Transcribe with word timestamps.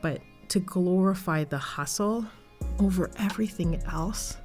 But 0.00 0.20
to 0.50 0.60
glorify 0.60 1.44
the 1.44 1.58
hustle 1.58 2.24
over 2.78 3.10
everything 3.18 3.82
else, 3.84 4.36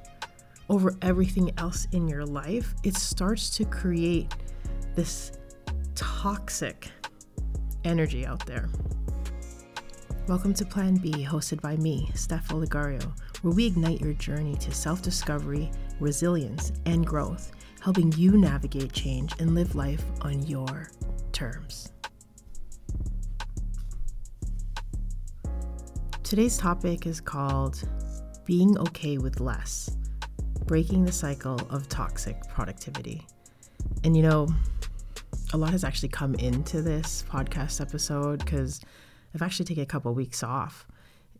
over 0.68 0.96
everything 1.00 1.52
else 1.58 1.86
in 1.92 2.08
your 2.08 2.26
life, 2.26 2.74
it 2.82 2.96
starts 2.96 3.50
to 3.50 3.64
create 3.64 4.34
this 4.94 5.32
toxic 5.94 6.88
energy 7.84 8.26
out 8.26 8.44
there. 8.46 8.68
Welcome 10.26 10.54
to 10.54 10.64
Plan 10.64 10.96
B, 10.96 11.12
hosted 11.24 11.60
by 11.60 11.76
me, 11.76 12.10
Steph 12.14 12.48
Olegario, 12.48 13.12
where 13.42 13.52
we 13.54 13.66
ignite 13.66 14.00
your 14.00 14.14
journey 14.14 14.56
to 14.56 14.72
self 14.72 15.02
discovery, 15.02 15.70
resilience, 16.00 16.72
and 16.86 17.06
growth, 17.06 17.52
helping 17.80 18.10
you 18.12 18.38
navigate 18.38 18.92
change 18.92 19.34
and 19.38 19.54
live 19.54 19.74
life 19.76 20.02
on 20.22 20.42
your 20.46 20.90
terms. 21.32 21.92
Today's 26.24 26.56
topic 26.56 27.06
is 27.06 27.20
called 27.20 27.86
Being 28.46 28.78
Okay 28.78 29.18
with 29.18 29.40
Less 29.40 29.94
Breaking 30.64 31.04
the 31.04 31.12
Cycle 31.12 31.60
of 31.68 31.86
Toxic 31.90 32.48
Productivity. 32.48 33.26
And 34.04 34.16
you 34.16 34.22
know, 34.22 34.48
a 35.52 35.58
lot 35.58 35.72
has 35.72 35.84
actually 35.84 36.08
come 36.08 36.34
into 36.36 36.80
this 36.80 37.22
podcast 37.28 37.82
episode 37.82 38.42
because 38.42 38.80
I've 39.34 39.42
actually 39.42 39.66
taken 39.66 39.82
a 39.82 39.86
couple 39.86 40.10
of 40.10 40.16
weeks 40.16 40.42
off 40.42 40.88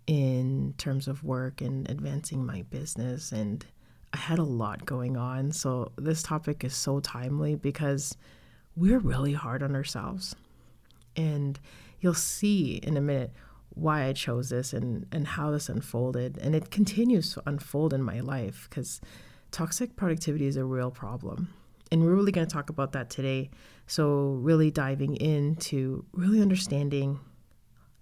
in 0.06 0.74
terms 0.76 1.08
of 1.08 1.24
work 1.24 1.62
and 1.62 1.90
advancing 1.90 2.44
my 2.44 2.60
business 2.68 3.32
and 3.32 3.64
I 4.12 4.18
had 4.18 4.38
a 4.38 4.44
lot 4.44 4.84
going 4.84 5.16
on. 5.16 5.50
So 5.50 5.92
this 5.96 6.22
topic 6.22 6.62
is 6.62 6.74
so 6.74 7.00
timely 7.00 7.54
because 7.54 8.18
we're 8.76 8.98
really 8.98 9.32
hard 9.32 9.62
on 9.62 9.74
ourselves. 9.74 10.36
And 11.16 11.58
you'll 12.00 12.12
see 12.12 12.74
in 12.82 12.98
a 12.98 13.00
minute 13.00 13.32
why 13.74 14.04
I 14.04 14.12
chose 14.12 14.50
this 14.50 14.72
and, 14.72 15.06
and 15.12 15.26
how 15.26 15.50
this 15.50 15.68
unfolded. 15.68 16.38
And 16.38 16.54
it 16.54 16.70
continues 16.70 17.32
to 17.34 17.42
unfold 17.46 17.92
in 17.92 18.02
my 18.02 18.20
life 18.20 18.66
because 18.68 19.00
toxic 19.50 19.96
productivity 19.96 20.46
is 20.46 20.56
a 20.56 20.64
real 20.64 20.90
problem. 20.90 21.48
And 21.90 22.02
we're 22.02 22.14
really 22.14 22.32
going 22.32 22.46
to 22.46 22.52
talk 22.52 22.70
about 22.70 22.92
that 22.92 23.10
today. 23.10 23.50
So, 23.86 24.38
really 24.40 24.70
diving 24.70 25.16
into 25.16 26.04
really 26.12 26.40
understanding 26.40 27.20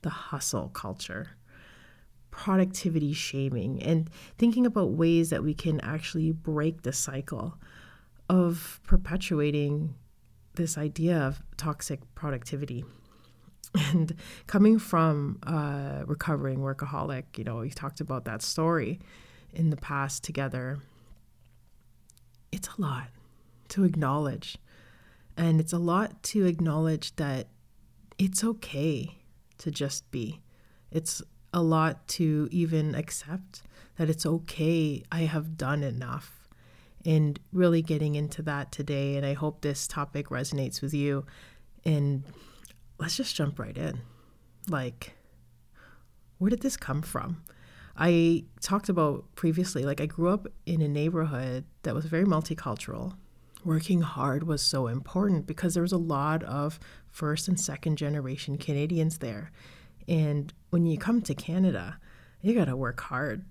the 0.03 0.11
hustle 0.11 0.69
culture, 0.69 1.31
productivity 2.31 3.13
shaming, 3.13 3.83
and 3.83 4.09
thinking 4.39 4.67
about 4.67 4.93
ways 4.93 5.31
that 5.31 5.43
we 5.43 5.55
can 5.55 5.81
actually 5.81 6.31
break 6.33 6.83
the 6.83 6.93
cycle 6.93 7.59
of 8.29 8.81
perpetuating 8.87 9.95
this 10.55 10.79
idea 10.79 11.19
of 11.19 11.43
toxic 11.57 12.01
productivity. 12.15 12.85
And 13.75 14.15
coming 14.47 14.79
from 14.79 15.39
a 15.45 16.05
recovering 16.07 16.59
workaholic, 16.59 17.39
you 17.39 17.45
know, 17.45 17.57
we 17.59 17.71
talked 17.71 18.01
about 18.01 18.25
that 18.27 18.43
story 18.43 19.01
in 19.53 19.71
the 19.71 19.77
past 19.77 20.23
together. 20.23 20.79
It's 22.51 22.69
a 22.69 22.81
lot 22.81 23.09
to 23.69 23.85
acknowledge. 23.85 24.59
And 25.37 25.59
it's 25.59 25.73
a 25.73 25.79
lot 25.79 26.23
to 26.25 26.45
acknowledge 26.45 27.17
that 27.17 27.49
it's 28.19 28.45
okay 28.45 29.19
to 29.59 29.71
just 29.71 30.11
be. 30.11 30.43
It's 30.91 31.23
a 31.55 31.63
lot 31.63 32.07
to 32.09 32.49
even 32.51 32.95
accept 32.95 33.63
that 33.97 34.11
it's 34.11 34.27
okay, 34.27 35.03
I 35.11 35.21
have 35.21 35.57
done 35.57 35.83
enough. 35.83 36.49
And 37.05 37.41
really 37.53 37.83
getting 37.83 38.15
into 38.15 38.43
that 38.43 38.71
today. 38.71 39.17
And 39.17 39.27
I 39.27 39.33
hope 39.33 39.63
this 39.63 39.89
topic 39.89 40.29
resonates 40.29 40.81
with 40.83 40.95
you. 40.95 41.27
And 41.85 42.23
let's 43.03 43.17
just 43.17 43.35
jump 43.35 43.59
right 43.59 43.77
in. 43.77 44.01
Like, 44.69 45.15
where 46.39 46.51
did 46.51 46.63
this 46.63 46.77
come 46.77 47.03
from? 47.03 47.43
I 47.97 48.45
talked 48.61 48.89
about 48.89 49.25
previously, 49.35 49.85
like, 49.85 50.01
I 50.01 50.07
grew 50.07 50.29
up 50.29 50.47
in 50.67 50.81
a 50.81 50.89
neighborhood 50.89 51.65
that 51.83 51.95
was 51.95 52.07
very 52.07 52.25
multicultural. 52.25 53.15
Working 53.65 54.01
hard 54.03 54.45
was 54.45 54.63
so 54.63 54.87
important 54.87 55.47
because 55.47 55.75
there 55.75 55.83
was 55.83 55.93
a 55.93 55.99
lot 55.99 56.45
of 56.45 56.79
first 57.11 57.49
and 57.49 57.61
second 57.61 57.97
generation 57.99 58.57
Canadians 58.57 59.19
there. 59.19 59.51
And 60.09 60.53
when 60.71 60.87
you 60.87 60.97
come 60.97 61.23
to 61.23 61.35
Canada, 61.35 61.99
you 62.41 62.55
got 62.55 62.67
to 62.67 62.77
work 62.77 63.01
hard. 63.01 63.45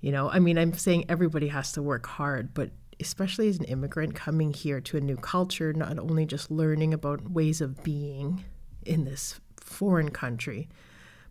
You 0.00 0.12
know, 0.12 0.30
I 0.30 0.38
mean, 0.38 0.58
I'm 0.58 0.74
saying 0.74 1.06
everybody 1.08 1.48
has 1.48 1.72
to 1.72 1.82
work 1.82 2.06
hard, 2.06 2.54
but 2.54 2.70
especially 3.00 3.48
as 3.48 3.58
an 3.58 3.64
immigrant 3.64 4.14
coming 4.14 4.52
here 4.52 4.80
to 4.82 4.96
a 4.98 5.00
new 5.00 5.16
culture, 5.16 5.72
not 5.72 5.98
only 5.98 6.26
just 6.26 6.50
learning 6.50 6.92
about 6.92 7.30
ways 7.30 7.60
of 7.60 7.82
being 7.82 8.44
in 8.84 9.04
this 9.04 9.40
foreign 9.56 10.10
country, 10.10 10.68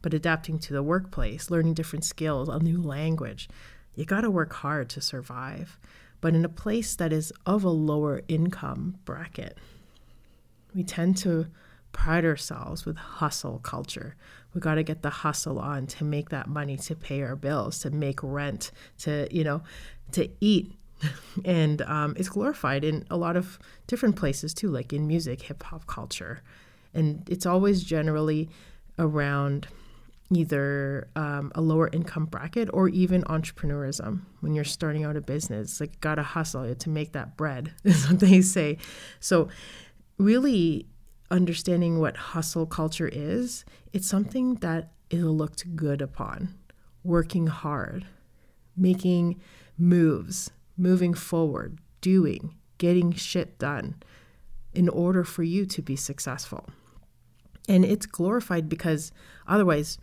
but 0.02 0.14
adapting 0.14 0.60
to 0.60 0.74
the 0.74 0.84
workplace, 0.84 1.50
learning 1.50 1.74
different 1.74 2.06
skills, 2.06 2.50
a 2.50 2.60
new 2.60 2.82
language. 2.82 3.50
You 3.96 4.06
got 4.06 4.22
to 4.22 4.30
work 4.30 4.54
hard 4.54 4.90
to 4.92 5.02
survive. 5.02 5.80
But 6.22 6.34
in 6.34 6.46
a 6.46 6.50
place 6.50 6.96
that 6.96 7.14
is 7.14 7.32
of 7.46 7.64
a 7.64 7.70
lower 7.70 8.22
income 8.28 8.98
bracket, 9.06 9.58
we 10.74 10.84
tend 10.84 11.18
to 11.18 11.48
pride 11.92 12.26
ourselves 12.26 12.86
with 12.86 12.98
hustle 12.98 13.60
culture. 13.60 14.16
We 14.54 14.62
got 14.62 14.76
to 14.76 14.84
get 14.84 15.02
the 15.02 15.10
hustle 15.10 15.60
on 15.60 15.88
to 15.88 16.04
make 16.04 16.30
that 16.30 16.48
money 16.48 16.78
to 16.78 16.96
pay 16.96 17.22
our 17.22 17.36
bills, 17.36 17.80
to 17.80 17.90
make 17.90 18.22
rent, 18.24 18.72
to, 19.00 19.28
you 19.32 19.44
know, 19.44 19.62
to 20.14 20.30
eat. 20.40 20.74
and 21.46 21.82
um, 21.84 22.16
it's 22.18 22.30
glorified 22.30 22.84
in 22.84 23.06
a 23.12 23.18
lot 23.18 23.36
of 23.36 23.60
different 23.86 24.16
places 24.16 24.54
too, 24.54 24.70
like 24.70 24.94
in 24.94 25.08
music, 25.08 25.44
hip 25.44 25.62
hop 25.64 25.86
culture. 25.86 26.42
And 26.98 27.28
it's 27.30 27.46
always 27.46 27.84
generally 27.84 28.50
around 29.00 29.68
either 30.30 31.08
um, 31.16 31.54
a 31.56 31.62
lower 31.62 31.90
income 31.94 32.26
bracket 32.26 32.70
or 32.74 32.90
even 32.90 33.24
entrepreneurism 33.24 34.24
when 34.42 34.54
you're 34.54 34.66
starting 34.66 35.06
out 35.06 35.16
a 35.16 35.22
business 35.22 35.80
like 35.80 36.02
gotta 36.02 36.22
hustle 36.22 36.76
to 36.76 36.90
make 36.90 37.14
that 37.14 37.38
bread 37.38 37.72
is 37.86 38.10
what 38.10 38.20
they 38.20 38.42
say 38.42 38.78
so 39.22 39.48
really 40.18 40.86
understanding 41.30 42.00
what 42.00 42.18
hustle 42.18 42.66
culture 42.66 43.10
is, 43.12 43.66
it's 43.94 44.08
something 44.08 44.56
that 44.56 44.92
is 45.10 45.24
looked 45.24 45.76
good 45.76 46.02
upon. 46.02 46.56
Working 47.04 47.48
hard, 47.48 48.06
making 48.76 49.40
moves, 49.78 50.52
moving 50.78 51.14
forward, 51.14 51.80
doing, 52.02 52.56
getting 52.78 53.14
shit 53.14 53.58
done 53.58 53.96
in 54.74 54.90
order 54.90 55.24
for 55.24 55.44
you 55.44 55.66
to 55.66 55.82
be 55.82 55.96
successful. 55.96 56.70
And 57.68 57.84
it's 57.84 58.06
glorified 58.06 58.70
because 58.70 59.12
otherwise 59.48 59.98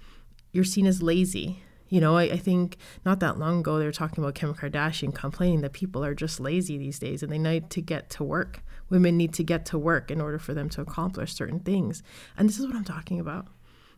you're 0.52 0.64
seen 0.64 0.86
as 0.86 1.02
lazy 1.02 1.62
you 1.94 2.00
know, 2.00 2.16
I, 2.16 2.25
I, 2.25 2.36
think 2.38 2.76
not 3.04 3.20
that 3.20 3.38
long 3.38 3.60
ago 3.60 3.78
they 3.78 3.84
were 3.84 3.92
talking 3.92 4.22
about 4.22 4.34
Kim 4.34 4.54
Kardashian 4.54 5.14
complaining 5.14 5.60
that 5.60 5.72
people 5.72 6.04
are 6.04 6.14
just 6.14 6.41
lazy 6.41 6.78
these 6.78 6.98
days 6.98 7.22
and 7.22 7.30
they 7.30 7.38
need 7.38 7.70
to 7.70 7.80
get 7.80 8.10
to 8.10 8.25
work. 8.25 8.64
Women 8.88 9.16
need 9.16 9.32
to 9.34 9.44
get 9.44 9.64
to 9.66 9.78
work 9.78 10.10
in 10.10 10.20
order 10.20 10.41
for 10.41 10.54
them 10.54 10.69
to 10.70 10.80
accomplish 10.80 11.34
certain 11.34 11.60
things. 11.60 12.02
And 12.36 12.48
this 12.48 12.58
is 12.58 12.66
what 12.66 12.75
I'm 12.75 12.84
talking 12.84 13.20
about. 13.20 13.47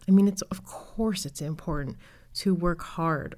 I 0.07 0.11
mean, 0.11 0.29
it's 0.29 0.43
of 0.43 0.65
course 0.65 1.25
it's 1.25 1.41
important 1.41 1.97
to 2.35 2.55
work 2.55 2.83
hard, 2.83 3.37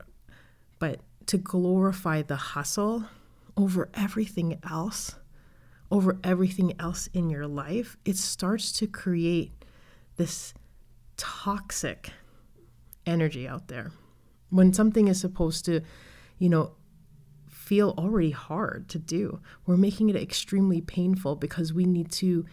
but 0.78 1.00
to 1.26 1.38
glorify 1.38 2.22
the 2.22 2.36
hustle 2.36 3.04
over 3.56 3.88
everything 3.94 4.58
else, 4.68 5.14
over 5.90 6.18
everything 6.24 6.74
else 6.80 7.08
in 7.12 7.30
your 7.30 7.46
life, 7.46 7.96
it 8.04 8.16
starts 8.16 8.72
to 8.72 8.86
create 8.86 9.57
this 10.18 10.52
toxic 11.16 12.12
energy 13.06 13.48
out 13.48 13.68
there 13.68 13.90
when 14.50 14.72
something 14.72 15.08
is 15.08 15.20
supposed 15.20 15.64
to, 15.66 15.80
you 16.38 16.48
know, 16.48 16.72
feel 17.48 17.94
already 17.98 18.30
hard 18.30 18.88
to 18.88 18.98
do, 18.98 19.40
we're 19.66 19.76
making 19.76 20.08
it 20.08 20.16
extremely 20.16 20.80
painful 20.80 21.36
because 21.36 21.72
we 21.72 21.84
need 21.84 22.10
to 22.10 22.46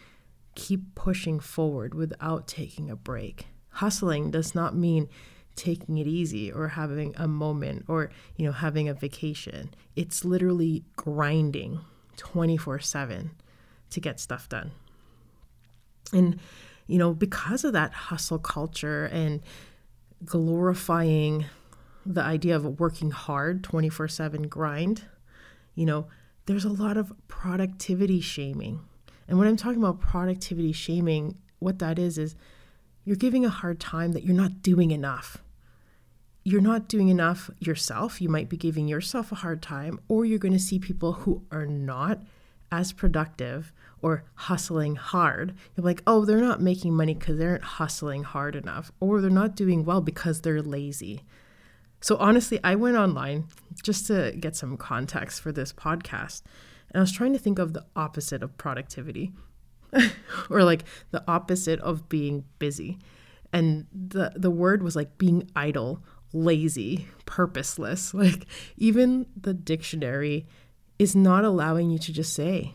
keep 0.55 0.95
pushing 0.95 1.39
forward 1.39 1.93
without 1.93 2.47
taking 2.47 2.89
a 2.89 2.95
break. 2.95 3.47
Hustling 3.69 4.31
does 4.31 4.55
not 4.55 4.75
mean 4.75 5.07
taking 5.55 5.97
it 5.97 6.07
easy 6.07 6.51
or 6.51 6.69
having 6.69 7.13
a 7.15 7.27
moment 7.27 7.85
or, 7.87 8.11
you 8.35 8.45
know, 8.45 8.51
having 8.51 8.89
a 8.89 8.93
vacation. 8.93 9.73
It's 9.95 10.25
literally 10.25 10.83
grinding 10.97 11.79
24/7 12.17 13.31
to 13.89 13.99
get 14.01 14.19
stuff 14.19 14.49
done. 14.49 14.71
And 16.11 16.39
you 16.87 16.97
know, 16.97 17.13
because 17.13 17.63
of 17.63 17.73
that 17.73 17.93
hustle 17.93 18.39
culture 18.39 19.05
and 19.05 19.41
glorifying 20.23 21.45
the 22.05 22.21
idea 22.21 22.55
of 22.55 22.79
working 22.79 23.11
hard 23.11 23.63
24 23.63 24.07
7 24.07 24.43
grind, 24.43 25.05
you 25.73 25.85
know, 25.85 26.07
there's 26.45 26.65
a 26.65 26.69
lot 26.69 26.97
of 26.97 27.11
productivity 27.27 28.21
shaming. 28.21 28.81
And 29.27 29.39
when 29.39 29.47
I'm 29.47 29.57
talking 29.57 29.79
about 29.79 29.99
productivity 29.99 30.71
shaming, 30.71 31.37
what 31.59 31.79
that 31.79 31.97
is, 31.97 32.17
is 32.17 32.35
you're 33.03 33.15
giving 33.15 33.45
a 33.45 33.49
hard 33.49 33.79
time 33.79 34.11
that 34.11 34.23
you're 34.23 34.35
not 34.35 34.61
doing 34.61 34.91
enough. 34.91 35.37
You're 36.43 36.61
not 36.61 36.87
doing 36.87 37.09
enough 37.09 37.49
yourself. 37.59 38.21
You 38.21 38.29
might 38.29 38.49
be 38.49 38.57
giving 38.57 38.87
yourself 38.87 39.31
a 39.31 39.35
hard 39.35 39.63
time, 39.63 39.99
or 40.07 40.25
you're 40.25 40.37
going 40.37 40.53
to 40.53 40.59
see 40.59 40.77
people 40.77 41.13
who 41.13 41.43
are 41.51 41.65
not 41.65 42.19
as 42.71 42.91
productive 42.91 43.71
or 44.01 44.23
hustling 44.35 44.95
hard. 44.95 45.53
You're 45.75 45.85
like, 45.85 46.03
oh, 46.05 46.25
they're 46.25 46.41
not 46.41 46.61
making 46.61 46.93
money 46.95 47.13
because 47.13 47.37
they 47.37 47.45
aren't 47.45 47.63
hustling 47.63 48.23
hard 48.23 48.55
enough, 48.55 48.91
or 48.99 49.21
they're 49.21 49.29
not 49.29 49.55
doing 49.55 49.83
well 49.83 50.01
because 50.01 50.41
they're 50.41 50.61
lazy. 50.61 51.23
So 52.01 52.17
honestly, 52.17 52.59
I 52.63 52.75
went 52.75 52.97
online 52.97 53.47
just 53.81 54.05
to 54.07 54.33
get 54.39 54.55
some 54.55 54.77
context 54.77 55.41
for 55.41 55.51
this 55.51 55.73
podcast, 55.73 56.43
and 56.89 56.99
I 56.99 57.01
was 57.01 57.11
trying 57.11 57.33
to 57.33 57.39
think 57.39 57.57
of 57.57 57.73
the 57.73 57.85
opposite 57.95 58.43
of 58.43 58.57
productivity, 58.57 59.31
or 60.49 60.63
like 60.63 60.83
the 61.11 61.23
opposite 61.27 61.79
of 61.79 62.07
being 62.09 62.45
busy. 62.59 62.99
And 63.51 63.87
the 63.91 64.33
the 64.35 64.51
word 64.51 64.83
was 64.83 64.95
like 64.95 65.17
being 65.17 65.49
idle, 65.55 66.03
lazy, 66.33 67.07
purposeless. 67.25 68.13
Like 68.25 68.45
even 68.77 69.25
the 69.39 69.53
dictionary 69.53 70.45
is 70.97 71.15
not 71.15 71.43
allowing 71.43 71.89
you 71.89 71.99
to 71.99 72.13
just 72.13 72.33
say, 72.33 72.73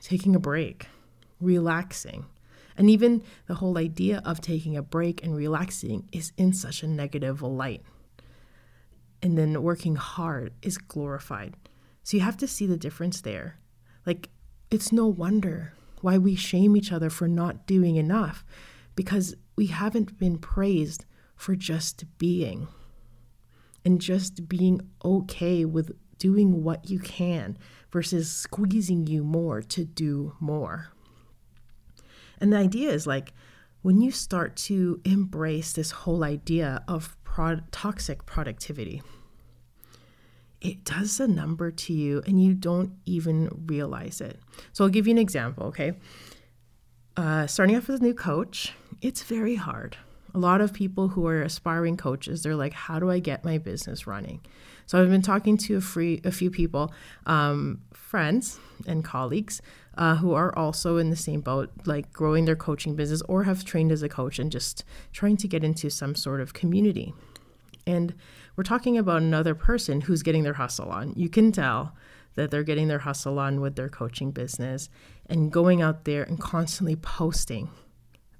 taking 0.00 0.34
a 0.34 0.40
break, 0.40 0.86
relaxing. 1.40 2.26
And 2.76 2.90
even 2.90 3.22
the 3.46 3.54
whole 3.54 3.78
idea 3.78 4.22
of 4.24 4.40
taking 4.40 4.76
a 4.76 4.82
break 4.82 5.22
and 5.22 5.36
relaxing 5.36 6.08
is 6.12 6.32
in 6.36 6.52
such 6.52 6.82
a 6.82 6.88
negative 6.88 7.42
light. 7.42 7.82
And 9.22 9.38
then 9.38 9.62
working 9.62 9.96
hard 9.96 10.52
is 10.62 10.78
glorified. 10.78 11.54
So 12.02 12.16
you 12.16 12.22
have 12.22 12.38
to 12.38 12.48
see 12.48 12.66
the 12.66 12.76
difference 12.76 13.20
there. 13.20 13.58
Like, 14.04 14.30
it's 14.70 14.90
no 14.90 15.06
wonder 15.06 15.74
why 16.00 16.18
we 16.18 16.34
shame 16.34 16.76
each 16.76 16.90
other 16.90 17.10
for 17.10 17.28
not 17.28 17.66
doing 17.66 17.96
enough 17.96 18.44
because 18.96 19.34
we 19.54 19.66
haven't 19.66 20.18
been 20.18 20.38
praised 20.38 21.04
for 21.36 21.54
just 21.54 22.04
being 22.18 22.68
and 23.84 24.00
just 24.00 24.48
being 24.48 24.80
okay 25.04 25.64
with 25.64 25.96
doing 26.22 26.62
what 26.62 26.88
you 26.88 27.00
can 27.00 27.58
versus 27.90 28.30
squeezing 28.30 29.08
you 29.08 29.24
more 29.24 29.60
to 29.60 29.84
do 29.84 30.36
more. 30.38 30.92
And 32.38 32.52
the 32.52 32.58
idea 32.58 32.90
is 32.90 33.08
like 33.08 33.32
when 33.82 34.00
you 34.00 34.12
start 34.12 34.54
to 34.54 35.00
embrace 35.04 35.72
this 35.72 35.90
whole 35.90 36.22
idea 36.22 36.84
of 36.86 37.16
toxic 37.72 38.24
productivity, 38.24 39.02
it 40.60 40.84
does 40.84 41.18
a 41.18 41.26
number 41.26 41.72
to 41.72 41.92
you 41.92 42.22
and 42.24 42.40
you 42.40 42.54
don't 42.54 42.92
even 43.04 43.64
realize 43.66 44.20
it. 44.20 44.38
So 44.72 44.84
I'll 44.84 44.90
give 44.90 45.08
you 45.08 45.10
an 45.10 45.18
example, 45.18 45.66
okay? 45.66 45.94
Uh, 47.16 47.48
starting 47.48 47.74
off 47.74 47.90
as 47.90 47.98
a 47.98 48.02
new 48.04 48.14
coach, 48.14 48.74
it's 49.00 49.24
very 49.24 49.56
hard. 49.56 49.96
A 50.36 50.38
lot 50.38 50.60
of 50.60 50.72
people 50.72 51.08
who 51.08 51.26
are 51.26 51.42
aspiring 51.42 51.96
coaches, 51.96 52.44
they're 52.44 52.54
like, 52.54 52.74
how 52.74 53.00
do 53.00 53.10
I 53.10 53.18
get 53.18 53.44
my 53.44 53.58
business 53.58 54.06
running? 54.06 54.40
So 54.86 55.00
I've 55.00 55.10
been 55.10 55.22
talking 55.22 55.56
to 55.58 55.76
a, 55.76 55.80
free, 55.80 56.20
a 56.24 56.30
few 56.30 56.50
people, 56.50 56.92
um, 57.26 57.82
friends 57.92 58.58
and 58.86 59.04
colleagues, 59.04 59.62
uh, 59.96 60.16
who 60.16 60.32
are 60.32 60.56
also 60.56 60.96
in 60.96 61.10
the 61.10 61.16
same 61.16 61.40
boat, 61.40 61.70
like 61.84 62.12
growing 62.12 62.44
their 62.44 62.56
coaching 62.56 62.96
business 62.96 63.22
or 63.22 63.44
have 63.44 63.64
trained 63.64 63.92
as 63.92 64.02
a 64.02 64.08
coach 64.08 64.38
and 64.38 64.50
just 64.50 64.84
trying 65.12 65.36
to 65.36 65.48
get 65.48 65.64
into 65.64 65.90
some 65.90 66.14
sort 66.14 66.40
of 66.40 66.54
community. 66.54 67.14
And 67.86 68.14
we're 68.56 68.64
talking 68.64 68.96
about 68.96 69.22
another 69.22 69.54
person 69.54 70.02
who's 70.02 70.22
getting 70.22 70.44
their 70.44 70.54
hustle 70.54 70.90
on. 70.90 71.14
You 71.16 71.28
can 71.28 71.52
tell 71.52 71.94
that 72.34 72.50
they're 72.50 72.62
getting 72.62 72.88
their 72.88 73.00
hustle 73.00 73.38
on 73.38 73.60
with 73.60 73.76
their 73.76 73.88
coaching 73.88 74.30
business 74.30 74.88
and 75.26 75.52
going 75.52 75.82
out 75.82 76.04
there 76.04 76.22
and 76.22 76.40
constantly 76.40 76.96
posting 76.96 77.70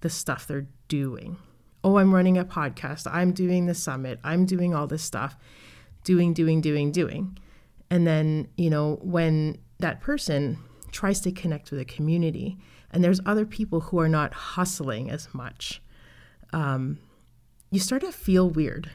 the 0.00 0.10
stuff 0.10 0.46
they're 0.46 0.68
doing. 0.88 1.36
Oh, 1.84 1.98
I'm 1.98 2.14
running 2.14 2.38
a 2.38 2.44
podcast. 2.44 3.10
I'm 3.12 3.32
doing 3.32 3.66
the 3.66 3.74
summit. 3.74 4.20
I'm 4.22 4.46
doing 4.46 4.74
all 4.74 4.86
this 4.86 5.02
stuff 5.02 5.36
doing, 6.04 6.32
doing, 6.32 6.60
doing, 6.60 6.92
doing. 6.92 7.38
And 7.90 8.06
then, 8.06 8.48
you 8.56 8.70
know, 8.70 8.98
when 9.02 9.58
that 9.78 10.00
person 10.00 10.58
tries 10.90 11.20
to 11.20 11.32
connect 11.32 11.70
with 11.70 11.80
a 11.80 11.84
community 11.84 12.58
and 12.90 13.02
there's 13.02 13.20
other 13.26 13.46
people 13.46 13.80
who 13.80 13.98
are 13.98 14.08
not 14.08 14.32
hustling 14.32 15.10
as 15.10 15.32
much, 15.34 15.82
um, 16.52 16.98
you 17.70 17.80
start 17.80 18.02
to 18.02 18.12
feel 18.12 18.48
weird. 18.48 18.90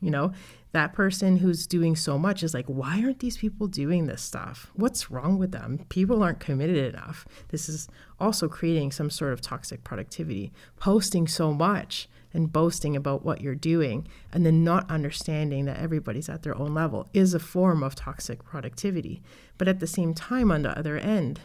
You 0.00 0.10
know, 0.10 0.32
that 0.72 0.94
person 0.94 1.38
who's 1.38 1.66
doing 1.66 1.96
so 1.96 2.18
much 2.18 2.42
is 2.42 2.54
like, 2.54 2.66
why 2.66 3.02
aren't 3.02 3.18
these 3.18 3.36
people 3.36 3.66
doing 3.66 4.06
this 4.06 4.22
stuff? 4.22 4.70
What's 4.74 5.10
wrong 5.10 5.38
with 5.38 5.52
them? 5.52 5.84
People 5.88 6.22
aren't 6.22 6.40
committed 6.40 6.94
enough. 6.94 7.26
This 7.48 7.68
is 7.68 7.88
also 8.18 8.48
creating 8.48 8.92
some 8.92 9.10
sort 9.10 9.32
of 9.32 9.40
toxic 9.40 9.84
productivity. 9.84 10.52
Posting 10.76 11.26
so 11.26 11.52
much 11.52 12.08
and 12.32 12.52
boasting 12.52 12.96
about 12.96 13.24
what 13.24 13.40
you're 13.40 13.54
doing 13.54 14.06
and 14.32 14.46
then 14.46 14.62
not 14.64 14.90
understanding 14.90 15.64
that 15.64 15.78
everybody's 15.78 16.28
at 16.28 16.42
their 16.42 16.56
own 16.56 16.74
level 16.74 17.08
is 17.12 17.34
a 17.34 17.40
form 17.40 17.82
of 17.82 17.94
toxic 17.94 18.44
productivity. 18.44 19.22
But 19.58 19.68
at 19.68 19.80
the 19.80 19.86
same 19.86 20.14
time, 20.14 20.50
on 20.50 20.62
the 20.62 20.76
other 20.78 20.96
end, 20.96 21.40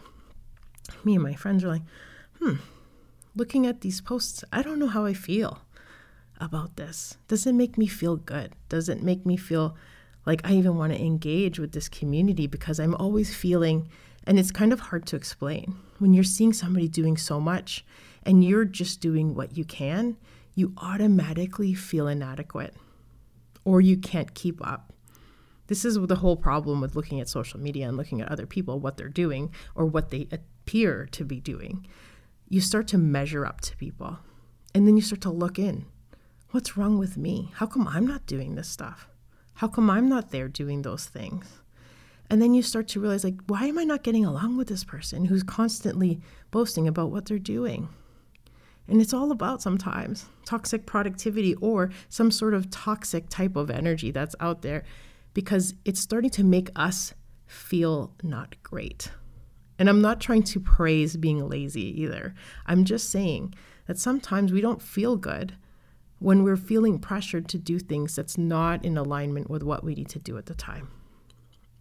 me 1.04 1.14
and 1.14 1.22
my 1.22 1.34
friends 1.34 1.64
are 1.64 1.68
like, 1.68 1.82
hmm, 2.40 2.56
looking 3.34 3.66
at 3.66 3.80
these 3.80 4.00
posts, 4.00 4.44
I 4.52 4.62
don't 4.62 4.78
know 4.78 4.86
how 4.86 5.04
I 5.04 5.14
feel 5.14 5.62
about 6.40 6.76
this. 6.76 7.16
Does 7.28 7.46
it 7.46 7.54
make 7.54 7.78
me 7.78 7.86
feel 7.86 8.16
good? 8.16 8.52
Does 8.68 8.88
it 8.88 9.02
make 9.02 9.26
me 9.26 9.36
feel 9.36 9.76
like 10.26 10.40
I 10.44 10.52
even 10.54 10.76
want 10.76 10.92
to 10.92 11.00
engage 11.00 11.58
with 11.58 11.72
this 11.72 11.88
community 11.88 12.46
because 12.46 12.80
I'm 12.80 12.94
always 12.96 13.34
feeling, 13.34 13.88
and 14.24 14.38
it's 14.38 14.50
kind 14.50 14.72
of 14.72 14.80
hard 14.80 15.06
to 15.06 15.16
explain. 15.16 15.76
When 15.98 16.12
you're 16.12 16.24
seeing 16.24 16.52
somebody 16.52 16.88
doing 16.88 17.16
so 17.16 17.40
much 17.40 17.84
and 18.24 18.44
you're 18.44 18.64
just 18.64 19.00
doing 19.00 19.34
what 19.34 19.56
you 19.56 19.64
can, 19.64 20.16
you 20.56 20.72
automatically 20.78 21.74
feel 21.74 22.08
inadequate 22.08 22.74
or 23.64 23.80
you 23.80 23.96
can't 23.96 24.34
keep 24.34 24.66
up. 24.66 24.92
This 25.68 25.84
is 25.84 25.98
the 25.98 26.16
whole 26.16 26.36
problem 26.36 26.80
with 26.80 26.96
looking 26.96 27.20
at 27.20 27.28
social 27.28 27.60
media 27.60 27.86
and 27.86 27.96
looking 27.96 28.20
at 28.20 28.30
other 28.30 28.46
people, 28.46 28.80
what 28.80 28.96
they're 28.96 29.08
doing 29.08 29.52
or 29.74 29.84
what 29.84 30.10
they 30.10 30.26
appear 30.32 31.06
to 31.12 31.24
be 31.24 31.40
doing. 31.40 31.86
You 32.48 32.60
start 32.60 32.88
to 32.88 32.98
measure 32.98 33.44
up 33.44 33.60
to 33.62 33.76
people 33.76 34.18
and 34.74 34.88
then 34.88 34.96
you 34.96 35.02
start 35.02 35.20
to 35.22 35.30
look 35.30 35.58
in. 35.58 35.84
What's 36.50 36.76
wrong 36.76 36.98
with 36.98 37.16
me? 37.16 37.52
How 37.56 37.66
come 37.66 37.86
I'm 37.86 38.06
not 38.06 38.26
doing 38.26 38.54
this 38.54 38.68
stuff? 38.68 39.08
How 39.54 39.68
come 39.68 39.90
I'm 39.90 40.08
not 40.08 40.30
there 40.30 40.48
doing 40.48 40.82
those 40.82 41.06
things? 41.06 41.60
And 42.30 42.40
then 42.40 42.54
you 42.54 42.62
start 42.62 42.88
to 42.88 43.00
realize, 43.00 43.24
like, 43.24 43.38
why 43.46 43.66
am 43.66 43.78
I 43.78 43.84
not 43.84 44.02
getting 44.02 44.24
along 44.24 44.56
with 44.56 44.68
this 44.68 44.84
person 44.84 45.26
who's 45.26 45.42
constantly 45.42 46.20
boasting 46.50 46.88
about 46.88 47.10
what 47.10 47.26
they're 47.26 47.38
doing? 47.38 47.88
And 48.88 49.00
it's 49.00 49.12
all 49.12 49.32
about 49.32 49.62
sometimes 49.62 50.26
toxic 50.44 50.86
productivity 50.86 51.54
or 51.56 51.90
some 52.08 52.30
sort 52.30 52.54
of 52.54 52.70
toxic 52.70 53.28
type 53.28 53.56
of 53.56 53.70
energy 53.70 54.10
that's 54.10 54.36
out 54.40 54.62
there 54.62 54.84
because 55.34 55.74
it's 55.84 56.00
starting 56.00 56.30
to 56.30 56.44
make 56.44 56.70
us 56.76 57.12
feel 57.46 58.14
not 58.22 58.56
great. 58.62 59.10
And 59.78 59.88
I'm 59.88 60.00
not 60.00 60.20
trying 60.20 60.42
to 60.44 60.60
praise 60.60 61.16
being 61.16 61.48
lazy 61.48 62.00
either. 62.00 62.34
I'm 62.66 62.84
just 62.84 63.10
saying 63.10 63.54
that 63.86 63.98
sometimes 63.98 64.52
we 64.52 64.60
don't 64.60 64.80
feel 64.80 65.16
good 65.16 65.56
when 66.18 66.42
we're 66.42 66.56
feeling 66.56 66.98
pressured 66.98 67.48
to 67.48 67.58
do 67.58 67.78
things 67.78 68.16
that's 68.16 68.38
not 68.38 68.84
in 68.84 68.96
alignment 68.96 69.50
with 69.50 69.62
what 69.62 69.84
we 69.84 69.94
need 69.94 70.08
to 70.08 70.18
do 70.18 70.38
at 70.38 70.46
the 70.46 70.54
time. 70.54 70.88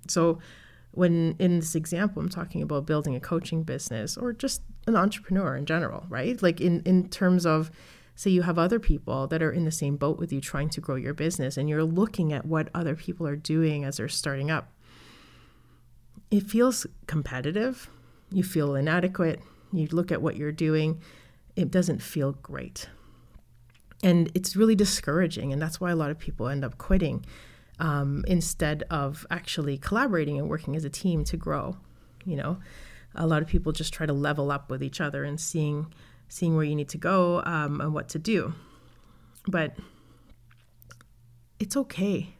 So, 0.08 0.39
when 0.96 1.36
in 1.40 1.60
this 1.60 1.75
example, 1.75 2.22
I'm 2.22 2.30
talking 2.30 2.62
about 2.62 2.86
building 2.86 3.16
a 3.16 3.20
coaching 3.20 3.64
business 3.64 4.18
or 4.18 4.34
just 4.34 4.62
an 4.88 4.96
entrepreneur 4.96 5.56
in 5.56 5.66
general, 5.66 6.06
right? 6.10 6.42
Like 6.42 6.62
in, 6.62 6.82
in 6.82 7.10
terms 7.10 7.46
of, 7.46 7.72
say, 8.16 8.30
you 8.30 8.44
have 8.44 8.58
other 8.58 8.80
people 8.80 9.28
that 9.28 9.42
are 9.42 9.52
in 9.52 9.66
the 9.66 9.72
same 9.72 9.98
boat 9.98 10.18
with 10.18 10.32
you 10.32 10.40
trying 10.40 10.70
to 10.70 10.82
grow 10.82 10.96
your 10.96 11.14
business 11.14 11.58
and 11.58 11.70
you're 11.70 11.84
looking 11.84 12.32
at 12.34 12.46
what 12.46 12.70
other 12.74 12.96
people 12.96 13.28
are 13.28 13.36
doing 13.36 13.84
as 13.84 13.98
they're 13.98 14.08
starting 14.08 14.50
up. 14.50 14.72
It 16.32 16.44
feels 16.44 16.88
competitive. 17.08 17.90
You 18.32 18.44
feel 18.44 18.75
inadequate. 18.75 19.42
You 19.72 19.88
look 19.92 20.12
at 20.12 20.22
what 20.22 20.38
you're 20.38 20.52
doing, 20.52 21.02
it 21.56 21.72
doesn't 21.72 22.02
feel 22.02 22.34
great. 22.34 22.88
And 24.04 24.32
it's 24.34 24.56
really 24.56 24.75
discouraging. 24.75 25.52
And 25.52 25.62
that's 25.62 25.82
why 25.82 25.92
a 25.92 25.96
lot 25.96 26.12
of 26.12 26.20
people 26.20 26.48
end 26.48 26.64
up 26.64 26.78
quitting 26.78 27.25
um, 27.79 28.24
instead 28.27 28.84
of 28.89 29.25
actually 29.29 29.77
collaborating 29.77 30.38
and 30.38 30.50
working 30.50 30.75
as 30.75 30.86
a 30.86 30.89
team 30.89 31.24
to 31.25 31.38
grow, 31.38 31.77
you 32.25 32.36
know 32.36 32.58
a 33.15 33.25
lot 33.25 33.41
of 33.41 33.48
people 33.48 33.72
just 33.72 33.94
try 33.94 34.05
to 34.05 34.13
level 34.13 34.51
up 34.51 34.70
with 34.70 34.84
each 34.84 35.00
other 35.01 35.24
and 35.24 35.39
seeing 35.39 35.94
seeing 36.27 36.55
where 36.55 36.65
you 36.65 36.75
need 36.75 36.89
to 36.89 36.98
go 36.98 37.41
um, 37.46 37.79
and 37.82 37.94
what 37.94 38.10
to 38.10 38.20
do. 38.20 38.53
But 39.48 39.75
it's 41.60 41.77
okay. 41.77 42.34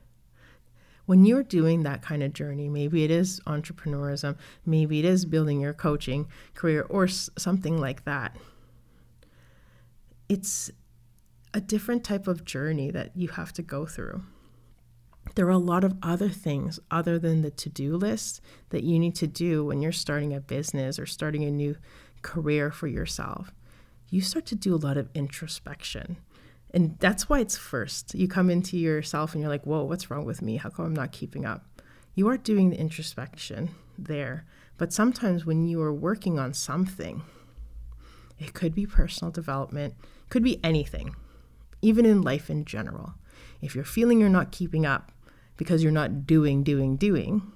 When 1.06 1.24
you're 1.24 1.44
doing 1.44 1.84
that 1.84 2.01
kind 2.01 2.24
of 2.24 2.34
journey, 2.34 2.68
maybe 2.68 3.04
it 3.04 3.12
is 3.12 3.39
entrepreneurism, 3.46 4.38
maybe 4.65 5.00
it 5.00 5.06
is 5.06 5.25
building 5.25 5.62
your 5.62 5.74
coaching 5.74 6.27
career 6.56 6.86
or 6.89 7.04
s- 7.04 7.30
something 7.38 7.80
like 7.80 8.06
that. 8.06 8.36
It's 10.27 10.72
a 11.54 11.62
different 11.62 12.04
type 12.04 12.27
of 12.27 12.44
journey 12.44 12.89
that 12.89 13.15
you 13.15 13.27
have 13.30 13.54
to 13.54 13.62
go 13.62 13.86
through 13.86 14.24
there 15.34 15.48
are 15.48 15.50
a 15.50 15.58
lot 15.58 15.84
of 15.84 15.98
other 16.03 16.29
things 16.29 16.79
other 16.91 17.17
than 17.17 17.41
the 17.41 17.51
to 17.51 17.70
do 17.70 17.98
list 17.98 18.41
that 18.70 18.84
you 18.84 19.00
need 19.00 19.15
to 19.15 19.27
do 19.27 19.65
when 19.65 19.82
you're 19.82 19.91
starting 19.91 20.34
a 20.34 20.39
business 20.39 21.00
or 21.00 21.05
starting 21.05 21.44
a 21.44 21.51
new 21.51 21.75
career 22.22 22.72
for 22.72 22.88
yourself. 22.88 23.51
You 24.10 24.22
start 24.22 24.46
to 24.48 24.55
do 24.55 24.75
a 24.75 24.77
lot 24.77 24.98
of 24.98 25.10
introspection. 25.13 26.17
And 26.74 26.98
that's 27.00 27.27
why 27.27 27.39
it's 27.39 27.58
first. 27.58 28.13
You 28.13 28.27
come 28.27 28.50
into 28.50 28.77
yourself 28.77 29.34
and 29.34 29.41
you're 29.41 29.50
like, 29.50 29.65
whoa, 29.65 29.84
what's 29.84 30.12
wrong 30.12 30.25
with 30.25 30.41
me? 30.41 30.58
How 30.58 30.70
come 30.70 30.86
I'm 30.86 30.96
not 30.96 31.12
keeping 31.12 31.46
up? 31.46 31.65
You 32.13 32.27
are 32.29 32.38
doing 32.38 32.70
the 32.70 32.79
introspection 32.79 33.72
there. 33.98 34.46
But 34.77 34.94
sometimes 34.94 35.46
when 35.46 35.65
you 35.67 35.82
are 35.82 35.94
working 35.94 36.38
on 36.38 36.53
something, 36.53 37.24
it 38.39 38.53
could 38.53 38.75
be 38.75 38.86
personal 38.86 39.32
development, 39.32 39.96
could 40.29 40.44
be 40.44 40.63
anything, 40.63 41.15
even 41.82 42.05
in 42.05 42.22
life 42.22 42.50
in 42.50 42.65
general. 42.65 43.13
If 43.62 43.75
you're 43.75 43.86
feeling 43.86 44.20
you're 44.20 44.29
not 44.29 44.51
keeping 44.51 44.86
up 44.86 45.12
because 45.58 45.84
you're 45.84 45.92
not 45.92 46.26
doing, 46.26 46.64
doing, 46.64 46.96
doing, 46.98 47.52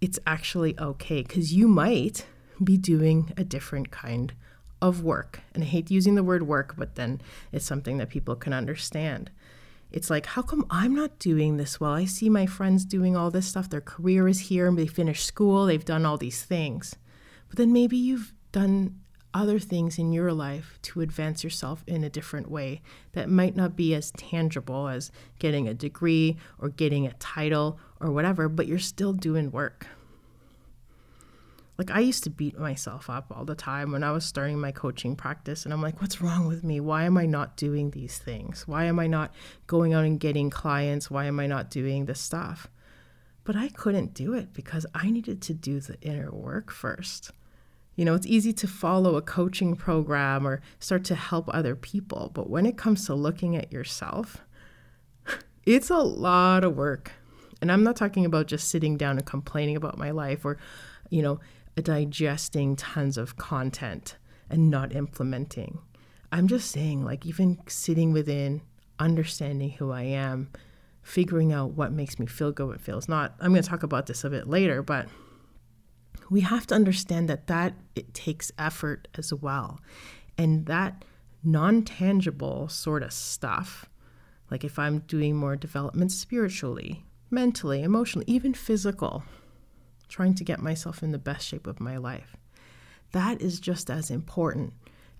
it's 0.00 0.18
actually 0.26 0.78
okay 0.78 1.22
because 1.22 1.52
you 1.52 1.68
might 1.68 2.26
be 2.62 2.76
doing 2.76 3.32
a 3.36 3.44
different 3.44 3.90
kind 3.90 4.32
of 4.80 5.02
work. 5.02 5.40
And 5.54 5.62
I 5.62 5.66
hate 5.66 5.90
using 5.90 6.14
the 6.14 6.22
word 6.22 6.46
work, 6.46 6.74
but 6.76 6.94
then 6.94 7.20
it's 7.52 7.64
something 7.64 7.98
that 7.98 8.10
people 8.10 8.36
can 8.36 8.52
understand. 8.52 9.30
It's 9.90 10.10
like, 10.10 10.26
how 10.26 10.42
come 10.42 10.66
I'm 10.68 10.94
not 10.94 11.18
doing 11.18 11.56
this 11.56 11.80
well? 11.80 11.92
I 11.92 12.04
see 12.04 12.28
my 12.28 12.46
friends 12.46 12.84
doing 12.84 13.16
all 13.16 13.30
this 13.30 13.46
stuff. 13.46 13.70
Their 13.70 13.80
career 13.80 14.28
is 14.28 14.40
here, 14.40 14.66
and 14.66 14.78
they 14.78 14.86
finished 14.86 15.24
school, 15.24 15.66
they've 15.66 15.84
done 15.84 16.04
all 16.04 16.18
these 16.18 16.42
things. 16.42 16.96
But 17.48 17.56
then 17.56 17.72
maybe 17.72 17.96
you've 17.96 18.34
done 18.52 19.00
other 19.36 19.58
things 19.58 19.98
in 19.98 20.14
your 20.14 20.32
life 20.32 20.78
to 20.80 21.02
advance 21.02 21.44
yourself 21.44 21.84
in 21.86 22.02
a 22.02 22.08
different 22.08 22.50
way 22.50 22.80
that 23.12 23.28
might 23.28 23.54
not 23.54 23.76
be 23.76 23.94
as 23.94 24.10
tangible 24.12 24.88
as 24.88 25.12
getting 25.38 25.68
a 25.68 25.74
degree 25.74 26.38
or 26.58 26.70
getting 26.70 27.06
a 27.06 27.12
title 27.14 27.78
or 28.00 28.10
whatever, 28.10 28.48
but 28.48 28.66
you're 28.66 28.78
still 28.78 29.12
doing 29.12 29.52
work. 29.52 29.86
Like 31.76 31.90
I 31.90 32.00
used 32.00 32.24
to 32.24 32.30
beat 32.30 32.58
myself 32.58 33.10
up 33.10 33.26
all 33.30 33.44
the 33.44 33.54
time 33.54 33.92
when 33.92 34.02
I 34.02 34.10
was 34.10 34.24
starting 34.24 34.58
my 34.58 34.72
coaching 34.72 35.14
practice 35.14 35.66
and 35.66 35.74
I'm 35.74 35.82
like, 35.82 36.00
what's 36.00 36.22
wrong 36.22 36.46
with 36.46 36.64
me? 36.64 36.80
Why 36.80 37.04
am 37.04 37.18
I 37.18 37.26
not 37.26 37.58
doing 37.58 37.90
these 37.90 38.16
things? 38.16 38.66
Why 38.66 38.84
am 38.84 38.98
I 38.98 39.06
not 39.06 39.34
going 39.66 39.92
out 39.92 40.06
and 40.06 40.18
getting 40.18 40.48
clients? 40.48 41.10
Why 41.10 41.26
am 41.26 41.38
I 41.38 41.46
not 41.46 41.70
doing 41.70 42.06
this 42.06 42.20
stuff? 42.20 42.68
But 43.44 43.54
I 43.54 43.68
couldn't 43.68 44.14
do 44.14 44.32
it 44.32 44.54
because 44.54 44.86
I 44.94 45.10
needed 45.10 45.42
to 45.42 45.52
do 45.52 45.78
the 45.80 46.00
inner 46.00 46.30
work 46.30 46.72
first. 46.72 47.32
You 47.96 48.04
know, 48.04 48.14
it's 48.14 48.26
easy 48.26 48.52
to 48.52 48.68
follow 48.68 49.16
a 49.16 49.22
coaching 49.22 49.74
program 49.74 50.46
or 50.46 50.60
start 50.78 51.04
to 51.04 51.14
help 51.14 51.48
other 51.48 51.74
people, 51.74 52.30
but 52.34 52.48
when 52.48 52.66
it 52.66 52.76
comes 52.76 53.06
to 53.06 53.14
looking 53.14 53.56
at 53.56 53.72
yourself, 53.72 54.44
it's 55.64 55.90
a 55.90 55.96
lot 55.96 56.62
of 56.62 56.76
work. 56.76 57.12
And 57.60 57.72
I'm 57.72 57.82
not 57.82 57.96
talking 57.96 58.26
about 58.26 58.46
just 58.46 58.68
sitting 58.68 58.96
down 58.98 59.16
and 59.16 59.26
complaining 59.26 59.76
about 59.76 59.96
my 59.96 60.10
life 60.10 60.44
or, 60.44 60.58
you 61.08 61.22
know, 61.22 61.40
digesting 61.82 62.76
tons 62.76 63.16
of 63.16 63.36
content 63.36 64.16
and 64.50 64.70
not 64.70 64.94
implementing. 64.94 65.78
I'm 66.30 66.48
just 66.48 66.70
saying, 66.70 67.04
like, 67.04 67.24
even 67.24 67.58
sitting 67.66 68.12
within, 68.12 68.60
understanding 68.98 69.70
who 69.70 69.90
I 69.90 70.02
am, 70.02 70.50
figuring 71.02 71.52
out 71.52 71.72
what 71.72 71.92
makes 71.92 72.18
me 72.18 72.26
feel 72.26 72.52
good, 72.52 72.66
what 72.66 72.80
feels 72.80 73.08
not. 73.08 73.34
I'm 73.40 73.52
going 73.52 73.62
to 73.62 73.68
talk 73.68 73.82
about 73.82 74.06
this 74.06 74.24
a 74.24 74.30
bit 74.30 74.48
later, 74.48 74.82
but 74.82 75.06
we 76.30 76.40
have 76.40 76.66
to 76.68 76.74
understand 76.74 77.28
that 77.28 77.46
that 77.46 77.74
it 77.94 78.14
takes 78.14 78.52
effort 78.58 79.08
as 79.16 79.32
well. 79.32 79.80
And 80.36 80.66
that 80.66 81.04
non-tangible 81.42 82.68
sort 82.68 83.02
of 83.02 83.12
stuff, 83.12 83.86
like 84.50 84.64
if 84.64 84.78
I'm 84.78 85.00
doing 85.00 85.36
more 85.36 85.56
development 85.56 86.12
spiritually, 86.12 87.04
mentally, 87.30 87.82
emotionally, 87.82 88.24
even 88.28 88.54
physical, 88.54 89.24
trying 90.08 90.34
to 90.34 90.44
get 90.44 90.60
myself 90.60 91.02
in 91.02 91.12
the 91.12 91.18
best 91.18 91.46
shape 91.46 91.66
of 91.66 91.80
my 91.80 91.96
life. 91.96 92.36
That 93.12 93.40
is 93.40 93.60
just 93.60 93.90
as 93.90 94.10
important 94.10 94.72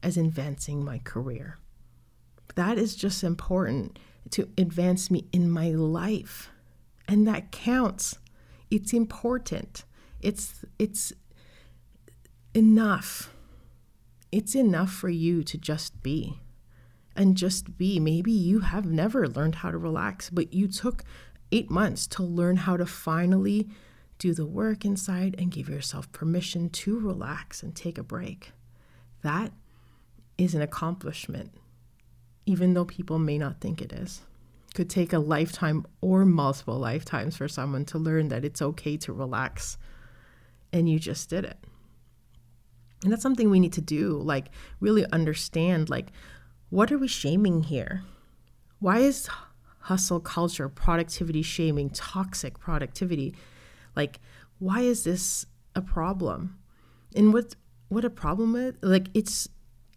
as 0.03 0.17
advancing 0.17 0.85
my 0.85 0.99
career. 0.99 1.59
That 2.55 2.79
is 2.79 2.95
just 2.97 3.25
important 3.25 3.99
to 4.31 4.49
advance 4.59 5.11
me 5.11 5.27
in 5.33 5.51
my 5.51 5.71
life. 5.71 6.51
And 7.09 7.27
that 7.27 7.53
counts. 7.53 8.19
It's 8.71 8.93
important. 8.93 9.85
It's 10.21 10.65
it's 10.79 11.13
enough. 12.55 13.35
It's 14.33 14.55
enough 14.55 14.93
for 14.93 15.09
you 15.09 15.43
to 15.45 15.59
just 15.59 16.03
be. 16.03 16.41
And 17.15 17.37
just 17.37 17.79
be. 17.79 17.99
Maybe 17.99 18.33
you 18.33 18.61
have 18.61 18.87
never 18.87 19.27
learned 19.27 19.57
how 19.57 19.71
to 19.71 19.79
relax, 19.79 20.29
but 20.29 20.53
you 20.53 20.69
took 20.69 21.03
8 21.51 21.71
months 21.71 22.07
to 22.09 22.23
learn 22.23 22.57
how 22.57 22.77
to 22.77 22.85
finally 22.85 23.69
do 24.19 24.35
the 24.35 24.45
work 24.47 24.85
inside 24.85 25.35
and 25.39 25.51
give 25.51 25.69
yourself 25.69 26.11
permission 26.13 26.69
to 26.71 26.99
relax 26.99 27.63
and 27.63 27.75
take 27.75 27.97
a 27.99 28.03
break. 28.03 28.53
That 29.23 29.53
is 30.37 30.55
an 30.55 30.61
accomplishment, 30.61 31.53
even 32.45 32.75
though 32.75 32.85
people 32.85 33.19
may 33.19 33.39
not 33.39 33.61
think 33.61 33.81
it 33.81 33.93
is. 33.93 34.23
Could 34.75 34.91
take 34.91 35.13
a 35.13 35.19
lifetime 35.19 35.87
or 36.03 36.27
multiple 36.27 36.79
lifetimes 36.79 37.37
for 37.37 37.49
someone 37.49 37.87
to 37.87 37.99
learn 37.99 38.29
that 38.29 38.45
it's 38.45 38.61
okay 38.61 38.99
to 38.99 39.13
relax, 39.13 39.79
and 40.73 40.89
you 40.89 40.99
just 40.99 41.29
did 41.31 41.45
it. 41.45 41.59
And 43.03 43.13
that's 43.13 43.23
something 43.23 43.51
we 43.51 43.61
need 43.61 43.75
to 43.75 43.81
do, 43.81 44.19
like 44.19 44.47
really 44.81 45.05
understand 45.13 45.89
like 45.91 46.09
what 46.71 46.91
are 46.91 46.99
we 46.99 47.09
shaming 47.09 47.63
here? 47.63 48.03
Why 48.81 48.99
is 48.99 49.29
hustle 49.81 50.21
culture, 50.21 50.69
productivity 50.69 51.43
shaming, 51.43 51.91
toxic 51.91 52.59
productivity? 52.59 53.35
Like, 53.95 54.21
why 54.59 54.81
is 54.81 55.05
this 55.05 55.47
a 55.75 55.81
problem? 55.81 56.59
And 57.15 57.33
what 57.33 57.55
what 57.89 58.05
a 58.05 58.11
problem 58.11 58.57
is 58.57 58.75
like 58.83 59.09
it's 59.15 59.49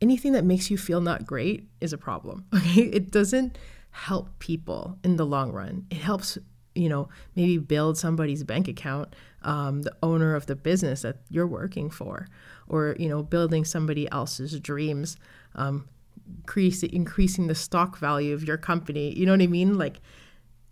anything 0.01 0.33
that 0.33 0.45
makes 0.45 0.69
you 0.69 0.77
feel 0.77 1.01
not 1.01 1.25
great 1.25 1.67
is 1.81 1.93
a 1.93 1.97
problem. 1.97 2.45
Okay. 2.55 2.83
It 2.83 3.11
doesn't 3.11 3.57
help 3.91 4.37
people 4.39 4.97
in 5.03 5.15
the 5.15 5.25
long 5.25 5.51
run. 5.51 5.85
It 5.89 5.97
helps, 5.97 6.37
you 6.79 6.87
know, 6.87 7.09
maybe 7.35 7.57
build 7.57 7.97
somebody's 7.97 8.43
bank 8.43 8.67
account, 8.67 9.13
um, 9.43 9.81
the 9.81 9.93
owner 10.01 10.33
of 10.33 10.45
the 10.45 10.55
business 10.55 11.01
that 11.01 11.17
you're 11.29 11.47
working 11.47 11.89
for, 11.89 12.27
or, 12.69 12.95
you 12.97 13.09
know, 13.09 13.21
building 13.21 13.65
somebody 13.65 14.09
else's 14.11 14.57
dreams, 14.61 15.17
um, 15.55 15.89
increase, 16.37 16.81
increasing 16.83 17.47
the 17.47 17.55
stock 17.55 17.97
value 17.97 18.33
of 18.33 18.45
your 18.45 18.57
company. 18.57 19.13
You 19.13 19.25
know 19.25 19.33
what 19.33 19.41
I 19.41 19.47
mean? 19.47 19.77
Like, 19.77 19.99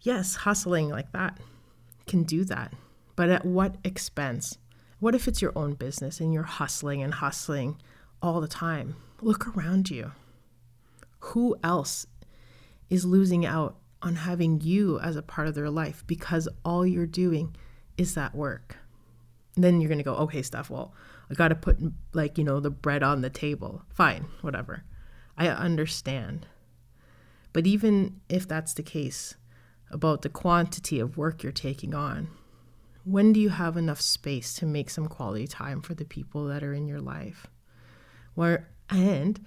yes, 0.02 0.36
hustling 0.36 0.90
like 0.90 1.12
that 1.12 1.38
can 2.08 2.24
do 2.24 2.46
that. 2.46 2.74
But 3.18 3.30
at 3.30 3.46
what 3.46 3.76
expense? 3.84 4.58
What 5.00 5.14
if 5.14 5.28
it's 5.28 5.42
your 5.42 5.52
own 5.58 5.74
business 5.74 6.22
and 6.22 6.34
you're 6.34 6.44
hustling 6.44 7.04
and 7.04 7.16
hustling 7.16 7.82
all 8.22 8.40
the 8.40 8.48
time? 8.48 8.96
Look 9.22 9.58
around 9.58 9.90
you. 9.90 10.14
Who 11.20 11.58
else 11.64 12.08
is 12.90 13.04
losing 13.04 13.46
out 13.46 13.76
on 14.02 14.16
having 14.16 14.62
you 14.62 15.00
as 15.00 15.16
a 15.16 15.22
part 15.22 15.48
of 15.48 15.56
their 15.56 15.70
life 15.70 16.04
because 16.08 16.48
all 16.64 16.86
you're 16.86 17.06
doing 17.06 17.56
is 17.98 18.14
that 18.16 18.36
work? 18.36 18.78
And 19.56 19.64
then 19.64 19.82
you're 19.82 19.90
going 19.90 19.98
to 19.98 20.04
go, 20.04 20.16
okay, 20.16 20.42
Steph, 20.42 20.70
well, 20.70 20.94
I 21.30 21.34
got 21.34 21.48
to 21.48 21.56
put 21.56 21.80
like, 22.14 22.38
you 22.38 22.44
know, 22.44 22.60
the 22.60 22.70
bread 22.70 23.04
on 23.04 23.22
the 23.22 23.30
table. 23.30 23.84
Fine, 23.90 24.28
whatever. 24.42 24.84
I 25.38 25.48
understand. 25.48 26.48
But 27.54 27.66
even 27.66 28.22
if 28.30 28.48
that's 28.48 28.74
the 28.74 28.84
case 28.84 29.36
about 29.90 30.22
the 30.22 30.30
quantity 30.30 31.00
of 31.00 31.18
work 31.18 31.42
you're 31.44 31.52
taking 31.52 31.96
on, 31.96 32.30
when 33.04 33.34
do 33.34 33.40
you 33.40 33.50
have 33.50 33.78
enough 33.78 34.02
space 34.02 34.54
to 34.56 34.66
make 34.66 34.90
some 34.90 35.08
quality 35.08 35.48
time 35.48 35.82
for 35.82 35.94
the 35.94 36.06
people 36.06 36.46
that 36.48 36.64
are 36.64 36.74
in 36.74 36.88
your 36.88 37.00
life? 37.00 37.48
Where 38.36 38.70
and 38.90 39.44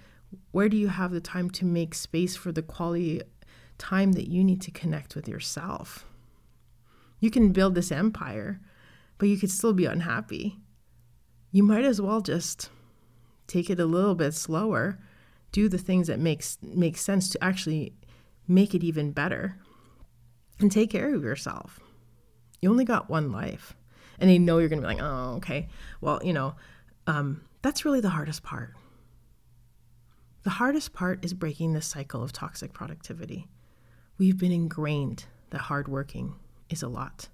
where 0.51 0.67
do 0.67 0.77
you 0.77 0.87
have 0.87 1.11
the 1.11 1.21
time 1.21 1.49
to 1.51 1.65
make 1.65 1.93
space 1.93 2.35
for 2.35 2.51
the 2.51 2.61
quality 2.61 3.21
time 3.81 4.13
that 4.13 4.29
you 4.29 4.43
need 4.43 4.61
to 4.61 4.71
connect 4.71 5.15
with 5.15 5.27
yourself? 5.27 6.05
You 7.19 7.29
can 7.29 7.51
build 7.51 7.75
this 7.75 7.91
empire, 7.91 8.59
but 9.17 9.29
you 9.29 9.37
could 9.37 9.51
still 9.51 9.73
be 9.73 9.85
unhappy. 9.85 10.57
You 11.51 11.63
might 11.63 11.83
as 11.83 11.99
well 11.99 12.21
just 12.21 12.69
take 13.47 13.69
it 13.69 13.79
a 13.79 13.85
little 13.85 14.15
bit 14.15 14.33
slower, 14.33 14.99
do 15.51 15.67
the 15.67 15.77
things 15.77 16.07
that 16.07 16.19
makes 16.19 16.57
make 16.61 16.97
sense 16.97 17.29
to 17.29 17.43
actually 17.43 17.93
make 18.47 18.73
it 18.73 18.83
even 18.83 19.11
better 19.11 19.57
and 20.59 20.71
take 20.71 20.89
care 20.89 21.13
of 21.13 21.23
yourself 21.23 21.79
you 22.61 22.69
only 22.69 22.85
got 22.85 23.09
one 23.09 23.31
life. 23.31 23.75
And 24.19 24.29
they 24.29 24.37
know 24.37 24.59
you're 24.59 24.69
going 24.69 24.81
to 24.81 24.87
be 24.87 24.93
like, 24.93 25.03
oh, 25.03 25.35
okay. 25.37 25.67
Well, 25.99 26.21
you 26.23 26.31
know, 26.31 26.55
um, 27.07 27.41
that's 27.63 27.85
really 27.85 28.01
the 28.01 28.09
hardest 28.09 28.43
part. 28.43 28.75
The 30.43 30.51
hardest 30.51 30.93
part 30.93 31.25
is 31.25 31.33
breaking 31.33 31.73
the 31.73 31.81
cycle 31.81 32.23
of 32.23 32.31
toxic 32.31 32.71
productivity. 32.71 33.47
We've 34.21 34.37
been 34.37 34.51
ingrained 34.51 35.25
that 35.49 35.61
hardworking 35.61 36.35
is 36.69 36.83
a 36.83 36.87
lot. 36.87 37.27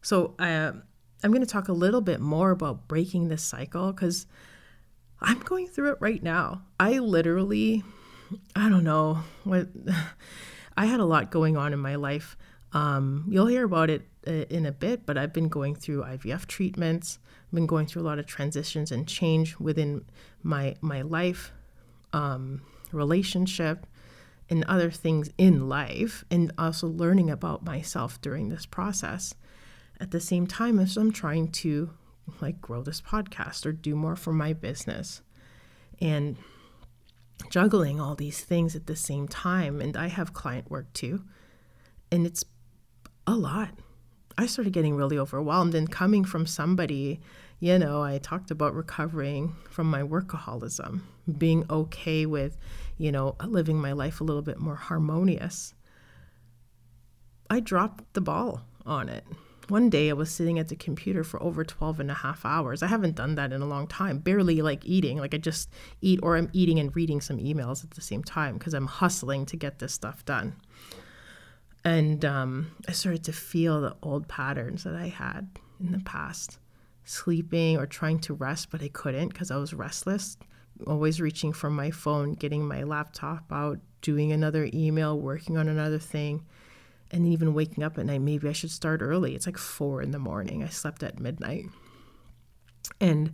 So 0.00 0.34
uh, 0.38 0.72
I'm 1.22 1.30
going 1.30 1.42
to 1.42 1.46
talk 1.46 1.68
a 1.68 1.74
little 1.74 2.00
bit 2.00 2.20
more 2.20 2.52
about 2.52 2.88
breaking 2.88 3.28
this 3.28 3.42
cycle 3.42 3.92
because 3.92 4.26
I'm 5.20 5.40
going 5.40 5.68
through 5.68 5.92
it 5.92 5.98
right 6.00 6.22
now. 6.22 6.62
I 6.80 7.00
literally, 7.00 7.84
I 8.54 8.70
don't 8.70 8.82
know 8.82 9.24
what, 9.44 9.68
I 10.78 10.86
had 10.86 11.00
a 11.00 11.04
lot 11.04 11.30
going 11.30 11.58
on 11.58 11.74
in 11.74 11.80
my 11.80 11.96
life. 11.96 12.34
Um, 12.72 13.26
you'll 13.28 13.48
hear 13.48 13.66
about 13.66 13.90
it 13.90 14.08
uh, 14.26 14.46
in 14.48 14.64
a 14.64 14.72
bit, 14.72 15.04
but 15.04 15.18
I've 15.18 15.34
been 15.34 15.50
going 15.50 15.74
through 15.74 16.02
IVF 16.02 16.46
treatments. 16.46 17.18
I've 17.48 17.54
been 17.56 17.66
going 17.66 17.88
through 17.88 18.00
a 18.00 18.08
lot 18.08 18.18
of 18.18 18.24
transitions 18.24 18.90
and 18.90 19.06
change 19.06 19.58
within 19.58 20.06
my 20.42 20.76
my 20.80 21.02
life, 21.02 21.52
um, 22.14 22.62
relationship, 22.90 23.86
and 24.48 24.64
other 24.64 24.90
things 24.90 25.30
in 25.38 25.68
life, 25.68 26.24
and 26.30 26.52
also 26.56 26.86
learning 26.86 27.30
about 27.30 27.64
myself 27.64 28.20
during 28.20 28.48
this 28.48 28.66
process. 28.66 29.34
At 29.98 30.10
the 30.10 30.20
same 30.20 30.46
time 30.46 30.78
as 30.78 30.96
I'm 30.96 31.12
trying 31.12 31.50
to 31.52 31.90
like 32.40 32.60
grow 32.60 32.82
this 32.82 33.00
podcast 33.00 33.66
or 33.66 33.72
do 33.72 33.94
more 33.94 34.16
for 34.16 34.32
my 34.32 34.52
business. 34.52 35.22
And 36.00 36.36
juggling 37.50 38.00
all 38.00 38.14
these 38.14 38.40
things 38.40 38.74
at 38.74 38.86
the 38.86 38.96
same 38.96 39.28
time. 39.28 39.80
And 39.80 39.96
I 39.96 40.08
have 40.08 40.32
client 40.32 40.70
work 40.70 40.92
too. 40.92 41.22
And 42.10 42.26
it's 42.26 42.44
a 43.26 43.34
lot. 43.34 43.70
I 44.38 44.46
started 44.46 44.72
getting 44.72 44.96
really 44.96 45.18
overwhelmed 45.18 45.74
and 45.74 45.90
coming 45.90 46.24
from 46.24 46.46
somebody, 46.46 47.20
you 47.58 47.78
know, 47.78 48.02
I 48.02 48.18
talked 48.18 48.50
about 48.50 48.74
recovering 48.74 49.54
from 49.70 49.90
my 49.90 50.02
workaholism, 50.02 51.00
being 51.38 51.64
okay 51.70 52.26
with, 52.26 52.58
you 52.98 53.10
know, 53.10 53.36
living 53.44 53.80
my 53.80 53.92
life 53.92 54.20
a 54.20 54.24
little 54.24 54.42
bit 54.42 54.58
more 54.58 54.76
harmonious. 54.76 55.74
I 57.48 57.60
dropped 57.60 58.12
the 58.12 58.20
ball 58.20 58.62
on 58.84 59.08
it. 59.08 59.24
One 59.68 59.90
day 59.90 60.10
I 60.10 60.12
was 60.12 60.30
sitting 60.30 60.58
at 60.58 60.68
the 60.68 60.76
computer 60.76 61.24
for 61.24 61.42
over 61.42 61.64
12 61.64 61.98
and 61.98 62.10
a 62.10 62.14
half 62.14 62.44
hours. 62.44 62.82
I 62.82 62.86
haven't 62.86 63.16
done 63.16 63.34
that 63.34 63.52
in 63.52 63.62
a 63.62 63.66
long 63.66 63.88
time, 63.88 64.18
barely 64.18 64.62
like 64.62 64.84
eating. 64.84 65.18
Like 65.18 65.34
I 65.34 65.38
just 65.38 65.70
eat 66.00 66.20
or 66.22 66.36
I'm 66.36 66.50
eating 66.52 66.78
and 66.78 66.94
reading 66.94 67.20
some 67.20 67.38
emails 67.38 67.82
at 67.82 67.90
the 67.92 68.00
same 68.00 68.22
time 68.22 68.58
because 68.58 68.74
I'm 68.74 68.86
hustling 68.86 69.46
to 69.46 69.56
get 69.56 69.78
this 69.78 69.92
stuff 69.92 70.24
done. 70.24 70.54
And 71.84 72.24
um, 72.24 72.72
I 72.86 72.92
started 72.92 73.24
to 73.24 73.32
feel 73.32 73.80
the 73.80 73.96
old 74.02 74.28
patterns 74.28 74.84
that 74.84 74.94
I 74.94 75.08
had 75.08 75.48
in 75.80 75.92
the 75.92 76.00
past 76.00 76.58
sleeping 77.06 77.78
or 77.78 77.86
trying 77.86 78.18
to 78.18 78.34
rest, 78.34 78.70
but 78.70 78.82
I 78.82 78.88
couldn't 78.88 79.28
because 79.28 79.50
I 79.50 79.56
was 79.56 79.72
restless, 79.72 80.36
always 80.86 81.20
reaching 81.20 81.54
for 81.54 81.70
my 81.70 81.90
phone, 81.90 82.34
getting 82.34 82.68
my 82.68 82.82
laptop 82.82 83.44
out, 83.50 83.78
doing 84.02 84.32
another 84.32 84.68
email, 84.74 85.18
working 85.18 85.56
on 85.56 85.68
another 85.68 85.98
thing 85.98 86.44
and 87.10 87.26
even 87.26 87.54
waking 87.54 87.84
up 87.84 87.98
at 87.98 88.06
night, 88.06 88.20
maybe 88.20 88.48
I 88.48 88.52
should 88.52 88.70
start 88.70 89.00
early. 89.00 89.34
It's 89.34 89.46
like 89.46 89.58
four 89.58 90.02
in 90.02 90.10
the 90.10 90.18
morning. 90.18 90.62
I 90.62 90.68
slept 90.68 91.02
at 91.02 91.20
midnight. 91.20 91.66
And 93.00 93.32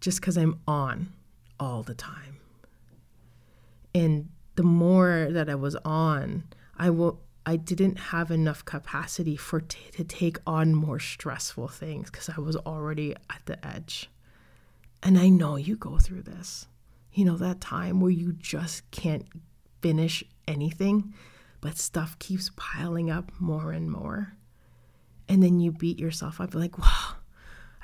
just 0.00 0.20
because 0.20 0.36
I'm 0.36 0.60
on 0.66 1.12
all 1.58 1.82
the 1.82 1.94
time. 1.94 2.38
And 3.94 4.28
the 4.56 4.62
more 4.62 5.28
that 5.30 5.48
I 5.48 5.54
was 5.54 5.76
on, 5.84 6.44
I 6.76 6.90
will 6.90 7.20
I 7.46 7.56
didn't 7.56 7.96
have 7.96 8.30
enough 8.30 8.64
capacity 8.64 9.36
for 9.36 9.60
t- 9.60 9.78
to 9.92 10.04
take 10.04 10.38
on 10.46 10.74
more 10.74 10.98
stressful 10.98 11.68
things 11.68 12.10
because 12.10 12.28
I 12.28 12.40
was 12.40 12.56
already 12.56 13.14
at 13.30 13.42
the 13.46 13.64
edge. 13.66 14.10
And 15.02 15.18
I 15.18 15.28
know 15.28 15.56
you 15.56 15.76
go 15.76 15.98
through 15.98 16.22
this. 16.22 16.66
You 17.12 17.24
know 17.24 17.36
that 17.36 17.60
time 17.60 18.00
where 18.00 18.10
you 18.10 18.32
just 18.32 18.90
can't 18.90 19.24
finish 19.80 20.24
anything 20.46 21.14
but 21.60 21.78
stuff 21.78 22.18
keeps 22.18 22.52
piling 22.56 23.10
up 23.10 23.32
more 23.40 23.72
and 23.72 23.90
more. 23.90 24.36
And 25.28 25.42
then 25.42 25.58
you 25.58 25.72
beat 25.72 25.98
yourself 25.98 26.40
up 26.40 26.54
like, 26.54 26.78
wow, 26.78 27.16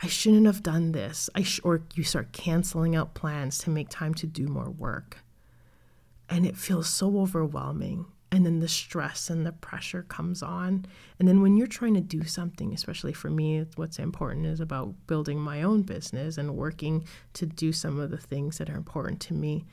I 0.00 0.06
shouldn't 0.06 0.46
have 0.46 0.62
done 0.62 0.92
this. 0.92 1.28
I 1.34 1.42
sh-, 1.42 1.60
or 1.64 1.82
you 1.94 2.04
start 2.04 2.32
canceling 2.32 2.94
out 2.94 3.14
plans 3.14 3.58
to 3.58 3.70
make 3.70 3.88
time 3.88 4.14
to 4.14 4.26
do 4.28 4.46
more 4.46 4.70
work. 4.70 5.18
And 6.28 6.46
it 6.46 6.56
feels 6.56 6.88
so 6.88 7.18
overwhelming. 7.18 8.06
And 8.32 8.46
then 8.46 8.60
the 8.60 8.68
stress 8.68 9.28
and 9.28 9.44
the 9.44 9.52
pressure 9.52 10.04
comes 10.04 10.42
on. 10.42 10.86
And 11.18 11.28
then 11.28 11.42
when 11.42 11.56
you're 11.56 11.66
trying 11.66 11.92
to 11.94 12.00
do 12.00 12.24
something, 12.24 12.72
especially 12.72 13.12
for 13.12 13.28
me, 13.28 13.66
what's 13.76 13.98
important 13.98 14.46
is 14.46 14.58
about 14.58 14.94
building 15.06 15.38
my 15.38 15.62
own 15.62 15.82
business 15.82 16.38
and 16.38 16.56
working 16.56 17.04
to 17.34 17.44
do 17.44 17.72
some 17.72 18.00
of 18.00 18.10
the 18.10 18.16
things 18.16 18.56
that 18.56 18.70
are 18.70 18.76
important 18.76 19.20
to 19.20 19.34
me 19.34 19.66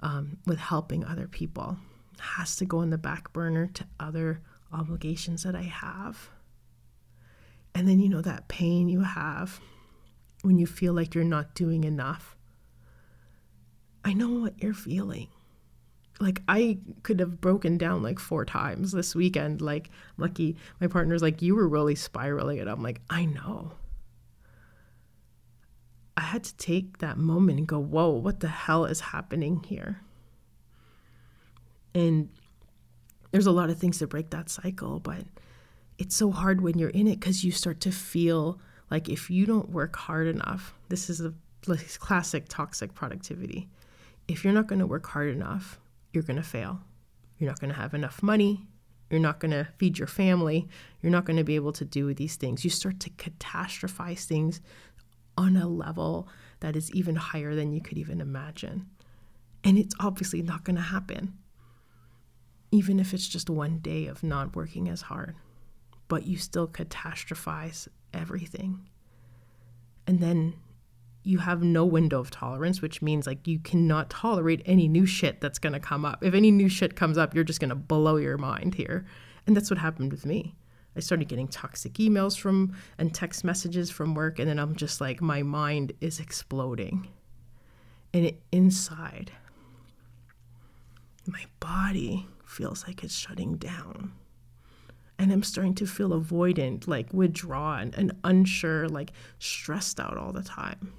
um, 0.00 0.38
with 0.46 0.58
helping 0.58 1.04
other 1.04 1.28
people 1.28 1.76
has 2.18 2.56
to 2.56 2.64
go 2.64 2.80
in 2.80 2.88
the 2.88 2.96
back 2.96 3.32
burner 3.34 3.66
to 3.74 3.84
other 4.00 4.40
obligations 4.72 5.42
that 5.42 5.54
I 5.54 5.62
have. 5.62 6.30
And 7.74 7.86
then, 7.86 8.00
you 8.00 8.08
know, 8.08 8.22
that 8.22 8.48
pain 8.48 8.88
you 8.88 9.02
have 9.02 9.60
when 10.40 10.58
you 10.58 10.66
feel 10.66 10.94
like 10.94 11.14
you're 11.14 11.22
not 11.22 11.54
doing 11.54 11.84
enough. 11.84 12.34
I 14.02 14.14
know 14.14 14.30
what 14.40 14.62
you're 14.62 14.72
feeling. 14.72 15.28
Like, 16.18 16.42
I 16.48 16.78
could 17.02 17.20
have 17.20 17.40
broken 17.40 17.76
down 17.76 18.02
like 18.02 18.18
four 18.18 18.44
times 18.44 18.92
this 18.92 19.14
weekend. 19.14 19.60
Like, 19.60 19.90
lucky 20.16 20.56
my 20.80 20.86
partner's 20.86 21.22
like, 21.22 21.42
You 21.42 21.54
were 21.54 21.68
really 21.68 21.94
spiraling. 21.94 22.58
And 22.58 22.70
I'm 22.70 22.82
like, 22.82 23.00
I 23.10 23.26
know. 23.26 23.72
I 26.16 26.22
had 26.22 26.44
to 26.44 26.56
take 26.56 26.98
that 26.98 27.18
moment 27.18 27.58
and 27.58 27.68
go, 27.68 27.78
Whoa, 27.78 28.10
what 28.10 28.40
the 28.40 28.48
hell 28.48 28.86
is 28.86 29.00
happening 29.00 29.62
here? 29.66 30.00
And 31.94 32.30
there's 33.30 33.46
a 33.46 33.52
lot 33.52 33.70
of 33.70 33.78
things 33.78 33.98
to 33.98 34.06
break 34.06 34.30
that 34.30 34.48
cycle, 34.48 35.00
but 35.00 35.24
it's 35.98 36.16
so 36.16 36.30
hard 36.30 36.60
when 36.60 36.78
you're 36.78 36.90
in 36.90 37.06
it 37.06 37.20
because 37.20 37.44
you 37.44 37.50
start 37.50 37.80
to 37.80 37.90
feel 37.90 38.58
like 38.90 39.08
if 39.08 39.30
you 39.30 39.46
don't 39.46 39.70
work 39.70 39.96
hard 39.96 40.26
enough, 40.26 40.74
this 40.88 41.10
is 41.10 41.20
a 41.20 41.34
classic 41.98 42.46
toxic 42.48 42.94
productivity. 42.94 43.68
If 44.28 44.44
you're 44.44 44.52
not 44.52 44.66
going 44.66 44.78
to 44.78 44.86
work 44.86 45.06
hard 45.06 45.34
enough, 45.34 45.78
you're 46.16 46.24
going 46.24 46.36
to 46.36 46.42
fail. 46.42 46.80
You're 47.38 47.50
not 47.50 47.60
going 47.60 47.72
to 47.72 47.78
have 47.78 47.94
enough 47.94 48.22
money. 48.22 48.66
You're 49.10 49.20
not 49.20 49.38
going 49.38 49.52
to 49.52 49.68
feed 49.76 49.98
your 49.98 50.08
family. 50.08 50.68
You're 51.00 51.12
not 51.12 51.26
going 51.26 51.36
to 51.36 51.44
be 51.44 51.54
able 51.54 51.72
to 51.74 51.84
do 51.84 52.12
these 52.12 52.34
things. 52.34 52.64
You 52.64 52.70
start 52.70 52.98
to 53.00 53.10
catastrophize 53.10 54.24
things 54.24 54.60
on 55.38 55.56
a 55.56 55.68
level 55.68 56.28
that 56.60 56.74
is 56.74 56.90
even 56.92 57.14
higher 57.14 57.54
than 57.54 57.72
you 57.72 57.80
could 57.80 57.98
even 57.98 58.20
imagine. 58.20 58.86
And 59.62 59.78
it's 59.78 59.94
obviously 60.00 60.42
not 60.42 60.64
going 60.64 60.76
to 60.76 60.82
happen 60.82 61.34
even 62.70 62.98
if 62.98 63.14
it's 63.14 63.28
just 63.28 63.48
one 63.48 63.78
day 63.78 64.06
of 64.06 64.22
not 64.22 64.56
working 64.56 64.88
as 64.88 65.02
hard, 65.02 65.36
but 66.08 66.26
you 66.26 66.36
still 66.36 66.66
catastrophize 66.66 67.88
everything. 68.12 68.88
And 70.06 70.20
then 70.20 70.54
you 71.26 71.38
have 71.38 71.60
no 71.60 71.84
window 71.84 72.20
of 72.20 72.30
tolerance, 72.30 72.80
which 72.80 73.02
means 73.02 73.26
like 73.26 73.48
you 73.48 73.58
cannot 73.58 74.08
tolerate 74.08 74.62
any 74.64 74.86
new 74.86 75.04
shit 75.04 75.40
that's 75.40 75.58
gonna 75.58 75.80
come 75.80 76.04
up. 76.04 76.22
If 76.22 76.34
any 76.34 76.52
new 76.52 76.68
shit 76.68 76.94
comes 76.94 77.18
up, 77.18 77.34
you're 77.34 77.42
just 77.42 77.58
gonna 77.58 77.74
blow 77.74 78.16
your 78.16 78.38
mind 78.38 78.76
here. 78.76 79.04
And 79.44 79.56
that's 79.56 79.68
what 79.68 79.78
happened 79.78 80.12
with 80.12 80.24
me. 80.24 80.54
I 80.94 81.00
started 81.00 81.26
getting 81.26 81.48
toxic 81.48 81.94
emails 81.94 82.38
from 82.38 82.76
and 82.96 83.12
text 83.12 83.42
messages 83.42 83.90
from 83.90 84.14
work, 84.14 84.38
and 84.38 84.48
then 84.48 84.60
I'm 84.60 84.76
just 84.76 85.00
like, 85.00 85.20
my 85.20 85.42
mind 85.42 85.92
is 86.00 86.20
exploding. 86.20 87.08
And 88.14 88.24
it, 88.24 88.40
inside, 88.52 89.32
my 91.26 91.44
body 91.58 92.28
feels 92.44 92.86
like 92.86 93.02
it's 93.02 93.16
shutting 93.16 93.56
down. 93.56 94.12
And 95.18 95.32
I'm 95.32 95.42
starting 95.42 95.74
to 95.74 95.86
feel 95.86 96.10
avoidant, 96.10 96.86
like 96.86 97.12
withdrawn 97.12 97.92
and 97.96 98.12
unsure, 98.22 98.88
like 98.88 99.10
stressed 99.40 99.98
out 99.98 100.16
all 100.16 100.32
the 100.32 100.44
time. 100.44 100.92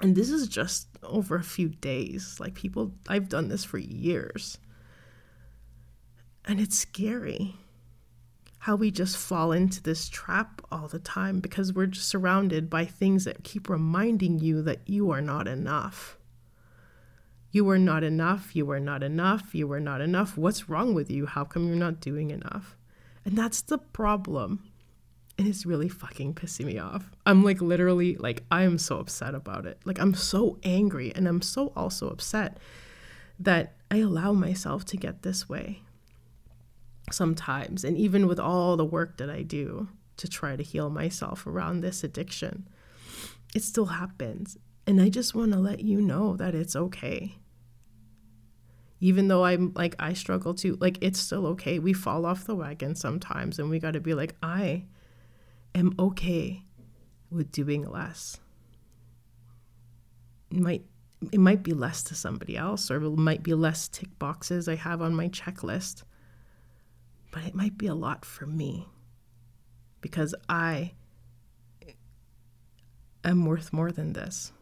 And 0.00 0.16
this 0.16 0.30
is 0.30 0.48
just 0.48 0.88
over 1.02 1.36
a 1.36 1.44
few 1.44 1.68
days. 1.68 2.38
Like 2.40 2.54
people, 2.54 2.92
I've 3.08 3.28
done 3.28 3.48
this 3.48 3.64
for 3.64 3.78
years. 3.78 4.58
And 6.44 6.60
it's 6.60 6.78
scary 6.78 7.56
how 8.64 8.76
we 8.76 8.90
just 8.90 9.18
fall 9.18 9.52
into 9.52 9.82
this 9.82 10.08
trap 10.08 10.62
all 10.72 10.88
the 10.88 10.98
time 10.98 11.38
because 11.38 11.74
we're 11.74 11.84
just 11.84 12.08
surrounded 12.08 12.70
by 12.70 12.82
things 12.82 13.26
that 13.26 13.44
keep 13.44 13.68
reminding 13.68 14.38
you 14.38 14.62
that 14.62 14.80
you 14.86 15.10
are 15.10 15.20
not 15.20 15.46
enough. 15.46 16.16
You 17.50 17.68
are 17.68 17.78
not 17.78 18.02
enough. 18.02 18.56
You 18.56 18.70
are 18.70 18.80
not 18.80 19.02
enough. 19.02 19.54
You 19.54 19.70
are 19.72 19.80
not 19.80 20.00
enough. 20.00 20.38
What's 20.38 20.70
wrong 20.70 20.94
with 20.94 21.10
you? 21.10 21.26
How 21.26 21.44
come 21.44 21.68
you're 21.68 21.76
not 21.76 22.00
doing 22.00 22.30
enough? 22.30 22.74
And 23.26 23.36
that's 23.36 23.60
the 23.60 23.76
problem. 23.76 24.64
And 25.36 25.48
it's 25.48 25.66
really 25.66 25.88
fucking 25.88 26.34
pissing 26.34 26.66
me 26.66 26.78
off. 26.78 27.10
I'm 27.26 27.42
like 27.42 27.60
literally 27.60 28.16
like 28.16 28.44
I 28.50 28.62
am 28.62 28.78
so 28.78 28.98
upset 28.98 29.34
about 29.34 29.66
it. 29.66 29.80
Like 29.84 29.98
I'm 29.98 30.14
so 30.14 30.58
angry 30.62 31.12
and 31.14 31.26
I'm 31.26 31.42
so 31.42 31.72
also 31.74 32.08
upset 32.08 32.58
that 33.40 33.74
I 33.90 33.98
allow 33.98 34.32
myself 34.32 34.84
to 34.86 34.96
get 34.96 35.22
this 35.22 35.48
way 35.48 35.82
sometimes. 37.10 37.84
And 37.84 37.96
even 37.96 38.28
with 38.28 38.38
all 38.38 38.76
the 38.76 38.84
work 38.84 39.18
that 39.18 39.28
I 39.28 39.42
do 39.42 39.88
to 40.18 40.28
try 40.28 40.54
to 40.54 40.62
heal 40.62 40.88
myself 40.88 41.46
around 41.46 41.80
this 41.80 42.04
addiction, 42.04 42.68
it 43.54 43.62
still 43.62 43.86
happens. 43.86 44.56
And 44.86 45.00
I 45.00 45.08
just 45.08 45.34
want 45.34 45.52
to 45.52 45.58
let 45.58 45.80
you 45.80 46.00
know 46.00 46.36
that 46.36 46.54
it's 46.54 46.76
okay 46.76 47.38
even 49.04 49.28
though 49.28 49.44
I'm 49.44 49.70
like, 49.74 49.94
I 49.98 50.14
struggle 50.14 50.54
too, 50.54 50.78
like, 50.80 50.96
it's 51.02 51.20
still 51.20 51.46
okay. 51.48 51.78
We 51.78 51.92
fall 51.92 52.24
off 52.24 52.46
the 52.46 52.54
wagon 52.54 52.94
sometimes, 52.94 53.58
and 53.58 53.68
we 53.68 53.78
got 53.78 53.92
to 53.92 54.00
be 54.00 54.14
like, 54.14 54.34
I 54.42 54.84
am 55.74 55.94
okay 55.98 56.64
with 57.30 57.50
doing 57.52 57.88
less. 57.88 58.38
It 60.50 60.58
might 60.58 60.84
it 61.32 61.40
might 61.40 61.62
be 61.62 61.72
less 61.72 62.02
to 62.04 62.14
somebody 62.14 62.56
else, 62.56 62.90
or 62.90 62.96
it 62.96 63.10
might 63.16 63.42
be 63.42 63.54
less 63.54 63.88
tick 63.88 64.18
boxes 64.18 64.68
I 64.68 64.74
have 64.74 65.00
on 65.00 65.14
my 65.14 65.28
checklist, 65.28 66.02
but 67.30 67.44
it 67.44 67.54
might 67.54 67.78
be 67.78 67.86
a 67.86 67.94
lot 67.94 68.24
for 68.24 68.46
me 68.46 68.86
because 70.00 70.34
I 70.48 70.92
am 73.24 73.46
worth 73.46 73.72
more 73.72 73.90
than 73.90 74.12
this. 74.12 74.52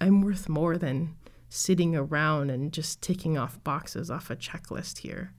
I'm 0.00 0.22
worth 0.22 0.48
more 0.48 0.76
than 0.76 1.14
sitting 1.48 1.94
around 1.94 2.50
and 2.50 2.72
just 2.72 3.00
ticking 3.02 3.38
off 3.38 3.62
boxes 3.62 4.10
off 4.10 4.30
a 4.30 4.36
checklist 4.36 4.98
here. 4.98 5.34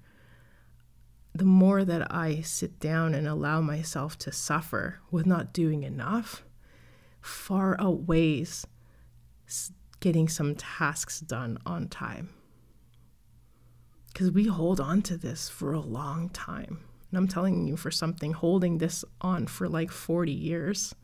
The 1.33 1.45
more 1.45 1.85
that 1.85 2.13
I 2.13 2.41
sit 2.41 2.79
down 2.79 3.13
and 3.13 3.27
allow 3.27 3.61
myself 3.61 4.17
to 4.19 4.31
suffer 4.31 4.99
with 5.11 5.25
not 5.25 5.53
doing 5.53 5.83
enough, 5.83 6.43
far 7.21 7.79
outweighs 7.79 8.65
getting 10.01 10.27
some 10.27 10.55
tasks 10.55 11.19
done 11.21 11.57
on 11.65 11.87
time. 11.87 12.29
Because 14.11 14.31
we 14.31 14.47
hold 14.47 14.81
on 14.81 15.01
to 15.03 15.15
this 15.15 15.47
for 15.47 15.71
a 15.71 15.79
long 15.79 16.29
time. 16.29 16.79
And 17.09 17.17
I'm 17.17 17.27
telling 17.27 17.67
you, 17.67 17.77
for 17.77 17.91
something, 17.91 18.33
holding 18.33 18.77
this 18.77 19.05
on 19.21 19.47
for 19.47 19.69
like 19.69 19.91
40 19.91 20.31
years, 20.31 20.95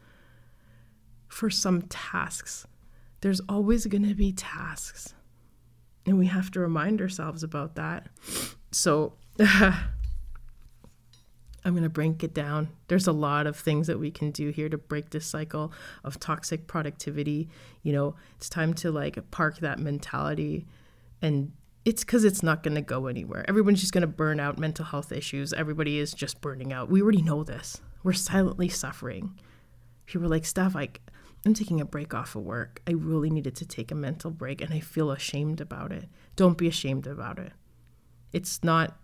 for 1.27 1.49
some 1.49 1.83
tasks, 1.83 2.65
there's 3.21 3.41
always 3.47 3.85
going 3.85 4.07
to 4.07 4.15
be 4.15 4.31
tasks. 4.33 5.13
And 6.05 6.17
we 6.17 6.27
have 6.27 6.51
to 6.51 6.59
remind 6.59 7.01
ourselves 7.01 7.43
about 7.43 7.75
that. 7.75 8.07
So, 8.71 9.13
I'm 11.67 11.73
going 11.73 11.83
to 11.83 11.89
break 11.89 12.23
it 12.23 12.33
down. 12.33 12.69
There's 12.87 13.07
a 13.07 13.11
lot 13.11 13.45
of 13.45 13.57
things 13.57 13.87
that 13.87 13.99
we 13.99 14.09
can 14.09 14.31
do 14.31 14.51
here 14.51 14.69
to 14.69 14.77
break 14.77 15.09
this 15.09 15.25
cycle 15.25 15.73
of 16.01 16.17
toxic 16.17 16.65
productivity. 16.65 17.49
You 17.83 17.91
know, 17.91 18.15
it's 18.37 18.47
time 18.47 18.73
to 18.75 18.89
like 18.89 19.29
park 19.31 19.59
that 19.59 19.77
mentality 19.77 20.65
and 21.21 21.51
it's 21.83 22.05
because 22.05 22.23
it's 22.23 22.41
not 22.41 22.63
going 22.63 22.75
to 22.75 22.81
go 22.81 23.07
anywhere. 23.07 23.43
Everyone's 23.49 23.81
just 23.81 23.91
going 23.91 24.03
to 24.03 24.07
burn 24.07 24.39
out 24.39 24.57
mental 24.57 24.85
health 24.85 25.11
issues. 25.11 25.51
Everybody 25.51 25.99
is 25.99 26.13
just 26.13 26.39
burning 26.39 26.71
out. 26.71 26.89
We 26.89 27.01
already 27.01 27.21
know 27.21 27.43
this. 27.43 27.81
We're 28.01 28.13
silently 28.13 28.69
suffering. 28.69 29.37
People 30.05 30.27
are 30.27 30.29
like, 30.29 30.45
Steph, 30.45 30.73
like, 30.73 31.01
I'm 31.45 31.53
taking 31.53 31.81
a 31.81 31.85
break 31.85 32.13
off 32.13 32.37
of 32.37 32.43
work. 32.43 32.81
I 32.87 32.91
really 32.91 33.29
needed 33.29 33.57
to 33.57 33.65
take 33.65 33.91
a 33.91 33.95
mental 33.95 34.31
break 34.31 34.61
and 34.61 34.73
I 34.73 34.79
feel 34.79 35.11
ashamed 35.11 35.59
about 35.59 35.91
it. 35.91 36.05
Don't 36.37 36.57
be 36.57 36.69
ashamed 36.69 37.07
about 37.07 37.39
it. 37.39 37.51
It's 38.31 38.63
not 38.63 38.97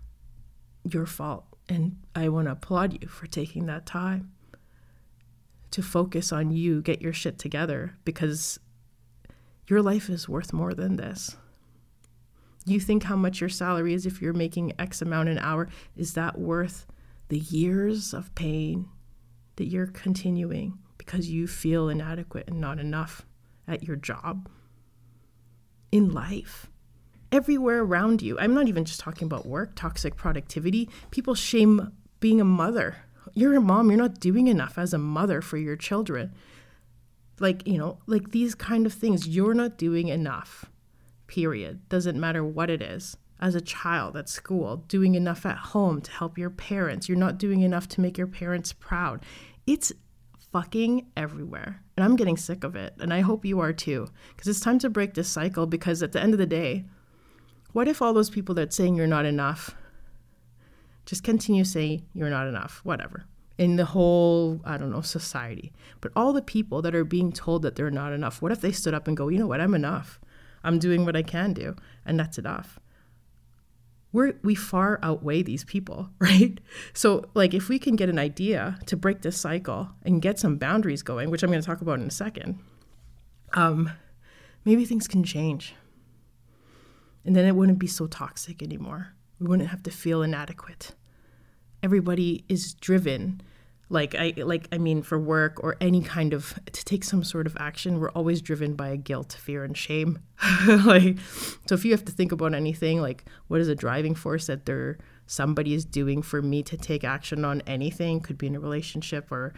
your 0.89 1.06
fault. 1.06 1.53
And 1.69 1.97
I 2.13 2.30
want 2.30 2.47
to 2.47 2.52
applaud 2.52 3.02
you 3.02 3.08
for 3.08 3.28
taking 3.28 3.65
that 3.67 3.86
time 3.86 4.32
to 5.71 5.82
focus 5.82 6.32
on 6.32 6.52
you, 6.52 6.82
get 6.82 7.02
your 7.02 7.13
shit 7.13 7.39
together 7.39 7.95
because 8.06 8.60
your 9.67 9.82
life 9.82 10.10
is 10.10 10.30
worth 10.30 10.54
more 10.54 10.73
than 10.73 10.97
this. 10.97 11.36
You 12.65 12.80
think 12.80 13.04
how 13.04 13.15
much 13.15 13.41
your 13.41 13.49
salary 13.49 13.93
is 13.93 14.06
if 14.06 14.21
you're 14.21 14.34
making 14.34 14.73
X 14.80 15.02
amount 15.02 15.30
an 15.30 15.39
hour. 15.39 15.67
Is 15.97 16.13
that 16.13 16.38
worth 16.38 16.86
the 17.30 17.39
years 17.39 18.13
of 18.13 18.34
pain 18.36 18.88
that 19.56 19.65
you're 19.65 19.88
continuing 19.88 20.78
because 20.97 21.30
you 21.30 21.47
feel 21.47 21.89
inadequate 21.89 22.47
and 22.47 22.62
not 22.62 22.80
enough 22.80 23.26
at 23.67 23.84
your 23.84 23.95
job? 23.95 24.49
In 25.91 26.12
life, 26.12 26.69
everywhere 27.34 27.82
around 27.82 28.22
you. 28.22 28.38
I'm 28.39 28.54
not 28.54 28.67
even 28.67 28.86
just 28.86 29.00
talking 29.00 29.26
about 29.26 29.48
work, 29.48 29.72
toxic 29.76 30.15
productivity. 30.15 30.88
People 31.10 31.34
shame 31.34 31.91
being 32.19 32.39
a 32.39 32.46
mother. 32.46 32.98
You're 33.34 33.56
a 33.56 33.62
mom, 33.62 33.89
you're 33.89 33.98
not 33.98 34.19
doing 34.19 34.48
enough 34.48 34.78
as 34.78 34.93
a 34.93 35.00
mother 35.00 35.41
for 35.41 35.58
your 35.58 35.76
children. 35.76 36.32
Like, 37.39 37.67
you 37.67 37.80
know, 37.80 37.98
like 38.06 38.30
these 38.30 38.54
kind 38.54 38.86
of 38.86 38.93
things. 38.93 39.28
You're 39.28 39.56
not 39.56 39.80
doing 39.80 40.10
enough, 40.10 40.65
period. 41.26 41.89
Doesn't 41.89 42.19
matter 42.19 42.46
what 42.46 42.69
it 42.69 42.84
is. 42.84 43.17
As 43.41 43.56
a 43.56 43.62
child 43.62 44.15
at 44.15 44.30
school, 44.30 44.78
doing 44.88 45.15
enough 45.15 45.43
at 45.43 45.58
home 45.58 46.02
to 46.02 46.12
help 46.12 46.38
your 46.38 46.52
parents. 46.52 47.10
You're 47.10 47.17
not 47.17 47.39
doing 47.39 47.62
enough 47.62 47.88
to 47.89 48.02
make 48.02 48.17
your 48.17 48.28
parents 48.28 48.72
proud. 48.74 49.26
It's 49.65 49.91
fucking 50.52 51.08
everywhere. 51.17 51.82
And 51.98 52.06
I'm 52.06 52.15
getting 52.15 52.38
sick 52.38 52.63
of 52.63 52.76
it. 52.76 52.93
And 53.00 53.12
I 53.12 53.22
hope 53.22 53.43
you 53.43 53.60
are 53.60 53.74
too. 53.74 54.08
Because 54.30 54.48
it's 54.48 54.60
time 54.60 54.78
to 54.80 54.89
break 54.89 55.15
this 55.15 55.28
cycle 55.28 55.65
because 55.65 56.04
at 56.04 56.12
the 56.12 56.22
end 56.22 56.34
of 56.34 56.39
the 56.39 56.46
day, 56.46 56.86
what 57.74 57.88
if 57.88 58.02
all 58.02 58.14
those 58.14 58.30
people 58.30 58.56
that 58.56 58.74
saying 58.74 58.96
you're 58.96 59.08
not 59.08 59.26
enough 59.26 59.76
just 61.06 61.24
continue 61.24 61.64
saying 61.64 62.06
you're 62.14 62.30
not 62.30 62.48
enough, 62.48 62.82
whatever, 62.84 63.26
in 63.58 63.76
the 63.76 63.86
whole, 63.86 64.62
I 64.64 64.78
don't 64.78 64.92
know, 64.92 65.02
society. 65.02 65.74
But 66.02 66.12
all 66.16 66.34
the 66.34 66.42
people 66.42 66.82
that 66.82 66.96
are 66.96 67.04
being 67.04 67.32
told 67.32 67.62
that 67.64 67.76
they're 67.76 67.92
not 67.92 68.14
enough, 68.14 68.42
what 68.42 68.52
if 68.52 68.62
they 68.62 68.72
stood 68.72 68.94
up 68.94 69.08
and 69.08 69.18
go, 69.18 69.28
you 69.28 69.38
know 69.38 69.48
what, 69.48 69.62
I'm 69.62 69.76
enough. 69.76 70.20
I'm 70.64 70.80
doing 70.80 71.04
what 71.04 71.16
I 71.16 71.24
can 71.24 71.54
do, 71.54 71.76
and 72.06 72.18
that's 72.18 72.38
enough. 72.38 72.80
We're, 74.14 74.36
we 74.44 74.56
far 74.56 75.00
outweigh 75.04 75.42
these 75.42 75.66
people, 75.66 76.10
right? 76.20 76.60
So, 76.94 77.26
like, 77.34 77.54
if 77.54 77.68
we 77.68 77.80
can 77.80 77.96
get 77.96 78.10
an 78.10 78.20
idea 78.20 78.80
to 78.86 78.96
break 78.96 79.24
this 79.24 79.38
cycle 79.38 79.90
and 80.04 80.22
get 80.22 80.40
some 80.40 80.58
boundaries 80.58 81.04
going, 81.04 81.30
which 81.30 81.44
I'm 81.44 81.50
going 81.50 81.62
to 81.62 81.68
talk 81.68 81.82
about 81.82 82.00
in 82.00 82.08
a 82.08 82.12
second, 82.12 82.60
um, 83.54 83.92
maybe 84.64 84.86
things 84.86 85.08
can 85.08 85.24
change. 85.24 85.76
And 87.26 87.36
then 87.36 87.46
it 87.46 87.56
wouldn't 87.56 87.80
be 87.80 87.88
so 87.88 88.08
toxic 88.08 88.62
anymore. 88.62 89.14
We 89.40 89.48
wouldn't 89.48 89.70
have 89.70 89.84
to 89.84 89.92
feel 89.92 90.22
inadequate. 90.22 90.94
Everybody 91.82 92.46
is 92.48 92.74
driven 92.74 93.42
like 93.94 94.16
I 94.16 94.34
like 94.38 94.68
I 94.72 94.80
mean 94.80 95.04
for 95.04 95.20
work 95.20 95.64
or 95.64 95.78
any 95.80 96.02
kind 96.02 96.34
of 96.34 96.60
to 96.66 96.86
take 96.86 97.04
some 97.04 97.24
sort 97.24 97.46
of 97.46 97.56
action, 97.60 98.00
we're 98.00 98.10
always 98.12 98.42
driven 98.42 98.74
by 98.74 98.96
guilt, 98.96 99.38
fear 99.40 99.64
and 99.64 99.78
shame. 99.78 100.20
like 100.86 101.18
so 101.68 101.76
if 101.76 101.86
you 101.86 101.92
have 101.92 102.04
to 102.06 102.12
think 102.12 102.32
about 102.32 102.56
anything 102.56 103.02
like 103.02 103.26
what 103.48 103.62
is 103.62 103.68
a 103.68 103.76
driving 103.76 104.16
force 104.16 104.48
that 104.48 104.66
there 104.66 104.98
somebody 105.28 105.74
is 105.74 105.86
doing 105.86 106.22
for 106.22 106.42
me 106.42 106.64
to 106.64 106.76
take 106.76 107.04
action 107.04 107.46
on 107.46 107.62
anything, 107.68 108.20
could 108.20 108.38
be 108.38 108.48
in 108.48 108.56
a 108.56 108.60
relationship 108.60 109.32
or 109.32 109.54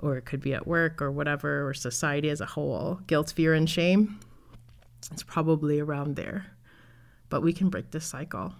or 0.00 0.18
it 0.18 0.26
could 0.26 0.40
be 0.40 0.52
at 0.52 0.66
work 0.66 1.00
or 1.00 1.10
whatever 1.10 1.66
or 1.66 1.72
society 1.72 2.28
as 2.28 2.42
a 2.42 2.46
whole. 2.46 3.00
Guilt, 3.06 3.32
fear 3.34 3.54
and 3.54 3.70
shame. 3.70 4.20
It's 5.12 5.22
probably 5.22 5.80
around 5.80 6.16
there. 6.16 6.46
But 7.28 7.42
we 7.42 7.52
can 7.52 7.68
break 7.68 7.90
this 7.90 8.06
cycle 8.06 8.54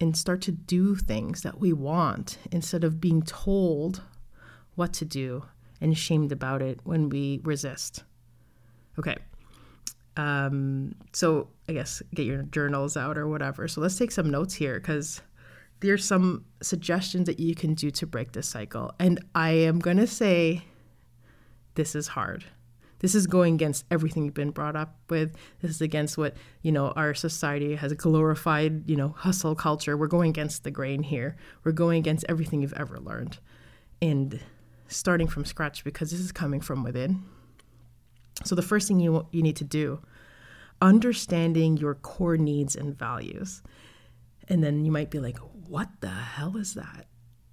and 0.00 0.16
start 0.16 0.40
to 0.42 0.52
do 0.52 0.94
things 0.94 1.42
that 1.42 1.60
we 1.60 1.72
want 1.72 2.38
instead 2.50 2.84
of 2.84 3.00
being 3.00 3.22
told 3.22 4.02
what 4.74 4.92
to 4.94 5.04
do 5.04 5.44
and 5.80 5.96
shamed 5.96 6.32
about 6.32 6.62
it 6.62 6.80
when 6.84 7.08
we 7.08 7.40
resist. 7.44 8.02
Okay. 8.98 9.16
Um, 10.16 10.94
so 11.12 11.48
I 11.68 11.72
guess 11.72 12.02
get 12.14 12.26
your 12.26 12.42
journals 12.42 12.96
out 12.96 13.18
or 13.18 13.28
whatever. 13.28 13.66
So 13.68 13.80
let's 13.80 13.96
take 13.96 14.12
some 14.12 14.30
notes 14.30 14.54
here 14.54 14.78
because 14.80 15.20
there's 15.80 16.04
some 16.04 16.44
suggestions 16.62 17.26
that 17.26 17.40
you 17.40 17.54
can 17.54 17.74
do 17.74 17.90
to 17.90 18.06
break 18.06 18.32
this 18.32 18.48
cycle. 18.48 18.92
And 18.98 19.24
I 19.34 19.50
am 19.50 19.80
going 19.80 19.96
to 19.96 20.06
say 20.06 20.64
this 21.74 21.94
is 21.94 22.08
hard. 22.08 22.44
This 23.00 23.14
is 23.14 23.26
going 23.26 23.54
against 23.54 23.84
everything 23.90 24.24
you've 24.24 24.34
been 24.34 24.50
brought 24.50 24.76
up 24.76 24.96
with. 25.10 25.34
This 25.60 25.72
is 25.72 25.80
against 25.80 26.16
what, 26.16 26.36
you 26.62 26.72
know, 26.72 26.88
our 26.92 27.14
society 27.14 27.74
has 27.76 27.92
glorified, 27.94 28.88
you 28.88 28.96
know, 28.96 29.10
hustle 29.10 29.54
culture. 29.54 29.96
We're 29.96 30.06
going 30.06 30.30
against 30.30 30.64
the 30.64 30.70
grain 30.70 31.02
here. 31.02 31.36
We're 31.64 31.72
going 31.72 31.98
against 31.98 32.24
everything 32.28 32.62
you've 32.62 32.72
ever 32.74 32.98
learned. 32.98 33.38
And 34.00 34.40
starting 34.88 35.26
from 35.26 35.44
scratch 35.44 35.84
because 35.84 36.10
this 36.10 36.20
is 36.20 36.32
coming 36.32 36.60
from 36.60 36.82
within. 36.82 37.24
So 38.44 38.54
the 38.54 38.62
first 38.62 38.88
thing 38.88 39.00
you 39.00 39.26
you 39.32 39.42
need 39.42 39.56
to 39.56 39.64
do 39.64 40.00
understanding 40.82 41.76
your 41.76 41.94
core 41.94 42.36
needs 42.36 42.76
and 42.76 42.98
values. 42.98 43.62
And 44.48 44.62
then 44.62 44.84
you 44.84 44.92
might 44.92 45.10
be 45.10 45.20
like, 45.20 45.38
"What 45.38 45.88
the 46.00 46.10
hell 46.10 46.56
is 46.56 46.74
that? 46.74 47.06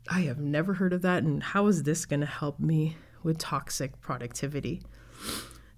I 0.09 0.21
have 0.21 0.39
never 0.39 0.73
heard 0.73 0.91
of 0.91 1.01
that 1.03 1.23
and 1.23 1.41
how 1.41 1.67
is 1.67 1.83
this 1.83 2.05
going 2.05 2.19
to 2.19 2.25
help 2.25 2.59
me 2.59 2.97
with 3.23 3.37
toxic 3.37 4.01
productivity?" 4.01 4.81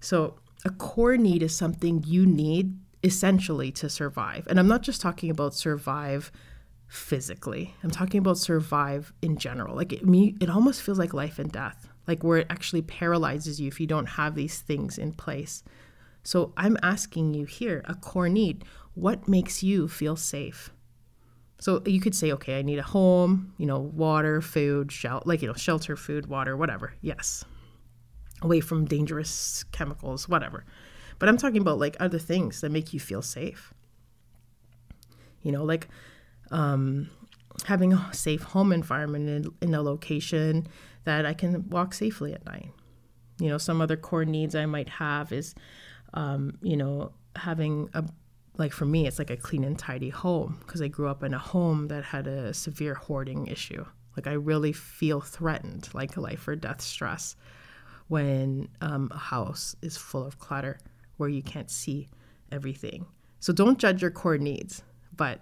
So, 0.00 0.36
a 0.64 0.70
core 0.70 1.16
need 1.16 1.42
is 1.42 1.56
something 1.56 2.02
you 2.06 2.24
need 2.24 2.78
essentially 3.02 3.70
to 3.70 3.88
survive. 3.88 4.46
And 4.48 4.58
I'm 4.58 4.66
not 4.66 4.82
just 4.82 5.00
talking 5.00 5.30
about 5.30 5.54
survive 5.54 6.32
physically. 6.88 7.74
I'm 7.82 7.90
talking 7.90 8.18
about 8.18 8.38
survive 8.38 9.12
in 9.20 9.36
general. 9.36 9.76
Like 9.76 9.92
it 9.92 10.06
me 10.06 10.36
it 10.40 10.48
almost 10.48 10.82
feels 10.82 10.98
like 10.98 11.12
life 11.12 11.38
and 11.38 11.52
death. 11.52 11.88
Like 12.06 12.24
where 12.24 12.38
it 12.38 12.46
actually 12.50 12.82
paralyzes 12.82 13.60
you 13.60 13.68
if 13.68 13.78
you 13.78 13.86
don't 13.86 14.06
have 14.06 14.34
these 14.34 14.60
things 14.60 14.98
in 14.98 15.12
place. 15.12 15.62
So 16.22 16.52
I'm 16.56 16.78
asking 16.82 17.34
you 17.34 17.44
here, 17.44 17.82
a 17.84 17.94
core 17.94 18.30
need, 18.30 18.64
what 18.94 19.28
makes 19.28 19.62
you 19.62 19.88
feel 19.88 20.16
safe? 20.16 20.70
So 21.58 21.82
you 21.84 22.00
could 22.00 22.14
say, 22.14 22.32
okay, 22.32 22.58
I 22.58 22.62
need 22.62 22.78
a 22.78 22.82
home, 22.82 23.52
you 23.58 23.66
know, 23.66 23.78
water, 23.78 24.40
food, 24.40 24.90
shelter, 24.90 25.28
like, 25.28 25.42
you 25.42 25.48
know, 25.48 25.54
shelter, 25.54 25.96
food, 25.96 26.26
water, 26.26 26.56
whatever. 26.56 26.94
Yes 27.00 27.44
away 28.44 28.60
from 28.60 28.84
dangerous 28.84 29.64
chemicals, 29.72 30.28
whatever. 30.28 30.64
But 31.18 31.28
I'm 31.28 31.38
talking 31.38 31.62
about 31.62 31.78
like 31.78 31.96
other 31.98 32.18
things 32.18 32.60
that 32.60 32.70
make 32.70 32.92
you 32.92 33.00
feel 33.00 33.22
safe. 33.22 33.72
You 35.42 35.50
know, 35.50 35.64
like 35.64 35.88
um, 36.50 37.10
having 37.64 37.92
a 37.92 38.10
safe 38.12 38.42
home 38.42 38.72
environment 38.72 39.28
in, 39.28 39.68
in 39.68 39.74
a 39.74 39.82
location 39.82 40.66
that 41.04 41.24
I 41.24 41.34
can 41.34 41.68
walk 41.70 41.94
safely 41.94 42.34
at 42.34 42.44
night. 42.44 42.70
You 43.38 43.48
know, 43.48 43.58
some 43.58 43.80
other 43.80 43.96
core 43.96 44.24
needs 44.24 44.54
I 44.54 44.66
might 44.66 44.88
have 44.88 45.32
is, 45.32 45.54
um, 46.12 46.58
you 46.62 46.76
know, 46.76 47.12
having 47.36 47.88
a 47.94 48.04
like 48.56 48.72
for 48.72 48.84
me, 48.84 49.06
it's 49.08 49.18
like 49.18 49.30
a 49.30 49.36
clean 49.36 49.64
and 49.64 49.76
tidy 49.76 50.10
home 50.10 50.58
because 50.60 50.80
I 50.80 50.86
grew 50.86 51.08
up 51.08 51.24
in 51.24 51.34
a 51.34 51.38
home 51.38 51.88
that 51.88 52.04
had 52.04 52.28
a 52.28 52.54
severe 52.54 52.94
hoarding 52.94 53.48
issue. 53.48 53.84
Like 54.16 54.28
I 54.28 54.34
really 54.34 54.72
feel 54.72 55.20
threatened, 55.20 55.88
like 55.92 56.16
life 56.16 56.46
or 56.46 56.54
death 56.54 56.80
stress 56.80 57.34
when 58.08 58.68
um, 58.80 59.10
a 59.12 59.18
house 59.18 59.74
is 59.82 59.96
full 59.96 60.26
of 60.26 60.38
clutter 60.38 60.78
where 61.16 61.28
you 61.28 61.42
can't 61.42 61.70
see 61.70 62.08
everything. 62.52 63.06
So 63.40 63.52
don't 63.52 63.78
judge 63.78 64.02
your 64.02 64.10
core 64.10 64.38
needs, 64.38 64.82
but 65.16 65.40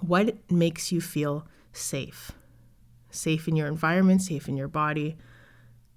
what 0.00 0.36
makes 0.50 0.92
you 0.92 1.00
feel 1.00 1.46
safe? 1.72 2.32
Safe 3.10 3.48
in 3.48 3.56
your 3.56 3.66
environment, 3.68 4.22
safe 4.22 4.48
in 4.48 4.56
your 4.56 4.68
body. 4.68 5.16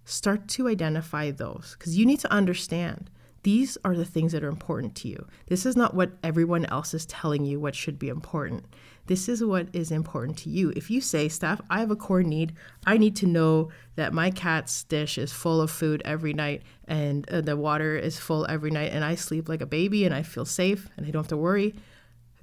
start 0.06 0.48
to 0.50 0.68
identify 0.68 1.32
those 1.32 1.76
because 1.78 1.98
you 1.98 2.06
need 2.06 2.20
to 2.20 2.32
understand 2.32 3.10
these 3.44 3.78
are 3.84 3.96
the 3.96 4.06
things 4.06 4.32
that 4.32 4.44
are 4.44 4.50
important 4.50 4.96
to 4.96 5.08
you. 5.08 5.28
This 5.48 5.66
is 5.66 5.76
not 5.76 5.94
what 5.94 6.12
everyone 6.24 6.66
else 6.68 6.94
is 6.94 7.06
telling 7.06 7.46
you 7.46 7.60
what 7.60 7.76
should 7.76 8.00
be 8.00 8.10
important. 8.10 8.66
This 9.06 9.28
is 9.28 9.44
what 9.44 9.68
is 9.74 9.92
important 9.92 10.38
to 10.40 10.50
you. 10.50 10.72
If 10.76 10.90
you 10.90 11.02
say, 11.02 11.28
Steph, 11.28 11.60
I 11.70 11.80
have 11.82 11.92
a 11.92 11.96
core 11.96 12.24
need, 12.24 12.54
I 12.86 12.98
need 12.98 13.18
to 13.18 13.28
know 13.28 13.70
that 13.96 14.14
my 14.14 14.32
cat's 14.32 14.84
dish 14.84 15.18
is 15.18 15.34
full 15.34 15.60
of 15.60 15.70
food 15.70 16.02
every 16.06 16.34
night 16.34 16.64
and 16.88 17.30
uh, 17.30 17.42
the 17.42 17.58
water 17.58 17.98
is 17.98 18.18
full 18.18 18.46
every 18.48 18.72
night 18.72 18.94
and 18.94 19.04
I 19.04 19.16
sleep 19.16 19.50
like 19.50 19.62
a 19.62 19.66
baby 19.66 20.06
and 20.06 20.16
I 20.16 20.24
feel 20.24 20.46
safe 20.46 20.90
and 20.96 21.06
I 21.06 21.10
don't 21.10 21.24
have 21.24 21.28
to 21.30 21.38
worry. 21.38 21.76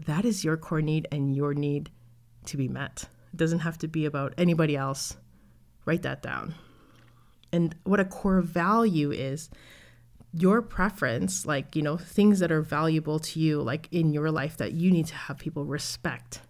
That 0.05 0.27
is 0.27 0.45
your 0.45 0.59
core 0.59 0.83
need 0.83 1.09
and 1.11 1.35
your 1.35 1.55
need 1.55 1.91
to 2.47 2.59
be 2.59 2.69
met. 2.69 3.07
It 3.33 3.39
doesn't 3.39 3.61
have 3.61 3.79
to 3.79 3.89
be 3.89 4.05
about 4.05 4.35
anybody 4.37 4.77
else. 4.77 5.17
Write 5.87 6.03
that 6.03 6.23
down. 6.23 6.55
And 7.53 7.75
what 7.85 8.01
a 8.01 8.05
core 8.05 8.43
value 8.43 9.11
is 9.11 9.49
your 10.33 10.63
preference, 10.63 11.47
like, 11.47 11.75
you 11.75 11.83
know, 11.83 11.97
things 11.97 12.39
that 12.39 12.53
are 12.53 12.63
valuable 12.63 13.19
to 13.19 13.41
you, 13.41 13.63
like 13.63 13.89
in 13.91 14.13
your 14.13 14.31
life 14.31 14.59
that 14.59 14.73
you 14.73 14.91
need 14.91 15.07
to 15.07 15.15
have 15.15 15.39
people 15.39 15.65
respect 15.65 16.43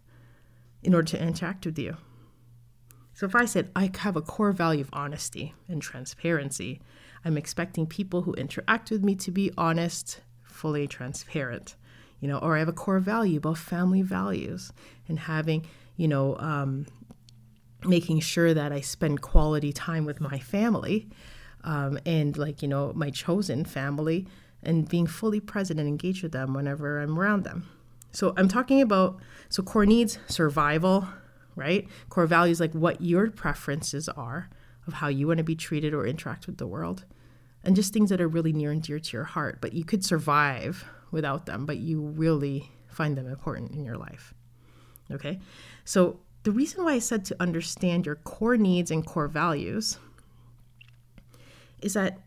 in 0.82 0.94
order 0.94 1.08
to 1.08 1.22
interact 1.22 1.66
with 1.66 1.78
you. 1.78 1.96
So 3.14 3.26
if 3.26 3.34
I 3.34 3.44
said, 3.44 3.70
I 3.76 3.90
have 3.98 4.16
a 4.16 4.22
core 4.22 4.52
value 4.52 4.80
of 4.80 4.90
honesty 4.92 5.54
and 5.68 5.82
transparency, 5.82 6.80
I'm 7.24 7.36
expecting 7.36 7.86
people 7.86 8.22
who 8.22 8.32
interact 8.34 8.90
with 8.90 9.04
me 9.04 9.14
to 9.16 9.30
be 9.30 9.52
honest, 9.58 10.20
fully 10.42 10.86
transparent, 10.86 11.76
you 12.20 12.28
know, 12.28 12.38
or 12.38 12.56
I 12.56 12.60
have 12.60 12.68
a 12.68 12.72
core 12.72 13.00
value 13.00 13.38
about 13.38 13.58
family 13.58 14.02
values 14.02 14.72
and 15.06 15.18
having, 15.18 15.66
you 15.96 16.08
know, 16.08 16.36
um, 16.38 16.86
making 17.84 18.20
sure 18.20 18.54
that 18.54 18.72
I 18.72 18.80
spend 18.80 19.20
quality 19.20 19.72
time 19.72 20.04
with 20.04 20.20
my 20.20 20.38
family 20.38 21.10
um, 21.64 21.98
and 22.06 22.36
like 22.36 22.62
you 22.62 22.68
know 22.68 22.92
my 22.94 23.10
chosen 23.10 23.64
family 23.64 24.26
and 24.62 24.88
being 24.88 25.06
fully 25.06 25.40
present 25.40 25.78
and 25.80 25.88
engaged 25.88 26.22
with 26.22 26.32
them 26.32 26.54
whenever 26.54 27.00
i'm 27.00 27.18
around 27.18 27.44
them 27.44 27.68
so 28.12 28.32
i'm 28.36 28.48
talking 28.48 28.80
about 28.80 29.18
so 29.48 29.62
core 29.62 29.86
needs 29.86 30.18
survival 30.28 31.08
right? 31.56 31.88
Core 32.08 32.26
values 32.26 32.60
like 32.60 32.72
what 32.72 33.00
your 33.00 33.30
preferences 33.30 34.08
are 34.08 34.48
of 34.86 34.94
how 34.94 35.08
you 35.08 35.26
want 35.26 35.38
to 35.38 35.44
be 35.44 35.54
treated 35.54 35.92
or 35.92 36.06
interact 36.06 36.46
with 36.46 36.58
the 36.58 36.66
world 36.66 37.04
and 37.62 37.76
just 37.76 37.92
things 37.92 38.10
that 38.10 38.20
are 38.20 38.28
really 38.28 38.52
near 38.52 38.70
and 38.70 38.82
dear 38.82 38.98
to 38.98 39.16
your 39.16 39.24
heart 39.24 39.58
but 39.60 39.74
you 39.74 39.84
could 39.84 40.04
survive 40.04 40.84
without 41.10 41.46
them 41.46 41.66
but 41.66 41.76
you 41.76 42.00
really 42.00 42.72
find 42.88 43.16
them 43.16 43.26
important 43.26 43.72
in 43.72 43.84
your 43.84 43.96
life 43.96 44.32
okay? 45.10 45.38
So 45.84 46.20
the 46.44 46.52
reason 46.52 46.84
why 46.84 46.94
i 46.94 46.98
said 46.98 47.24
to 47.26 47.36
understand 47.38 48.06
your 48.06 48.14
core 48.16 48.56
needs 48.56 48.90
and 48.90 49.04
core 49.04 49.28
values 49.28 49.98
is 51.82 51.92
that 51.92 52.18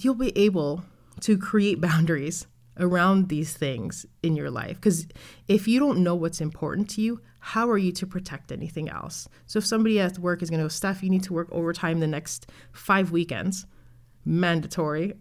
you'll 0.00 0.14
be 0.14 0.36
able 0.36 0.82
to 1.20 1.36
create 1.36 1.80
boundaries 1.80 2.46
around 2.82 3.28
these 3.28 3.54
things 3.54 4.04
in 4.22 4.36
your 4.36 4.50
life. 4.50 4.76
Because 4.76 5.06
if 5.48 5.66
you 5.66 5.78
don't 5.78 6.02
know 6.02 6.14
what's 6.14 6.40
important 6.40 6.90
to 6.90 7.00
you, 7.00 7.20
how 7.38 7.68
are 7.70 7.78
you 7.78 7.92
to 7.92 8.06
protect 8.06 8.52
anything 8.52 8.88
else? 8.88 9.28
So 9.46 9.58
if 9.58 9.66
somebody 9.66 9.98
at 10.00 10.18
work 10.18 10.42
is 10.42 10.50
going 10.50 10.58
to 10.58 10.64
go, 10.64 10.68
Steph, 10.68 11.02
you 11.02 11.10
need 11.10 11.24
to 11.24 11.32
work 11.32 11.48
overtime 11.50 12.00
the 12.00 12.06
next 12.06 12.50
five 12.72 13.10
weekends, 13.10 13.66
mandatory. 14.24 15.14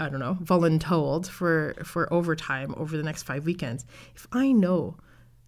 I 0.00 0.08
don't 0.08 0.20
know, 0.20 0.38
voluntold 0.40 1.26
for 1.26 1.74
for 1.82 2.12
overtime 2.12 2.72
over 2.76 2.96
the 2.96 3.02
next 3.02 3.24
five 3.24 3.44
weekends. 3.44 3.84
If 4.14 4.28
I 4.30 4.52
know 4.52 4.96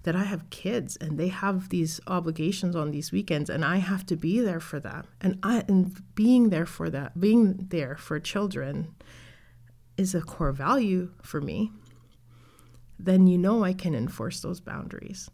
that 0.03 0.17
I 0.17 0.25
have 0.25 0.51
kids 0.51 0.97
and 0.97 1.19
they 1.19 1.29
have 1.29 1.69
these 1.69 2.01
obligations 2.07 2.75
on 2.75 2.91
these 2.91 3.13
weekends 3.13 3.51
and 3.51 3.65
I 3.65 3.77
have 3.77 4.07
to 4.07 4.17
be 4.17 4.41
there 4.41 4.61
for 4.61 4.81
them. 4.81 5.07
And 5.21 5.39
I 5.43 5.63
and 5.69 6.03
being 6.15 6.49
there 6.49 6.67
for 6.67 6.91
that, 6.91 7.21
being 7.21 7.67
there 7.69 7.97
for 7.97 8.19
children 8.19 8.95
is 10.01 10.15
a 10.15 10.23
core 10.23 10.51
value 10.51 11.11
for 11.23 11.41
me. 11.43 11.71
Then 12.99 13.27
you 13.27 13.37
know 13.37 13.63
I 13.63 13.75
can 13.75 13.95
enforce 13.95 14.41
those 14.41 14.59
boundaries. 14.59 15.31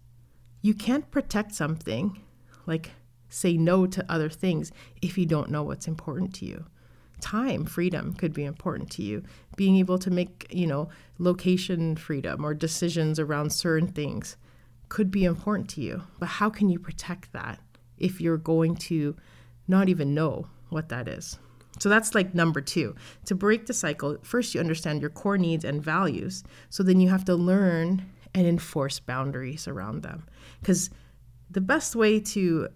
You 0.61 0.75
can't 0.75 1.11
protect 1.11 1.55
something 1.55 2.21
like 2.67 2.91
say 3.29 3.57
no 3.57 3.87
to 3.87 4.05
other 4.13 4.29
things 4.29 4.73
if 5.01 5.17
you 5.17 5.25
don't 5.25 5.51
know 5.51 5.63
what's 5.63 5.87
important 5.87 6.35
to 6.35 6.47
you. 6.47 6.65
Time 7.21 7.65
freedom 7.65 8.13
could 8.13 8.33
be 8.33 8.45
important 8.45 8.91
to 8.93 9.03
you. 9.03 9.23
Being 9.57 9.77
able 9.77 9.99
to 10.01 10.11
make, 10.11 10.47
you 10.51 10.67
know, 10.67 10.89
location 11.19 11.95
freedom 11.97 12.45
or 12.45 12.53
decisions 12.53 13.21
around 13.21 13.53
certain 13.53 13.89
things 13.89 14.37
could 14.89 15.11
be 15.13 15.25
important 15.25 15.69
to 15.71 15.81
you. 15.81 16.03
But 16.19 16.27
how 16.27 16.51
can 16.51 16.69
you 16.69 16.79
protect 16.79 17.33
that 17.33 17.61
if 17.99 18.21
you're 18.21 18.37
going 18.37 18.75
to 18.77 19.17
not 19.69 19.89
even 19.89 20.13
know 20.13 20.49
what 20.71 20.89
that 20.89 21.07
is? 21.09 21.39
So 21.79 21.89
that's 21.89 22.15
like 22.15 22.35
number 22.35 22.61
two. 22.61 22.95
To 23.27 23.35
break 23.35 23.67
the 23.67 23.75
cycle, 23.75 24.17
first 24.23 24.55
you 24.55 24.61
understand 24.61 25.01
your 25.01 25.11
core 25.11 25.39
needs 25.39 25.65
and 25.65 25.83
values. 25.83 26.43
So 26.71 26.83
then 26.83 27.01
you 27.01 27.09
have 27.09 27.25
to 27.27 27.35
learn 27.35 28.07
and 28.35 28.47
enforce 28.47 29.01
boundaries 29.01 29.67
around 29.67 30.03
them. 30.03 30.27
Because 30.61 30.91
the 31.51 31.61
best 31.61 31.97
way 31.97 32.21
to 32.21 32.69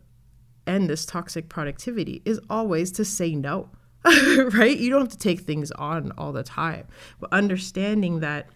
end 0.67 0.89
this 0.89 1.05
toxic 1.05 1.49
productivity 1.49 2.23
is 2.25 2.41
always 2.49 2.93
to 2.93 3.05
say 3.05 3.35
no, 3.35 3.69
right? 4.05 4.79
You 4.79 4.91
don't 4.91 5.03
have 5.03 5.11
to 5.11 5.19
take 5.19 5.41
things 5.41 5.71
on 5.73 6.13
all 6.17 6.33
the 6.33 6.43
time, 6.43 6.87
but 7.19 7.33
understanding 7.33 8.21
that 8.21 8.49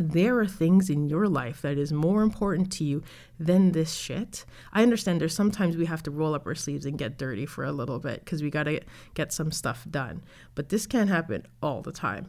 there 0.00 0.38
are 0.38 0.46
things 0.46 0.90
in 0.90 1.08
your 1.08 1.28
life 1.28 1.62
that 1.62 1.78
is 1.78 1.92
more 1.92 2.22
important 2.22 2.72
to 2.72 2.84
you 2.84 3.02
than 3.38 3.72
this 3.72 3.94
shit. 3.94 4.44
I 4.72 4.82
understand 4.82 5.20
there's 5.20 5.34
sometimes 5.34 5.76
we 5.76 5.86
have 5.86 6.02
to 6.04 6.10
roll 6.10 6.34
up 6.34 6.46
our 6.46 6.54
sleeves 6.54 6.86
and 6.86 6.98
get 6.98 7.18
dirty 7.18 7.46
for 7.46 7.64
a 7.64 7.72
little 7.72 7.98
bit 7.98 8.24
because 8.24 8.42
we 8.42 8.50
got 8.50 8.64
to 8.64 8.80
get 9.14 9.32
some 9.32 9.52
Steph 9.52 9.86
done. 9.90 10.22
But 10.54 10.68
this 10.68 10.86
can't 10.86 11.10
happen 11.10 11.46
all 11.62 11.82
the 11.82 11.92
time. 11.92 12.28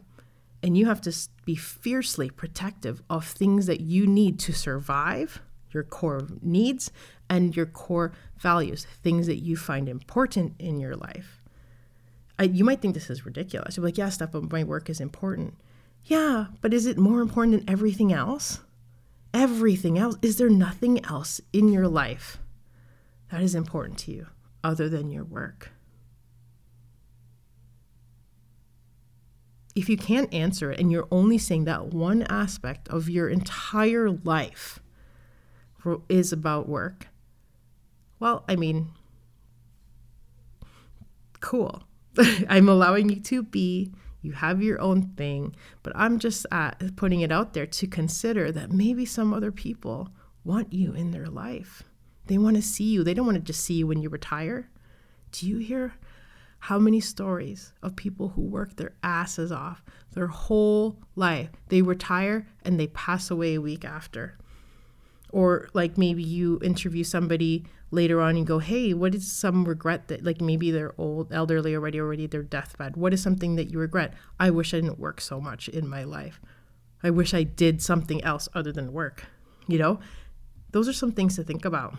And 0.62 0.76
you 0.76 0.86
have 0.86 1.00
to 1.02 1.14
be 1.44 1.54
fiercely 1.54 2.28
protective 2.28 3.02
of 3.08 3.26
things 3.26 3.66
that 3.66 3.80
you 3.80 4.06
need 4.06 4.38
to 4.40 4.52
survive, 4.52 5.40
your 5.70 5.84
core 5.84 6.26
needs, 6.42 6.90
and 7.30 7.56
your 7.56 7.66
core 7.66 8.12
values, 8.38 8.86
things 9.02 9.26
that 9.26 9.38
you 9.38 9.56
find 9.56 9.88
important 9.88 10.54
in 10.58 10.78
your 10.78 10.96
life. 10.96 11.42
I, 12.38 12.44
you 12.44 12.64
might 12.64 12.82
think 12.82 12.94
this 12.94 13.10
is 13.10 13.24
ridiculous. 13.24 13.76
You're 13.76 13.86
like, 13.86 13.98
yeah, 13.98 14.08
stuff, 14.10 14.32
but 14.32 14.50
my 14.50 14.64
work 14.64 14.90
is 14.90 15.00
important 15.00 15.54
yeah, 16.04 16.46
but 16.60 16.74
is 16.74 16.86
it 16.86 16.98
more 16.98 17.20
important 17.20 17.58
than 17.58 17.70
everything 17.70 18.12
else? 18.12 18.60
Everything 19.32 19.98
else? 19.98 20.16
Is 20.22 20.38
there 20.38 20.50
nothing 20.50 21.04
else 21.04 21.40
in 21.52 21.68
your 21.68 21.86
life 21.86 22.38
that 23.30 23.40
is 23.40 23.54
important 23.54 23.98
to 24.00 24.12
you 24.12 24.26
other 24.64 24.88
than 24.88 25.10
your 25.10 25.24
work? 25.24 25.70
If 29.76 29.88
you 29.88 29.96
can't 29.96 30.32
answer 30.34 30.72
it 30.72 30.80
and 30.80 30.90
you're 30.90 31.06
only 31.10 31.38
saying 31.38 31.64
that 31.64 31.86
one 31.86 32.22
aspect 32.24 32.88
of 32.88 33.08
your 33.08 33.28
entire 33.28 34.10
life 34.10 34.80
is 36.08 36.32
about 36.32 36.68
work, 36.68 37.06
well, 38.18 38.44
I 38.48 38.56
mean, 38.56 38.90
cool. 41.40 41.84
I'm 42.48 42.68
allowing 42.68 43.08
you 43.08 43.20
to 43.20 43.42
be 43.42 43.92
you 44.22 44.32
have 44.32 44.62
your 44.62 44.80
own 44.80 45.02
thing, 45.16 45.54
but 45.82 45.92
I'm 45.96 46.18
just 46.18 46.46
uh, 46.52 46.72
putting 46.96 47.20
it 47.20 47.32
out 47.32 47.54
there 47.54 47.66
to 47.66 47.86
consider 47.86 48.52
that 48.52 48.72
maybe 48.72 49.04
some 49.04 49.32
other 49.32 49.52
people 49.52 50.10
want 50.44 50.72
you 50.72 50.92
in 50.92 51.10
their 51.10 51.26
life. 51.26 51.82
They 52.26 52.38
want 52.38 52.56
to 52.56 52.62
see 52.62 52.84
you. 52.84 53.02
They 53.02 53.14
don't 53.14 53.26
want 53.26 53.36
to 53.36 53.42
just 53.42 53.64
see 53.64 53.74
you 53.74 53.86
when 53.86 54.02
you 54.02 54.08
retire. 54.08 54.68
Do 55.32 55.48
you 55.48 55.58
hear 55.58 55.94
how 56.60 56.78
many 56.78 57.00
stories 57.00 57.72
of 57.82 57.96
people 57.96 58.28
who 58.28 58.42
work 58.42 58.76
their 58.76 58.92
asses 59.02 59.50
off 59.50 59.82
their 60.12 60.26
whole 60.26 60.98
life? 61.16 61.48
They 61.68 61.82
retire 61.82 62.46
and 62.64 62.78
they 62.78 62.88
pass 62.88 63.30
away 63.30 63.54
a 63.54 63.60
week 63.60 63.84
after. 63.84 64.36
Or 65.32 65.68
like 65.72 65.96
maybe 65.96 66.22
you 66.22 66.60
interview 66.62 67.04
somebody 67.04 67.64
later 67.90 68.20
on 68.20 68.36
and 68.36 68.46
go, 68.46 68.58
hey, 68.58 68.94
what 68.94 69.14
is 69.14 69.30
some 69.30 69.64
regret 69.64 70.08
that, 70.08 70.24
like 70.24 70.40
maybe 70.40 70.70
they're 70.70 70.94
old, 70.96 71.32
elderly 71.32 71.74
already, 71.74 71.98
already 71.98 72.26
their 72.26 72.42
deathbed. 72.42 72.96
What 72.96 73.12
is 73.12 73.22
something 73.22 73.56
that 73.56 73.70
you 73.70 73.78
regret? 73.78 74.14
I 74.38 74.50
wish 74.50 74.72
I 74.72 74.80
didn't 74.80 74.98
work 74.98 75.20
so 75.20 75.40
much 75.40 75.68
in 75.68 75.88
my 75.88 76.04
life. 76.04 76.40
I 77.02 77.10
wish 77.10 77.34
I 77.34 77.42
did 77.42 77.82
something 77.82 78.22
else 78.22 78.48
other 78.54 78.72
than 78.72 78.92
work. 78.92 79.26
You 79.66 79.78
know, 79.78 80.00
those 80.70 80.88
are 80.88 80.92
some 80.92 81.12
things 81.12 81.36
to 81.36 81.44
think 81.44 81.64
about. 81.64 81.96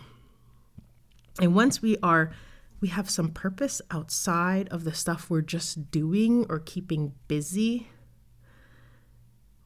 And 1.40 1.54
once 1.54 1.82
we 1.82 1.96
are, 2.02 2.32
we 2.80 2.88
have 2.88 3.10
some 3.10 3.30
purpose 3.30 3.80
outside 3.90 4.68
of 4.68 4.84
the 4.84 4.94
stuff 4.94 5.28
we're 5.28 5.40
just 5.40 5.90
doing 5.90 6.46
or 6.48 6.58
keeping 6.58 7.12
busy, 7.28 7.88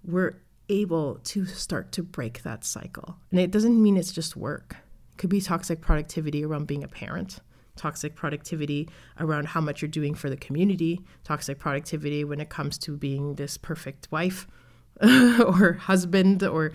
we're 0.04 0.42
able 0.68 1.16
to 1.16 1.46
start 1.46 1.92
to 1.92 2.02
break 2.02 2.42
that 2.42 2.64
cycle. 2.64 3.16
And 3.30 3.38
it 3.38 3.50
doesn't 3.50 3.80
mean 3.80 3.96
it's 3.96 4.12
just 4.12 4.36
work 4.36 4.76
could 5.16 5.30
be 5.30 5.40
toxic 5.40 5.80
productivity 5.80 6.44
around 6.44 6.66
being 6.66 6.84
a 6.84 6.88
parent, 6.88 7.38
toxic 7.76 8.14
productivity 8.14 8.88
around 9.18 9.48
how 9.48 9.60
much 9.60 9.82
you're 9.82 9.88
doing 9.88 10.14
for 10.14 10.28
the 10.30 10.36
community, 10.36 11.00
toxic 11.24 11.58
productivity 11.58 12.24
when 12.24 12.40
it 12.40 12.48
comes 12.48 12.78
to 12.78 12.96
being 12.96 13.34
this 13.34 13.56
perfect 13.56 14.08
wife 14.10 14.46
or 15.02 15.74
husband 15.74 16.42
or 16.42 16.72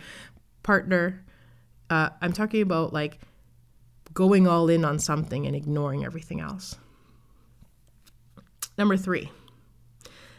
partner. 0.63 1.23
Uh, 1.89 2.09
I'm 2.21 2.33
talking 2.33 2.61
about 2.61 2.93
like 2.93 3.19
going 4.13 4.47
all 4.47 4.69
in 4.69 4.85
on 4.85 4.99
something 4.99 5.45
and 5.45 5.55
ignoring 5.55 6.05
everything 6.05 6.39
else. 6.39 6.77
Number 8.77 8.97
three, 8.97 9.29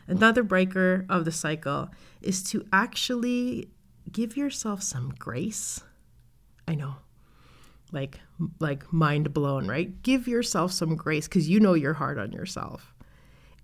another 0.07 0.43
breaker 0.43 1.07
of 1.09 1.25
the 1.25 1.33
cycle 1.33 1.91
is 2.21 2.43
to 2.45 2.67
actually 2.73 3.69
give 4.11 4.37
yourself 4.37 4.83
some 4.83 5.15
grace. 5.19 5.83
I 6.67 6.75
know. 6.75 6.97
Like 7.92 8.20
like 8.59 8.90
mind 8.92 9.33
blown, 9.33 9.68
right? 9.68 10.02
Give 10.02 10.26
yourself 10.26 10.72
some 10.72 10.96
grace 10.96 11.28
cuz 11.28 11.48
you 11.48 11.61
know 11.61 11.74
you're 11.74 11.92
hard 11.94 12.18
on 12.18 12.33
yourself. 12.33 12.94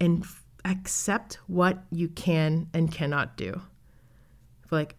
And 0.01 0.23
f- 0.23 0.45
accept 0.65 1.37
what 1.47 1.85
you 1.91 2.09
can 2.09 2.69
and 2.75 2.93
cannot 2.93 3.37
do. 3.37 3.63
Like 4.71 4.97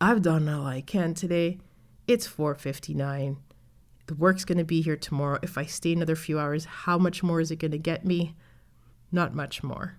I've 0.00 0.22
done 0.22 0.48
all 0.48 0.66
I 0.66 0.80
can 0.80 1.14
today. 1.14 1.58
It's 2.06 2.26
4:59. 2.26 3.38
The 4.06 4.14
work's 4.14 4.44
going 4.44 4.58
to 4.58 4.64
be 4.64 4.80
here 4.80 4.96
tomorrow. 4.96 5.38
If 5.42 5.58
I 5.58 5.64
stay 5.64 5.92
another 5.92 6.16
few 6.16 6.38
hours, 6.38 6.64
how 6.64 6.96
much 6.96 7.22
more 7.22 7.40
is 7.40 7.50
it 7.50 7.56
going 7.56 7.72
to 7.72 7.78
get 7.78 8.06
me? 8.06 8.34
Not 9.12 9.34
much 9.34 9.62
more. 9.62 9.98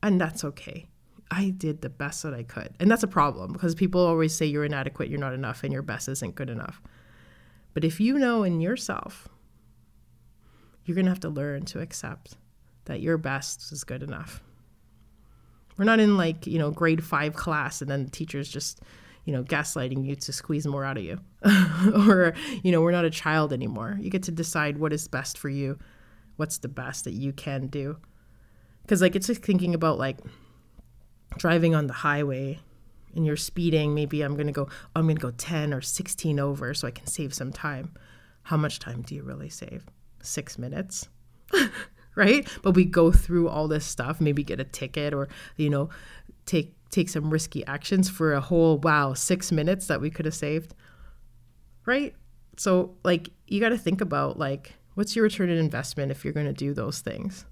And 0.00 0.20
that's 0.20 0.44
okay. 0.44 0.86
I 1.30 1.50
did 1.50 1.80
the 1.80 1.88
best 1.88 2.22
that 2.22 2.34
I 2.34 2.42
could. 2.42 2.74
And 2.78 2.90
that's 2.90 3.02
a 3.02 3.08
problem 3.08 3.52
because 3.52 3.74
people 3.74 4.00
always 4.00 4.34
say 4.34 4.46
you're 4.46 4.64
inadequate, 4.64 5.08
you're 5.08 5.18
not 5.18 5.32
enough, 5.32 5.64
and 5.64 5.72
your 5.72 5.82
best 5.82 6.08
isn't 6.08 6.34
good 6.34 6.50
enough. 6.50 6.80
But 7.74 7.84
if 7.84 8.00
you 8.00 8.18
know 8.18 8.42
in 8.42 8.60
yourself, 8.60 9.28
you're 10.84 10.94
going 10.94 11.06
to 11.06 11.10
have 11.10 11.20
to 11.20 11.28
learn 11.28 11.64
to 11.66 11.80
accept 11.80 12.36
that 12.84 13.00
your 13.00 13.16
best 13.16 13.72
is 13.72 13.84
good 13.84 14.02
enough. 14.02 14.42
We're 15.76 15.84
not 15.84 16.00
in 16.00 16.16
like, 16.16 16.46
you 16.46 16.58
know, 16.58 16.70
grade 16.70 17.04
five 17.04 17.34
class 17.34 17.80
and 17.80 17.90
then 17.90 18.04
the 18.04 18.10
teacher's 18.10 18.48
just, 18.48 18.80
you 19.24 19.32
know, 19.32 19.42
gaslighting 19.42 20.04
you 20.04 20.16
to 20.16 20.32
squeeze 20.32 20.66
more 20.66 20.84
out 20.84 20.98
of 20.98 21.04
you. 21.04 21.18
or, 22.08 22.34
you 22.62 22.72
know, 22.72 22.80
we're 22.80 22.90
not 22.92 23.04
a 23.04 23.10
child 23.10 23.52
anymore. 23.52 23.96
You 24.00 24.10
get 24.10 24.24
to 24.24 24.32
decide 24.32 24.78
what 24.78 24.92
is 24.92 25.08
best 25.08 25.38
for 25.38 25.48
you, 25.48 25.78
what's 26.36 26.58
the 26.58 26.68
best 26.68 27.04
that 27.04 27.12
you 27.12 27.32
can 27.32 27.68
do. 27.68 27.96
Because, 28.82 29.00
like, 29.00 29.16
it's 29.16 29.28
just 29.28 29.42
thinking 29.42 29.74
about 29.74 29.98
like, 29.98 30.18
driving 31.38 31.74
on 31.74 31.86
the 31.86 31.92
highway 31.92 32.60
and 33.14 33.26
you're 33.26 33.36
speeding, 33.36 33.94
maybe 33.94 34.22
I'm 34.22 34.34
going 34.34 34.46
to 34.46 34.52
go, 34.52 34.68
I'm 34.94 35.04
going 35.04 35.16
to 35.16 35.22
go 35.22 35.30
10 35.30 35.72
or 35.74 35.80
16 35.80 36.38
over 36.38 36.74
so 36.74 36.88
I 36.88 36.90
can 36.90 37.06
save 37.06 37.34
some 37.34 37.52
time. 37.52 37.92
How 38.44 38.56
much 38.56 38.78
time 38.78 39.02
do 39.02 39.14
you 39.14 39.22
really 39.22 39.48
save? 39.48 39.86
Six 40.22 40.58
minutes? 40.58 41.08
right? 42.16 42.46
But 42.62 42.72
we 42.72 42.84
go 42.84 43.12
through 43.12 43.48
all 43.48 43.68
this 43.68 43.84
stuff, 43.84 44.20
maybe 44.20 44.42
get 44.42 44.60
a 44.60 44.64
ticket 44.64 45.14
or, 45.14 45.28
you 45.56 45.70
know, 45.70 45.90
take 46.46 46.74
take 46.90 47.08
some 47.08 47.30
risky 47.30 47.64
actions 47.64 48.10
for 48.10 48.34
a 48.34 48.40
whole 48.40 48.76
wow, 48.78 49.14
6 49.14 49.52
minutes 49.52 49.86
that 49.86 50.00
we 50.00 50.10
could 50.10 50.26
have 50.26 50.34
saved. 50.34 50.74
Right? 51.86 52.14
So 52.56 52.96
like 53.04 53.30
you 53.46 53.60
got 53.60 53.70
to 53.70 53.78
think 53.78 54.00
about 54.00 54.38
like 54.38 54.74
what's 54.94 55.16
your 55.16 55.22
return 55.22 55.50
on 55.50 55.56
investment 55.56 56.10
if 56.10 56.24
you're 56.24 56.34
going 56.34 56.46
to 56.46 56.52
do 56.52 56.74
those 56.74 57.00
things? 57.00 57.46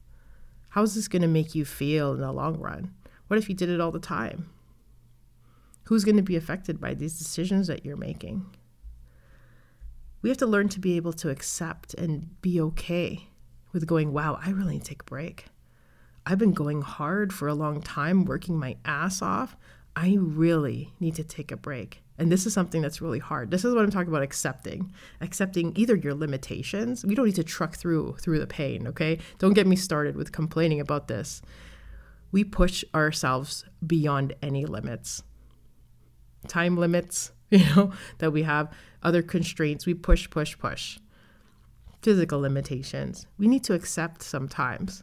How 0.71 0.83
is 0.83 0.95
this 0.95 1.09
going 1.09 1.23
to 1.23 1.29
make 1.29 1.55
you 1.55 1.65
feel 1.65 2.13
in 2.13 2.21
the 2.21 2.33
long 2.33 2.59
run? 2.59 2.95
What 3.27 3.39
if 3.39 3.49
you 3.49 3.55
did 3.55 3.69
it 3.69 3.81
all 3.81 3.91
the 3.91 3.99
time? 3.99 4.51
Who's 5.91 6.05
going 6.05 6.19
to 6.19 6.23
be 6.23 6.37
affected 6.37 6.81
by 6.81 6.95
these 6.95 7.19
decisions 7.19 7.67
that 7.67 7.85
you're 7.85 7.97
making? 7.97 8.47
We 10.23 10.29
have 10.29 10.39
to 10.39 10.47
learn 10.47 10.69
to 10.69 10.79
be 10.79 10.95
able 10.95 11.13
to 11.15 11.31
accept 11.31 11.95
and 11.95 12.41
be 12.41 12.61
okay 12.61 13.27
with 13.73 13.89
going, 13.89 14.13
wow, 14.13 14.39
I 14.41 14.51
really 14.51 14.75
need 14.75 14.85
to 14.85 14.89
take 14.91 15.03
a 15.03 15.07
break. 15.07 15.47
I've 16.25 16.39
been 16.39 16.53
going 16.53 16.83
hard 16.83 17.33
for 17.33 17.49
a 17.49 17.55
long 17.55 17.83
time, 17.83 18.25
working 18.25 18.57
my 18.57 18.77
ass 18.85 19.21
off. 19.21 19.57
I 19.97 20.17
really 20.21 20.93
need 21.01 21.17
to 21.17 21.25
take 21.25 21.51
a 21.51 21.57
break. 21.57 22.05
And 22.19 22.31
this 22.31 22.47
is 22.47 22.55
something 22.55 22.83
that's 22.83 23.03
really 23.03 23.19
hard. 23.19 23.51
This 23.51 23.65
is 23.65 23.75
what 23.75 23.83
I'm 23.83 23.91
talking 23.91 24.11
about 24.11 24.23
accepting. 24.23 24.93
Accepting 25.21 25.73
either 25.75 25.97
your 25.97 26.15
limitations. 26.15 27.05
We 27.05 27.17
don't 27.17 27.27
need 27.27 27.35
to 27.35 27.43
truck 27.43 27.75
through 27.75 28.15
through 28.21 28.39
the 28.39 28.47
pain, 28.47 28.87
okay? 28.87 29.19
Don't 29.39 29.55
get 29.55 29.67
me 29.67 29.75
started 29.75 30.15
with 30.15 30.31
complaining 30.31 30.79
about 30.79 31.09
this 31.09 31.43
we 32.33 32.45
push 32.45 32.85
ourselves 32.95 33.65
beyond 33.85 34.35
any 34.43 34.65
limits. 34.65 35.23
Time 36.49 36.77
limits, 36.77 37.33
you 37.51 37.65
know, 37.75 37.93
that 38.19 38.33
we 38.33 38.43
have, 38.43 38.73
other 39.03 39.23
constraints, 39.23 39.87
we 39.87 39.95
push, 39.95 40.29
push, 40.31 40.59
push. 40.59 40.99
Physical 42.03 42.41
limitations. 42.41 43.27
We 43.39 43.47
need 43.47 43.65
to 43.65 43.75
accept 43.75 44.23
sometimes 44.23 45.03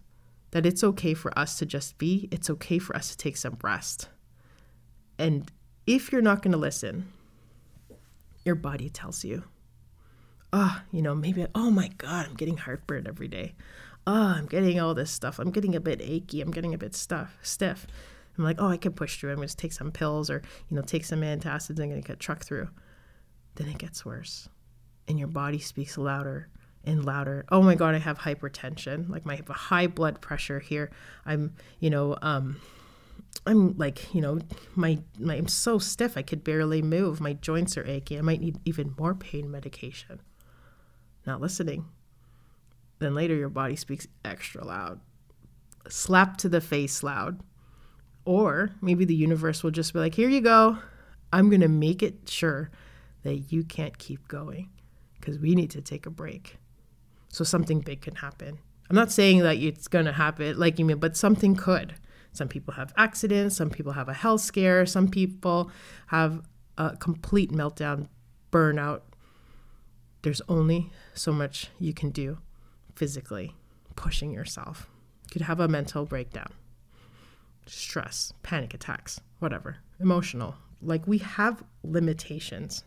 that 0.52 0.66
it's 0.66 0.84
okay 0.84 1.14
for 1.14 1.38
us 1.38 1.58
to 1.60 1.66
just 1.66 1.98
be, 1.98 2.28
it's 2.32 2.50
okay 2.50 2.80
for 2.80 2.96
us 2.96 3.12
to 3.12 3.18
take 3.18 3.38
some 3.38 3.58
rest. 3.64 4.10
And 5.20 5.52
if 5.86 6.12
you're 6.12 6.22
not 6.22 6.42
going 6.42 6.54
to 6.54 6.58
listen, 6.58 7.12
your 8.46 8.56
body 8.56 8.90
tells 8.90 9.24
you, 9.24 9.44
oh, 10.54 10.82
you 10.92 11.02
know, 11.02 11.14
maybe, 11.14 11.46
oh 11.54 11.70
my 11.70 11.90
God, 11.98 12.28
I'm 12.28 12.36
getting 12.36 12.58
heartburn 12.58 13.06
every 13.08 13.28
day 13.28 13.54
oh, 14.08 14.34
I'm 14.38 14.46
getting 14.46 14.80
all 14.80 14.96
this 14.96 15.12
stuff. 15.12 15.38
I'm 15.38 15.52
getting 15.52 15.76
a 15.76 15.82
bit 15.82 16.00
achy. 16.02 16.42
I'm 16.42 16.50
getting 16.50 16.74
a 16.74 16.78
bit 16.78 16.96
stuff, 16.96 17.38
stiff. 17.44 17.86
I'm 18.38 18.44
like, 18.44 18.58
oh, 18.60 18.68
I 18.68 18.78
can 18.78 18.94
push 18.94 19.20
through. 19.20 19.32
I'm 19.32 19.38
going 19.38 19.48
to 19.48 19.56
take 19.56 19.74
some 19.74 19.92
pills 19.92 20.30
or, 20.30 20.42
you 20.70 20.76
know, 20.76 20.82
take 20.82 21.06
some 21.06 21.22
antacids. 21.22 21.80
I'm 21.80 21.90
going 21.90 22.02
to 22.02 22.08
get 22.08 22.20
truck 22.20 22.44
through. 22.46 22.70
Then 23.56 23.68
it 23.68 23.78
gets 23.78 24.06
worse. 24.06 24.50
And 25.08 25.18
your 25.18 25.28
body 25.28 25.60
speaks 25.60 25.98
louder 25.98 26.50
and 26.84 27.04
louder. 27.04 27.46
Oh 27.50 27.62
my 27.62 27.76
God, 27.76 27.96
I 27.96 28.00
have 28.00 28.20
hypertension. 28.20 29.10
Like 29.10 29.26
my 29.26 29.34
I 29.34 29.38
have 29.38 29.50
a 29.50 29.54
high 29.54 29.88
blood 29.88 30.22
pressure 30.22 30.60
here. 30.60 30.92
I'm, 31.26 31.56
you 31.80 31.90
know, 31.90 32.18
um, 32.22 32.58
I'm 33.46 33.78
like, 33.78 34.14
you 34.14 34.22
know, 34.22 34.40
my, 34.76 35.00
my 35.18 35.36
I'm 35.36 35.48
so 35.48 35.80
stiff 35.80 36.18
I 36.18 36.22
could 36.22 36.44
barely 36.44 36.82
move. 36.82 37.20
My 37.20 37.34
joints 37.34 37.78
are 37.78 37.86
achy. 37.86 38.18
I 38.18 38.22
might 38.22 38.42
need 38.42 38.60
even 38.66 38.94
more 38.98 39.16
pain 39.16 39.50
medication. 39.50 40.20
Not 41.26 41.42
listening 41.42 41.86
then 43.00 43.14
later 43.14 43.36
your 43.36 43.50
body 43.50 43.76
speaks 43.76 44.08
extra 44.26 44.66
loud, 44.66 45.00
slap 45.88 46.38
to 46.38 46.50
the 46.50 46.62
face 46.62 47.04
loud. 47.04 47.40
Or 48.28 48.72
maybe 48.82 49.06
the 49.06 49.16
universe 49.16 49.64
will 49.64 49.72
just 49.72 49.94
be 49.94 50.00
like, 50.00 50.14
here 50.14 50.28
you 50.28 50.42
go. 50.42 50.80
I'm 51.32 51.50
going 51.50 51.62
to 51.62 51.70
make 51.70 52.04
it 52.04 52.28
sure 52.28 52.70
that 53.24 53.54
you 53.54 53.64
can't 53.64 53.98
keep 53.98 54.28
going 54.28 54.70
because 55.18 55.40
we 55.40 55.56
need 55.56 55.72
to 55.72 55.82
take 55.82 56.06
a 56.06 56.10
break. 56.10 56.58
So 57.30 57.46
something 57.46 57.80
big 57.80 58.02
can 58.02 58.16
happen. 58.16 58.60
I'm 58.90 58.98
not 58.98 59.14
saying 59.14 59.40
that 59.44 59.56
it's 59.56 59.88
going 59.88 60.06
to 60.06 60.12
happen 60.12 60.60
like 60.60 60.78
you 60.78 60.84
mean, 60.84 60.98
but 60.98 61.16
something 61.16 61.56
could. 61.56 61.96
Some 62.34 62.50
people 62.50 62.74
have 62.74 62.94
accidents, 62.98 63.56
some 63.56 63.70
people 63.70 63.94
have 63.94 64.10
a 64.10 64.14
health 64.14 64.42
scare, 64.42 64.86
some 64.86 65.08
people 65.08 65.72
have 66.08 66.42
a 66.78 66.98
complete 66.98 67.52
meltdown, 67.52 68.10
burnout. 68.52 69.02
There's 70.22 70.42
only 70.50 70.92
so 71.14 71.32
much 71.32 71.70
you 71.80 71.94
can 71.94 72.10
do 72.10 72.40
physically 72.94 73.56
pushing 73.96 74.32
yourself. 74.32 74.90
You 75.24 75.30
could 75.32 75.42
have 75.44 75.62
a 75.62 75.68
mental 75.68 76.06
breakdown, 76.06 76.52
stress, 77.70 78.34
panic 78.44 78.74
attacks, 78.74 79.20
whatever, 79.40 79.78
emotional. 80.00 80.56
Like 80.82 81.08
we 81.08 81.20
have 81.20 81.64
limitations. 81.84 82.84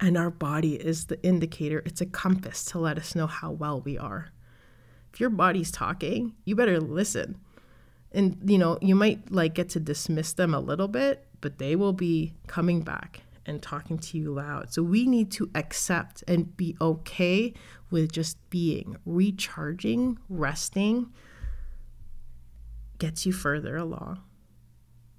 And 0.00 0.16
our 0.16 0.30
body 0.30 0.74
is 0.74 1.06
the 1.06 1.20
indicator, 1.24 1.82
it's 1.84 2.00
a 2.00 2.06
compass 2.06 2.64
to 2.66 2.78
let 2.78 2.98
us 2.98 3.14
know 3.14 3.26
how 3.26 3.50
well 3.50 3.80
we 3.80 3.98
are. 3.98 4.28
If 5.12 5.20
your 5.20 5.30
body's 5.30 5.72
talking, 5.72 6.34
you 6.44 6.54
better 6.54 6.80
listen. 6.80 7.38
And 8.12 8.38
you 8.44 8.58
know, 8.58 8.78
you 8.80 8.94
might 8.94 9.30
like 9.32 9.54
get 9.54 9.68
to 9.70 9.80
dismiss 9.80 10.32
them 10.32 10.54
a 10.54 10.60
little 10.60 10.88
bit, 10.88 11.26
but 11.40 11.58
they 11.58 11.74
will 11.74 11.92
be 11.92 12.32
coming 12.46 12.82
back 12.82 13.22
and 13.44 13.60
talking 13.62 13.98
to 13.98 14.18
you 14.18 14.32
loud. 14.32 14.72
So 14.72 14.82
we 14.82 15.06
need 15.06 15.30
to 15.32 15.50
accept 15.54 16.22
and 16.28 16.56
be 16.56 16.76
okay 16.80 17.54
with 17.90 18.12
just 18.12 18.36
being. 18.50 18.96
Recharging, 19.04 20.18
resting 20.28 21.12
gets 22.98 23.26
you 23.26 23.32
further 23.32 23.76
along. 23.76 24.20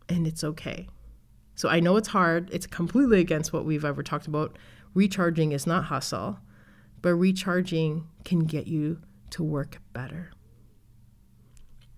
And 0.08 0.26
it's 0.28 0.44
okay. 0.44 0.88
So 1.56 1.70
I 1.70 1.80
know 1.80 1.98
it's 1.98 2.08
hard. 2.10 2.50
It's 2.52 2.68
completely 2.68 3.20
against 3.20 3.52
what 3.52 3.65
we've 3.65 3.86
ever 3.86 4.02
talked 4.02 4.28
about. 4.28 4.58
Recharging 4.94 5.52
is 5.52 5.68
not 5.68 5.86
hustle, 5.86 6.39
but 7.02 7.15
recharging 7.15 8.08
can 8.24 8.46
get 8.46 8.68
you 8.68 9.02
to 9.32 9.44
work 9.44 9.80
better. 9.94 10.32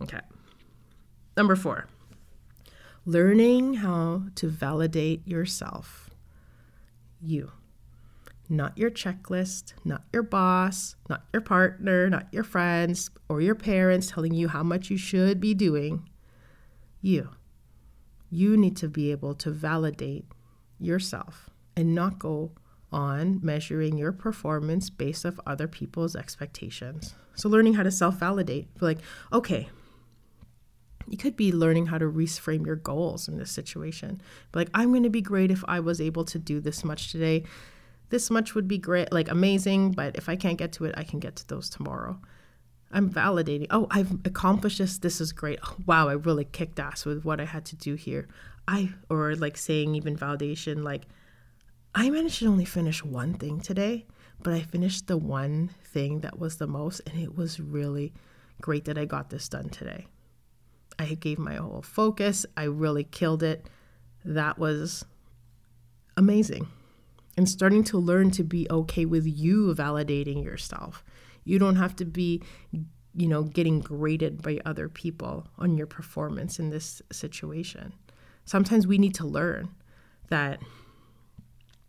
Okay. 0.02 0.20
Number 1.38 1.56
four, 1.56 1.88
learning 3.06 3.76
how 3.76 4.24
to 4.36 4.50
validate 4.50 5.26
yourself. 5.28 6.10
You 7.22 7.52
not 8.52 8.78
your 8.78 8.92
checklist, 8.92 9.74
not 9.86 10.04
your 10.12 10.24
boss, 10.24 10.96
not 11.10 11.24
your 11.32 11.42
partner, 11.42 12.10
not 12.10 12.28
your 12.32 12.44
friends 12.44 13.10
or 13.30 13.42
your 13.42 13.56
parents 13.56 14.12
telling 14.12 14.34
you 14.34 14.50
how 14.50 14.62
much 14.62 14.90
you 14.90 14.98
should 14.98 15.40
be 15.40 15.54
doing. 15.54 16.10
You. 17.02 17.30
You 18.30 18.58
need 18.58 18.76
to 18.78 18.90
be 18.90 19.12
able 19.12 19.36
to 19.36 19.52
validate 19.52 20.26
yourself 20.80 21.50
and 21.76 21.96
not 21.96 22.20
go 22.20 22.52
on 22.92 23.40
measuring 23.42 23.98
your 23.98 24.12
performance 24.12 24.90
based 24.90 25.26
off 25.26 25.40
other 25.46 25.68
people's 25.68 26.16
expectations. 26.16 27.16
So 27.36 27.48
learning 27.48 27.76
how 27.76 27.84
to 27.84 27.92
self-validate, 27.92 28.68
like, 28.82 29.00
okay, 29.32 29.70
you 31.08 31.18
could 31.18 31.38
be 31.38 31.52
learning 31.52 31.88
how 31.88 31.98
to 31.98 32.06
reframe 32.06 32.66
your 32.66 32.76
goals 32.76 33.28
in 33.28 33.38
this 33.38 33.52
situation. 33.52 34.22
Like, 34.54 34.70
I'm 34.74 34.90
going 34.92 35.04
to 35.04 35.10
be 35.10 35.22
great 35.22 35.52
if 35.52 35.64
I 35.68 35.80
was 35.80 36.02
able 36.02 36.26
to 36.26 36.38
do 36.38 36.60
this 36.60 36.84
much 36.84 37.12
today 37.12 37.44
this 38.12 38.30
much 38.30 38.54
would 38.54 38.68
be 38.68 38.78
great, 38.78 39.12
like 39.12 39.30
amazing, 39.30 39.94
but 39.94 40.16
if 40.16 40.30
I 40.30 40.36
can't 40.36 40.58
get 40.58 40.74
to 40.74 40.86
it, 40.86 40.94
I 40.96 41.04
can 41.04 41.20
get 41.20 41.36
to 41.38 41.48
those 41.48 41.70
tomorrow. 41.70 42.20
I'm 42.92 43.10
validating. 43.10 43.68
Oh, 43.72 43.88
I've 43.90 44.12
accomplished 44.26 44.78
this. 44.78 44.98
This 44.98 45.22
is 45.22 45.32
great. 45.32 45.60
Oh, 45.64 45.78
wow, 45.86 46.10
I 46.10 46.14
really 46.14 46.46
kicked 46.46 46.80
ass 46.80 47.06
with 47.06 47.24
what 47.24 47.40
I 47.42 47.46
had 47.46 47.66
to 47.66 47.76
do 47.76 47.96
here. 47.96 48.28
I, 48.68 48.94
or 49.10 49.36
like 49.36 49.58
saying 49.58 49.96
even 49.96 50.16
validation, 50.16 50.84
like, 50.84 51.08
I 51.96 52.10
managed 52.10 52.40
to 52.40 52.48
only 52.48 52.66
finish 52.66 53.04
one 53.04 53.34
thing 53.34 53.60
today, 53.60 54.06
but 54.44 54.54
I 54.54 54.62
finished 54.62 55.08
the 55.08 55.18
one 55.18 55.72
thing 55.84 56.20
that 56.20 56.38
was 56.38 56.58
the 56.58 56.68
most, 56.68 57.02
and 57.06 57.22
it 57.22 57.36
was 57.36 57.60
really 57.60 58.14
great 58.62 58.86
that 58.86 58.98
I 58.98 59.06
got 59.06 59.30
this 59.30 59.50
done 59.50 59.70
today. 59.70 60.08
I 61.00 61.16
gave 61.16 61.40
my 61.40 61.56
whole 61.56 61.82
focus. 61.82 62.46
I 62.56 62.64
really 62.64 63.06
killed 63.06 63.42
it. 63.42 63.68
That 64.24 64.60
was 64.60 65.06
amazing. 66.18 66.68
And 67.38 67.48
starting 67.48 67.84
to 67.86 67.98
learn 67.98 68.32
to 68.32 68.44
be 68.44 68.68
okay 68.70 69.06
with 69.06 69.26
you 69.26 69.74
validating 69.74 70.44
yourself. 70.44 71.04
You 71.44 71.60
don't 71.60 71.78
have 71.78 71.96
to 71.98 72.06
be, 72.06 72.44
you 72.72 73.28
know, 73.28 73.44
getting 73.44 73.80
graded 73.80 74.42
by 74.42 74.60
other 74.66 74.90
people 74.90 75.48
on 75.58 75.78
your 75.78 75.88
performance 75.88 76.60
in 76.60 76.70
this 76.70 77.02
situation. 77.12 77.94
Sometimes 78.46 78.86
we 78.86 78.98
need 78.98 79.16
to 79.16 79.26
learn 79.26 79.70
that 80.30 80.60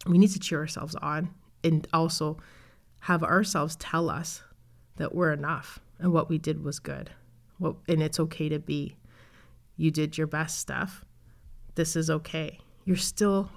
we 0.07 0.19
need 0.19 0.31
to 0.31 0.41
cheer 0.41 0.61
ourselves 0.61 0.95
on 0.97 1.31
and 1.65 1.87
also 1.93 2.39
have 3.01 3.23
ourselves 3.23 3.77
tell 3.77 4.09
us 4.09 4.43
that 4.97 5.15
we're 5.15 5.33
enough 5.33 5.81
and 5.99 6.13
what 6.13 6.29
we 6.29 6.39
did 6.39 6.63
was 6.63 6.79
good. 6.79 7.11
What, 7.59 7.77
and 7.89 8.03
it's 8.03 8.21
okay 8.21 8.49
to 8.49 8.59
be. 8.59 8.97
You 9.77 9.91
did 9.91 10.19
your 10.19 10.27
best 10.27 10.59
stuff. 10.59 11.05
This 11.75 11.97
is 11.97 12.11
okay. 12.11 12.59
You're 12.85 12.97
still 12.97 13.51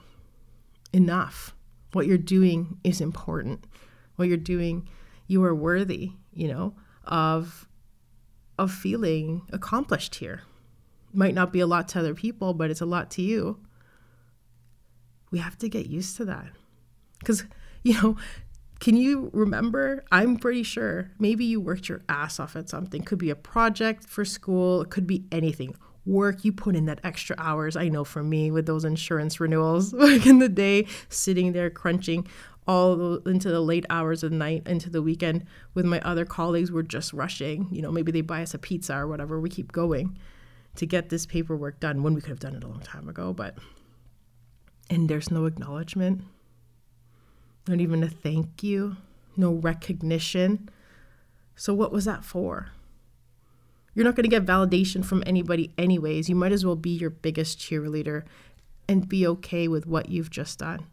enough. 0.93 1.54
What 1.95 2.07
you're 2.07 2.17
doing 2.17 2.77
is 2.83 2.99
important. 2.99 3.67
What 4.17 4.27
you're 4.27 4.35
doing, 4.35 4.89
you 5.27 5.41
are 5.45 5.55
worthy, 5.55 6.11
you 6.33 6.49
know, 6.49 6.75
of 7.05 7.69
of 8.59 8.69
feeling 8.69 9.43
accomplished 9.53 10.15
here. 10.15 10.41
Might 11.13 11.33
not 11.33 11.53
be 11.53 11.61
a 11.61 11.65
lot 11.65 11.87
to 11.89 11.99
other 11.99 12.13
people, 12.13 12.53
but 12.53 12.69
it's 12.69 12.81
a 12.81 12.85
lot 12.85 13.09
to 13.11 13.21
you. 13.21 13.61
We 15.31 15.39
have 15.39 15.57
to 15.59 15.69
get 15.69 15.85
used 15.85 16.17
to 16.17 16.25
that. 16.25 16.47
Cuz 17.23 17.45
you 17.83 17.93
know, 18.01 18.17
can 18.81 18.97
you 18.97 19.29
remember? 19.31 20.03
I'm 20.11 20.35
pretty 20.35 20.63
sure 20.63 21.11
maybe 21.17 21.45
you 21.45 21.61
worked 21.61 21.87
your 21.87 22.01
ass 22.09 22.41
off 22.41 22.57
at 22.57 22.67
something. 22.67 23.03
Could 23.03 23.19
be 23.19 23.29
a 23.29 23.37
project 23.37 24.03
for 24.03 24.25
school, 24.25 24.81
it 24.81 24.89
could 24.89 25.07
be 25.07 25.23
anything. 25.31 25.77
Work, 26.05 26.45
you 26.45 26.51
put 26.51 26.75
in 26.75 26.85
that 26.85 26.99
extra 27.03 27.35
hours. 27.39 27.75
I 27.75 27.89
know 27.89 28.03
for 28.03 28.23
me 28.23 28.51
with 28.51 28.65
those 28.65 28.85
insurance 28.85 29.39
renewals 29.39 29.91
back 29.93 30.25
in 30.25 30.39
the 30.39 30.49
day, 30.49 30.87
sitting 31.09 31.53
there 31.53 31.69
crunching 31.69 32.27
all 32.67 33.17
into 33.27 33.49
the 33.49 33.61
late 33.61 33.85
hours 33.89 34.23
of 34.23 34.31
the 34.31 34.37
night, 34.37 34.63
into 34.67 34.89
the 34.89 35.01
weekend 35.01 35.45
with 35.73 35.85
my 35.85 35.99
other 36.01 36.25
colleagues. 36.25 36.71
We're 36.71 36.83
just 36.83 37.13
rushing. 37.13 37.67
You 37.71 37.81
know, 37.81 37.91
maybe 37.91 38.11
they 38.11 38.21
buy 38.21 38.41
us 38.41 38.53
a 38.53 38.59
pizza 38.59 38.95
or 38.95 39.07
whatever. 39.07 39.39
We 39.39 39.49
keep 39.49 39.71
going 39.71 40.17
to 40.75 40.85
get 40.85 41.09
this 41.09 41.25
paperwork 41.25 41.79
done 41.79 42.03
when 42.03 42.13
we 42.13 42.21
could 42.21 42.29
have 42.29 42.39
done 42.39 42.55
it 42.55 42.63
a 42.63 42.67
long 42.67 42.81
time 42.81 43.07
ago. 43.07 43.33
But, 43.33 43.57
and 44.89 45.09
there's 45.09 45.31
no 45.31 45.45
acknowledgement 45.45 46.23
not 47.67 47.79
even 47.79 48.03
a 48.03 48.09
thank 48.09 48.63
you, 48.63 48.97
no 49.35 49.51
recognition. 49.51 50.69
So, 51.55 51.73
what 51.73 51.91
was 51.91 52.05
that 52.05 52.23
for? 52.23 52.69
You're 53.95 54.05
not 54.05 54.15
going 54.15 54.25
to 54.25 54.29
get 54.29 54.45
validation 54.45 55.03
from 55.03 55.23
anybody, 55.25 55.73
anyways. 55.77 56.29
You 56.29 56.35
might 56.35 56.51
as 56.51 56.65
well 56.65 56.75
be 56.75 56.91
your 56.91 57.09
biggest 57.09 57.57
cheerleader 57.57 58.23
and 58.87 59.09
be 59.09 59.25
okay 59.25 59.67
with 59.67 59.87
what 59.87 60.09
you've 60.09 60.29
just 60.29 60.59
done. 60.59 60.85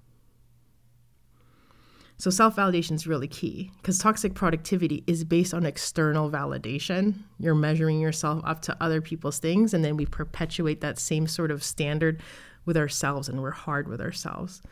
So, 2.17 2.31
self 2.31 2.55
validation 2.55 2.93
is 2.93 3.07
really 3.07 3.27
key 3.27 3.73
because 3.79 3.99
toxic 3.99 4.35
productivity 4.35 5.03
is 5.09 5.25
based 5.25 5.53
on 5.53 5.67
external 5.67 6.31
validation. 6.31 7.25
You're 7.41 7.57
measuring 7.57 8.01
yourself 8.01 8.41
up 8.45 8.63
to 8.63 8.77
other 8.81 9.01
people's 9.01 9.41
things, 9.41 9.75
and 9.75 9.85
then 9.85 9.97
we 9.97 10.07
perpetuate 10.07 10.81
that 10.83 11.01
same 11.01 11.27
sort 11.27 11.51
of 11.51 11.65
standard 11.65 12.23
with 12.65 12.77
ourselves, 12.77 13.29
and 13.29 13.43
we're 13.43 13.51
hard 13.51 13.89
with 13.89 14.01
ourselves 14.01 14.63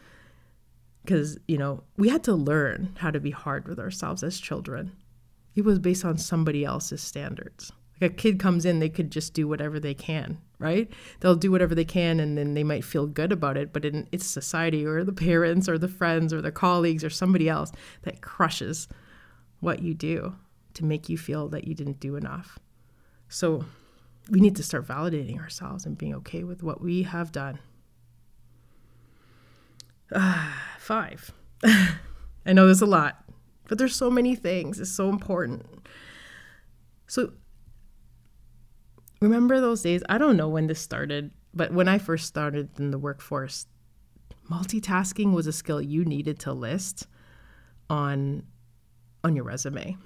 because 1.04 1.38
you 1.48 1.58
know 1.58 1.82
we 1.96 2.08
had 2.08 2.24
to 2.24 2.34
learn 2.34 2.96
how 2.98 3.10
to 3.10 3.20
be 3.20 3.30
hard 3.30 3.66
with 3.68 3.78
ourselves 3.78 4.22
as 4.22 4.38
children 4.38 4.92
it 5.54 5.64
was 5.64 5.78
based 5.78 6.04
on 6.04 6.16
somebody 6.18 6.64
else's 6.64 7.00
standards 7.00 7.72
like 8.00 8.12
a 8.12 8.14
kid 8.14 8.38
comes 8.38 8.64
in 8.64 8.78
they 8.78 8.88
could 8.88 9.10
just 9.10 9.34
do 9.34 9.46
whatever 9.46 9.78
they 9.78 9.94
can 9.94 10.38
right 10.58 10.90
they'll 11.20 11.36
do 11.36 11.50
whatever 11.50 11.74
they 11.74 11.84
can 11.84 12.20
and 12.20 12.36
then 12.36 12.54
they 12.54 12.64
might 12.64 12.84
feel 12.84 13.06
good 13.06 13.32
about 13.32 13.56
it 13.56 13.72
but 13.72 13.84
in 13.84 14.08
it's 14.12 14.26
society 14.26 14.84
or 14.84 15.04
the 15.04 15.12
parents 15.12 15.68
or 15.68 15.78
the 15.78 15.88
friends 15.88 16.32
or 16.32 16.40
the 16.40 16.52
colleagues 16.52 17.04
or 17.04 17.10
somebody 17.10 17.48
else 17.48 17.72
that 18.02 18.20
crushes 18.20 18.88
what 19.60 19.82
you 19.82 19.94
do 19.94 20.34
to 20.74 20.84
make 20.84 21.08
you 21.08 21.18
feel 21.18 21.48
that 21.48 21.66
you 21.66 21.74
didn't 21.74 22.00
do 22.00 22.16
enough 22.16 22.58
so 23.28 23.64
we 24.30 24.40
need 24.40 24.56
to 24.56 24.62
start 24.62 24.86
validating 24.86 25.38
ourselves 25.38 25.84
and 25.84 25.98
being 25.98 26.14
okay 26.14 26.44
with 26.44 26.62
what 26.62 26.80
we 26.80 27.02
have 27.02 27.32
done 27.32 27.58
Ah, 30.14 30.74
five. 30.78 31.32
I 31.64 32.52
know 32.52 32.66
there's 32.66 32.82
a 32.82 32.86
lot, 32.86 33.24
but 33.68 33.78
there's 33.78 33.94
so 33.94 34.10
many 34.10 34.34
things. 34.34 34.80
It's 34.80 34.90
so 34.90 35.08
important. 35.08 35.64
So 37.06 37.32
remember 39.20 39.60
those 39.60 39.82
days? 39.82 40.02
I 40.08 40.18
don't 40.18 40.36
know 40.36 40.48
when 40.48 40.66
this 40.66 40.80
started, 40.80 41.30
but 41.54 41.72
when 41.72 41.88
I 41.88 41.98
first 41.98 42.26
started 42.26 42.70
in 42.78 42.90
the 42.90 42.98
workforce, 42.98 43.66
multitasking 44.50 45.32
was 45.32 45.46
a 45.46 45.52
skill 45.52 45.80
you 45.80 46.04
needed 46.04 46.38
to 46.40 46.52
list 46.52 47.06
on 47.88 48.44
on 49.22 49.36
your 49.36 49.44
resume. 49.44 49.96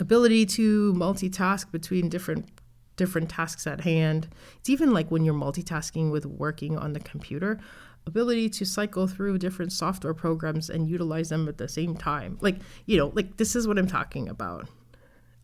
Ability 0.00 0.44
to 0.44 0.92
multitask 0.94 1.70
between 1.70 2.08
different 2.08 2.48
different 2.96 3.28
tasks 3.28 3.66
at 3.66 3.80
hand. 3.80 4.28
It's 4.58 4.70
even 4.70 4.92
like 4.92 5.10
when 5.10 5.24
you're 5.24 5.34
multitasking 5.34 6.12
with 6.12 6.26
working 6.26 6.78
on 6.78 6.92
the 6.92 7.00
computer 7.00 7.58
ability 8.06 8.50
to 8.50 8.64
cycle 8.64 9.06
through 9.06 9.38
different 9.38 9.72
software 9.72 10.14
programs 10.14 10.68
and 10.68 10.88
utilize 10.88 11.30
them 11.30 11.48
at 11.48 11.58
the 11.58 11.68
same 11.68 11.96
time. 11.96 12.38
Like, 12.40 12.56
you 12.86 12.96
know, 12.96 13.10
like 13.14 13.36
this 13.36 13.56
is 13.56 13.66
what 13.66 13.78
I'm 13.78 13.86
talking 13.86 14.28
about. 14.28 14.68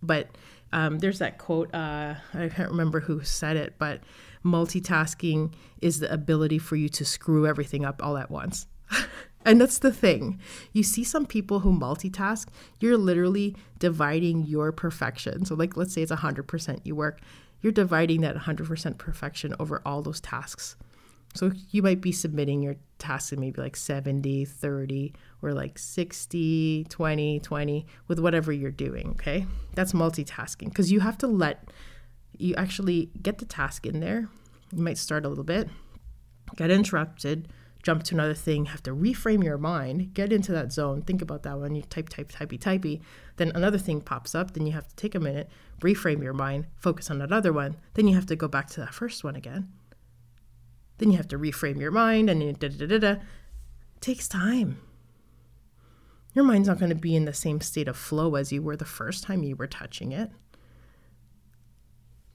But 0.03 0.29
um, 0.73 0.99
there's 0.99 1.19
that 1.19 1.39
quote, 1.39 1.75
uh, 1.75 2.15
I 2.35 2.49
can't 2.49 2.71
remember 2.71 3.01
who 3.01 3.23
said 3.23 3.57
it, 3.57 3.75
but 3.79 4.01
multitasking 4.45 5.53
is 5.81 6.01
the 6.01 6.13
ability 6.13 6.59
for 6.59 6.77
you 6.77 6.89
to 6.91 7.05
screw 7.05 7.47
everything 7.47 7.85
up 7.85 8.03
all 8.05 8.17
at 8.17 8.31
once. 8.31 8.67
and 9.45 9.61
that's 9.61 9.79
the 9.79 9.93
thing. 9.93 10.39
You 10.73 10.83
see 10.83 11.05
some 11.05 11.27
people 11.27 11.61
who 11.61 11.73
multitask, 11.73 12.47
you're 12.79 12.97
literally 12.97 13.57
dividing 13.79 14.47
your 14.47 14.73
perfection. 14.73 15.45
So, 15.45 15.55
like, 15.55 15.77
let's 15.77 15.93
say 15.93 16.03
it's 16.03 16.13
100% 16.13 16.81
you 16.85 16.95
work, 16.95 17.21
you're 17.61 17.73
dividing 17.73 18.21
that 18.23 18.37
100% 18.37 18.99
perfection 18.99 19.55
over 19.59 19.83
all 19.85 20.03
those 20.03 20.21
tasks 20.21 20.77
so 21.35 21.53
you 21.71 21.83
might 21.83 22.01
be 22.01 22.13
submitting 22.13 22.63
your 22.63 22.77
tasks 22.99 23.33
in 23.33 23.41
maybe 23.41 23.61
like 23.61 23.77
70, 23.77 24.45
30, 24.45 25.15
or 25.43 25.53
like 25.53 25.79
60, 25.79 26.87
20, 26.89 27.41
20 27.41 27.87
with 28.09 28.19
whatever 28.19 28.53
you're 28.53 28.71
doing. 28.71 29.11
Okay. 29.11 29.47
That's 29.75 29.93
multitasking 29.93 30.67
because 30.67 30.91
you 30.91 31.01
have 31.01 31.19
to 31.19 31.27
let 31.27 31.71
you 32.37 32.55
actually 32.57 33.11
get 33.23 33.39
the 33.39 33.45
task 33.45 33.87
in 33.87 34.01
there. 34.01 34.29
You 34.73 34.83
might 34.83 34.99
start 34.99 35.25
a 35.25 35.29
little 35.29 35.45
bit, 35.45 35.69
get 36.57 36.71
interrupted, 36.71 37.49
jump 37.83 38.03
to 38.05 38.15
another 38.15 38.35
thing, 38.35 38.67
have 38.67 38.83
to 38.85 38.95
reframe 38.95 39.45
your 39.45 39.59
mind, 39.59 40.15
get 40.15 40.33
into 40.33 40.53
that 40.53 40.73
zone, 40.73 41.03
think 41.03 41.23
about 41.23 41.43
that 41.43 41.59
one, 41.59 41.75
you 41.75 41.83
type, 41.83 42.09
type, 42.09 42.31
typey, 42.31 42.59
typey. 42.59 43.01
Then 43.37 43.53
another 43.55 43.79
thing 43.79 44.01
pops 44.01 44.35
up, 44.35 44.53
then 44.53 44.67
you 44.67 44.73
have 44.73 44.89
to 44.89 44.97
take 44.97 45.15
a 45.15 45.21
minute, 45.21 45.49
reframe 45.81 46.23
your 46.23 46.33
mind, 46.33 46.67
focus 46.77 47.11
on 47.11 47.19
that 47.19 47.33
other 47.33 47.53
one. 47.53 47.77
Then 47.95 48.07
you 48.07 48.15
have 48.15 48.27
to 48.27 48.37
go 48.37 48.49
back 48.49 48.69
to 48.71 48.81
that 48.81 48.95
first 48.95 49.25
one 49.25 49.37
again 49.37 49.69
then 51.01 51.11
you 51.11 51.17
have 51.17 51.29
to 51.29 51.39
reframe 51.39 51.81
your 51.81 51.91
mind 51.91 52.29
and 52.29 52.59
da 52.59 52.69
da 52.69 52.87
da 52.87 52.99
da. 52.99 53.11
It 53.13 53.21
takes 54.01 54.29
time. 54.29 54.81
Your 56.35 56.45
mind's 56.45 56.69
not 56.69 56.79
going 56.79 56.91
to 56.91 56.95
be 56.95 57.17
in 57.17 57.25
the 57.25 57.33
same 57.33 57.61
state 57.61 57.89
of 57.89 57.97
flow 57.97 58.37
as 58.37 58.53
you 58.53 58.63
were 58.63 58.77
the 58.77 58.85
first 58.85 59.25
time 59.25 59.43
you 59.43 59.57
were 59.57 59.67
touching 59.67 60.13
it. 60.13 60.31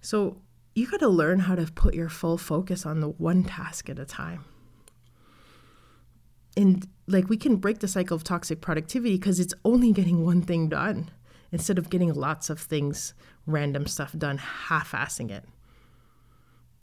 So 0.01 0.41
you 0.73 0.87
got 0.87 0.99
to 0.99 1.07
learn 1.07 1.39
how 1.39 1.55
to 1.55 1.71
put 1.71 1.93
your 1.93 2.09
full 2.09 2.37
focus 2.37 2.85
on 2.85 2.99
the 2.99 3.09
one 3.09 3.43
task 3.43 3.89
at 3.89 3.99
a 3.99 4.05
time. 4.05 4.43
And 6.57 6.87
like 7.07 7.29
we 7.29 7.37
can 7.37 7.57
break 7.57 7.79
the 7.79 7.87
cycle 7.87 8.15
of 8.15 8.23
toxic 8.23 8.61
productivity 8.61 9.15
because 9.15 9.39
it's 9.39 9.53
only 9.63 9.91
getting 9.91 10.25
one 10.25 10.41
thing 10.41 10.69
done 10.69 11.11
instead 11.51 11.77
of 11.77 11.89
getting 11.89 12.13
lots 12.13 12.49
of 12.49 12.59
things, 12.59 13.13
random 13.45 13.85
stuff 13.85 14.13
done, 14.17 14.37
half 14.37 14.91
assing 14.91 15.29
it 15.29 15.45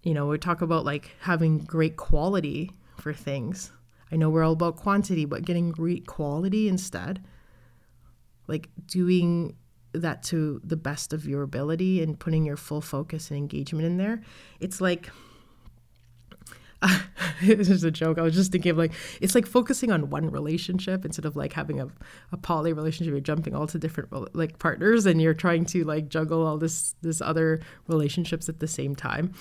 you 0.03 0.15
know, 0.15 0.27
we 0.27 0.39
talk 0.39 0.63
about 0.63 0.85
like 0.85 1.11
having 1.21 1.59
great 1.59 1.97
quality 1.97 2.71
for 2.99 3.13
things. 3.13 3.71
I 4.11 4.17
know 4.17 4.31
we're 4.31 4.45
all 4.45 4.53
about 4.53 4.77
quantity, 4.77 5.25
but 5.25 5.45
getting 5.45 5.71
great 5.71 6.07
quality 6.07 6.69
instead, 6.69 7.25
like 8.47 8.69
doing 8.87 9.57
that 9.93 10.23
to 10.25 10.61
the 10.65 10.77
best 10.77 11.13
of 11.13 11.27
your 11.27 11.43
ability 11.43 12.03
and 12.03 12.19
putting 12.19 12.45
your 12.45 12.57
full 12.57 12.81
focus 12.81 13.31
and 13.31 13.39
engagement 13.39 13.87
in 13.87 13.97
there. 13.97 14.23
It's 14.61 14.81
like 14.81 15.11
it's 17.43 17.69
just 17.69 17.85
a 17.85 17.91
joke. 17.91 18.19
I 18.19 18.23
was 18.23 18.35
just 18.35 18.51
thinking 18.51 18.71
of 18.71 18.79
like 18.79 18.93
it's 19.21 19.35
like 19.35 19.47
focusing 19.47 19.93
on 19.93 20.11
one 20.11 20.31
relationship 20.31 21.05
instead 21.05 21.25
of 21.25 21.37
like 21.37 21.53
having 21.53 21.81
a, 21.81 21.89
a 22.33 22.37
poly 22.37 22.73
relationship. 22.73 23.13
You're 23.13 23.21
jumping 23.21 23.55
all 23.55 23.67
to 23.69 23.79
different 23.79 24.35
like 24.35 24.59
partners 24.59 25.07
and 25.07 25.21
you're 25.23 25.35
trying 25.35 25.65
to 25.67 25.85
like 25.85 26.09
juggle 26.09 26.45
all 26.47 26.59
this 26.59 26.95
this 27.03 27.21
other 27.21 27.61
relationships 27.87 28.49
at 28.49 28.61
the 28.61 28.69
same 28.69 28.97
time. 28.97 29.33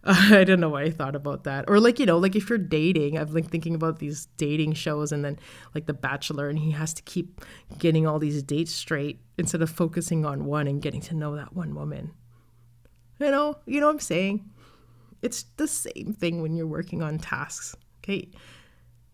I 0.04 0.44
don't 0.44 0.60
know 0.60 0.70
why 0.70 0.84
I 0.84 0.90
thought 0.90 1.14
about 1.14 1.44
that. 1.44 1.66
Or 1.68 1.78
like 1.78 1.98
you 1.98 2.06
know, 2.06 2.18
like 2.18 2.34
if 2.34 2.48
you're 2.48 2.58
dating, 2.58 3.18
I've 3.18 3.34
like 3.34 3.50
thinking 3.50 3.74
about 3.74 3.98
these 3.98 4.26
dating 4.36 4.72
shows 4.72 5.12
and 5.12 5.24
then 5.24 5.38
like 5.74 5.86
The 5.86 5.94
Bachelor, 5.94 6.48
and 6.48 6.58
he 6.58 6.70
has 6.70 6.94
to 6.94 7.02
keep 7.02 7.44
getting 7.78 8.06
all 8.06 8.18
these 8.18 8.42
dates 8.42 8.72
straight 8.72 9.20
instead 9.36 9.62
of 9.62 9.70
focusing 9.70 10.24
on 10.24 10.46
one 10.46 10.66
and 10.66 10.80
getting 10.80 11.02
to 11.02 11.14
know 11.14 11.36
that 11.36 11.54
one 11.54 11.74
woman. 11.74 12.12
You 13.18 13.30
know, 13.30 13.58
you 13.66 13.80
know 13.80 13.86
what 13.86 13.92
I'm 13.92 14.00
saying? 14.00 14.50
It's 15.20 15.44
the 15.58 15.68
same 15.68 16.16
thing 16.18 16.40
when 16.40 16.54
you're 16.54 16.66
working 16.66 17.02
on 17.02 17.18
tasks. 17.18 17.76
Okay. 18.02 18.30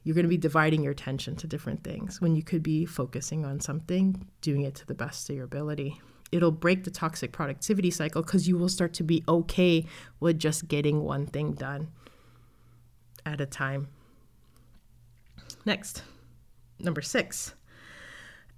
You're 0.04 0.14
going 0.14 0.24
to 0.24 0.28
be 0.28 0.36
dividing 0.36 0.84
your 0.84 0.92
attention 0.92 1.34
to 1.34 1.48
different 1.48 1.82
things 1.82 2.20
when 2.20 2.36
you 2.36 2.44
could 2.44 2.62
be 2.62 2.86
focusing 2.86 3.44
on 3.44 3.58
something, 3.58 4.24
doing 4.40 4.62
it 4.62 4.76
to 4.76 4.86
the 4.86 4.94
best 4.94 5.28
of 5.28 5.34
your 5.34 5.44
ability. 5.44 6.00
It'll 6.32 6.50
break 6.50 6.84
the 6.84 6.90
toxic 6.90 7.32
productivity 7.32 7.90
cycle 7.90 8.22
because 8.22 8.48
you 8.48 8.58
will 8.58 8.68
start 8.68 8.92
to 8.94 9.04
be 9.04 9.22
okay 9.28 9.84
with 10.20 10.38
just 10.38 10.68
getting 10.68 11.04
one 11.04 11.26
thing 11.26 11.52
done 11.52 11.88
at 13.24 13.40
a 13.40 13.46
time. 13.46 13.88
Next, 15.64 16.02
number 16.78 17.02
six, 17.02 17.54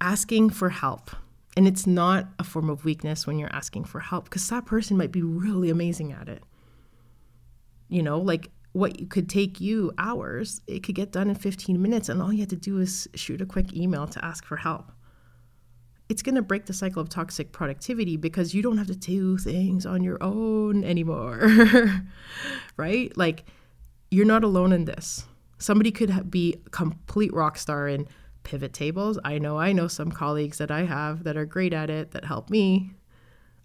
asking 0.00 0.50
for 0.50 0.70
help. 0.70 1.10
And 1.56 1.66
it's 1.66 1.86
not 1.86 2.28
a 2.38 2.44
form 2.44 2.70
of 2.70 2.84
weakness 2.84 3.26
when 3.26 3.38
you're 3.38 3.52
asking 3.52 3.84
for 3.84 3.98
help 3.98 4.24
because 4.24 4.48
that 4.48 4.64
person 4.64 4.96
might 4.96 5.10
be 5.10 5.22
really 5.22 5.70
amazing 5.70 6.12
at 6.12 6.28
it 6.28 6.42
you 7.88 8.02
know, 8.02 8.18
like 8.18 8.50
what 8.72 9.10
could 9.10 9.28
take 9.28 9.60
you 9.60 9.92
hours, 9.98 10.60
it 10.66 10.82
could 10.82 10.94
get 10.94 11.10
done 11.10 11.28
in 11.28 11.34
15 11.34 11.80
minutes. 11.80 12.08
And 12.08 12.22
all 12.22 12.32
you 12.32 12.40
have 12.40 12.48
to 12.48 12.56
do 12.56 12.78
is 12.78 13.08
shoot 13.14 13.40
a 13.40 13.46
quick 13.46 13.74
email 13.74 14.06
to 14.06 14.24
ask 14.24 14.44
for 14.44 14.56
help. 14.56 14.92
It's 16.08 16.22
going 16.22 16.36
to 16.36 16.42
break 16.42 16.66
the 16.66 16.72
cycle 16.72 17.02
of 17.02 17.08
toxic 17.08 17.52
productivity 17.52 18.16
because 18.16 18.54
you 18.54 18.62
don't 18.62 18.78
have 18.78 18.86
to 18.86 18.96
do 18.96 19.36
things 19.36 19.84
on 19.84 20.02
your 20.02 20.22
own 20.22 20.82
anymore. 20.84 21.46
right? 22.76 23.14
Like, 23.16 23.44
you're 24.10 24.24
not 24.24 24.44
alone 24.44 24.72
in 24.72 24.86
this. 24.86 25.26
Somebody 25.58 25.90
could 25.90 26.30
be 26.30 26.54
a 26.66 26.70
complete 26.70 27.32
rock 27.34 27.58
star 27.58 27.88
in 27.88 28.08
pivot 28.42 28.72
tables. 28.72 29.18
I 29.24 29.38
know 29.38 29.58
I 29.58 29.72
know 29.72 29.88
some 29.88 30.10
colleagues 30.10 30.58
that 30.58 30.70
I 30.70 30.84
have 30.84 31.24
that 31.24 31.36
are 31.36 31.44
great 31.44 31.74
at 31.74 31.90
it 31.90 32.12
that 32.12 32.24
help 32.24 32.48
me 32.48 32.94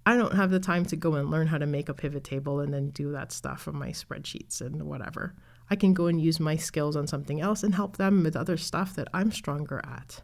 I 0.05 0.17
don't 0.17 0.35
have 0.35 0.51
the 0.51 0.59
time 0.59 0.85
to 0.85 0.97
go 0.97 1.15
and 1.15 1.31
learn 1.31 1.47
how 1.47 1.57
to 1.57 1.65
make 1.65 1.87
a 1.87 1.93
pivot 1.93 2.25
table 2.25 2.59
and 2.59 2.73
then 2.73 2.89
do 2.89 3.11
that 3.13 3.31
stuff 3.31 3.67
on 3.67 3.77
my 3.77 3.89
spreadsheets 3.89 4.59
and 4.59 4.83
whatever. 4.83 5.33
I 5.69 5.77
can 5.77 5.93
go 5.93 6.07
and 6.07 6.19
use 6.19 6.41
my 6.41 6.57
skills 6.57 6.97
on 6.97 7.07
something 7.07 7.39
else 7.39 7.63
and 7.63 7.73
help 7.73 7.95
them 7.95 8.23
with 8.23 8.35
other 8.35 8.57
stuff 8.57 8.95
that 8.95 9.07
I'm 9.13 9.31
stronger 9.31 9.81
at. 9.85 10.21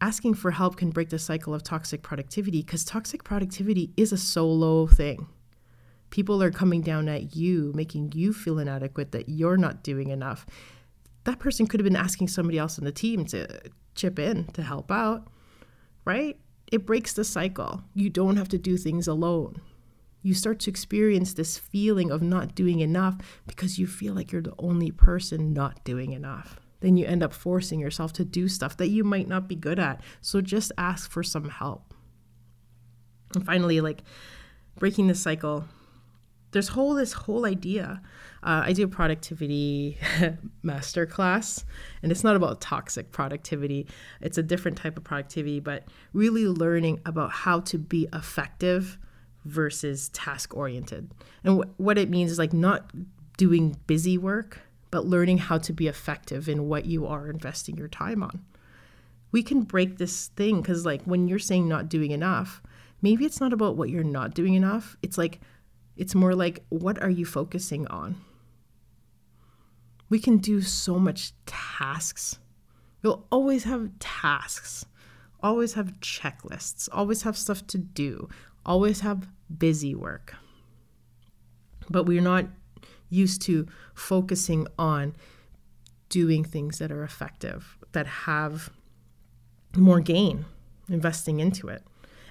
Asking 0.00 0.34
for 0.34 0.52
help 0.52 0.76
can 0.76 0.90
break 0.90 1.08
the 1.08 1.18
cycle 1.18 1.54
of 1.54 1.62
toxic 1.62 2.02
productivity 2.02 2.62
because 2.62 2.84
toxic 2.84 3.24
productivity 3.24 3.92
is 3.96 4.12
a 4.12 4.16
solo 4.16 4.86
thing. 4.86 5.26
People 6.10 6.42
are 6.42 6.50
coming 6.50 6.80
down 6.80 7.08
at 7.08 7.36
you, 7.36 7.72
making 7.74 8.12
you 8.14 8.32
feel 8.32 8.58
inadequate 8.58 9.12
that 9.12 9.28
you're 9.28 9.56
not 9.56 9.82
doing 9.82 10.08
enough. 10.10 10.46
That 11.24 11.38
person 11.38 11.66
could 11.66 11.80
have 11.80 11.84
been 11.84 11.96
asking 11.96 12.28
somebody 12.28 12.58
else 12.58 12.78
on 12.78 12.84
the 12.84 12.92
team 12.92 13.24
to 13.26 13.60
chip 13.94 14.18
in 14.18 14.46
to 14.52 14.62
help 14.62 14.90
out, 14.90 15.28
right? 16.04 16.38
it 16.70 16.86
breaks 16.86 17.12
the 17.12 17.24
cycle. 17.24 17.82
You 17.94 18.10
don't 18.10 18.36
have 18.36 18.48
to 18.48 18.58
do 18.58 18.76
things 18.76 19.08
alone. 19.08 19.60
You 20.22 20.34
start 20.34 20.58
to 20.60 20.70
experience 20.70 21.32
this 21.32 21.58
feeling 21.58 22.10
of 22.10 22.22
not 22.22 22.54
doing 22.54 22.80
enough 22.80 23.16
because 23.46 23.78
you 23.78 23.86
feel 23.86 24.14
like 24.14 24.32
you're 24.32 24.42
the 24.42 24.54
only 24.58 24.90
person 24.90 25.52
not 25.52 25.84
doing 25.84 26.12
enough. 26.12 26.60
Then 26.80 26.96
you 26.96 27.06
end 27.06 27.22
up 27.22 27.32
forcing 27.32 27.80
yourself 27.80 28.12
to 28.14 28.24
do 28.24 28.48
stuff 28.48 28.76
that 28.76 28.88
you 28.88 29.04
might 29.04 29.28
not 29.28 29.48
be 29.48 29.56
good 29.56 29.78
at. 29.78 30.00
So 30.20 30.40
just 30.40 30.72
ask 30.78 31.10
for 31.10 31.22
some 31.22 31.48
help. 31.48 31.94
And 33.34 33.44
finally, 33.44 33.80
like 33.80 34.02
breaking 34.78 35.08
the 35.08 35.14
cycle, 35.14 35.64
there's 36.52 36.68
whole 36.68 36.94
this 36.94 37.12
whole 37.12 37.44
idea 37.44 38.00
uh, 38.42 38.62
I 38.64 38.72
do 38.72 38.84
a 38.84 38.88
productivity 38.88 39.98
master 40.62 41.06
class, 41.06 41.64
and 42.02 42.12
it's 42.12 42.22
not 42.22 42.36
about 42.36 42.60
toxic 42.60 43.10
productivity. 43.10 43.86
It's 44.20 44.38
a 44.38 44.42
different 44.42 44.78
type 44.78 44.96
of 44.96 45.04
productivity, 45.04 45.60
but 45.60 45.84
really 46.12 46.46
learning 46.46 47.00
about 47.04 47.32
how 47.32 47.60
to 47.60 47.78
be 47.78 48.08
effective 48.12 48.98
versus 49.44 50.08
task 50.10 50.56
oriented. 50.56 51.10
And 51.42 51.62
wh- 51.62 51.80
what 51.80 51.98
it 51.98 52.10
means 52.10 52.30
is 52.30 52.38
like 52.38 52.52
not 52.52 52.92
doing 53.36 53.76
busy 53.86 54.16
work, 54.18 54.60
but 54.90 55.06
learning 55.06 55.38
how 55.38 55.58
to 55.58 55.72
be 55.72 55.86
effective 55.86 56.48
in 56.48 56.68
what 56.68 56.86
you 56.86 57.06
are 57.06 57.28
investing 57.28 57.76
your 57.76 57.88
time 57.88 58.22
on. 58.22 58.44
We 59.30 59.42
can 59.42 59.62
break 59.62 59.98
this 59.98 60.28
thing 60.28 60.62
because, 60.62 60.86
like, 60.86 61.02
when 61.02 61.28
you're 61.28 61.38
saying 61.38 61.68
not 61.68 61.88
doing 61.88 62.12
enough, 62.12 62.62
maybe 63.02 63.26
it's 63.26 63.40
not 63.40 63.52
about 63.52 63.76
what 63.76 63.90
you're 63.90 64.02
not 64.02 64.34
doing 64.34 64.54
enough. 64.54 64.96
It's 65.02 65.18
like, 65.18 65.40
it's 65.96 66.14
more 66.14 66.34
like, 66.34 66.64
what 66.70 67.02
are 67.02 67.10
you 67.10 67.26
focusing 67.26 67.86
on? 67.88 68.16
We 70.08 70.18
can 70.18 70.38
do 70.38 70.62
so 70.62 70.98
much 70.98 71.32
tasks. 71.44 72.38
We'll 73.02 73.26
always 73.30 73.64
have 73.64 73.90
tasks, 73.98 74.86
always 75.42 75.74
have 75.74 76.00
checklists, 76.00 76.88
always 76.90 77.22
have 77.22 77.36
stuff 77.36 77.66
to 77.68 77.78
do, 77.78 78.28
always 78.64 79.00
have 79.00 79.28
busy 79.56 79.94
work. 79.94 80.34
But 81.90 82.04
we're 82.04 82.22
not 82.22 82.46
used 83.10 83.42
to 83.42 83.66
focusing 83.94 84.66
on 84.78 85.14
doing 86.08 86.44
things 86.44 86.78
that 86.78 86.90
are 86.90 87.02
effective, 87.02 87.78
that 87.92 88.06
have 88.06 88.70
more 89.76 90.00
gain, 90.00 90.44
investing 90.88 91.40
into 91.40 91.68
it. 91.68 91.82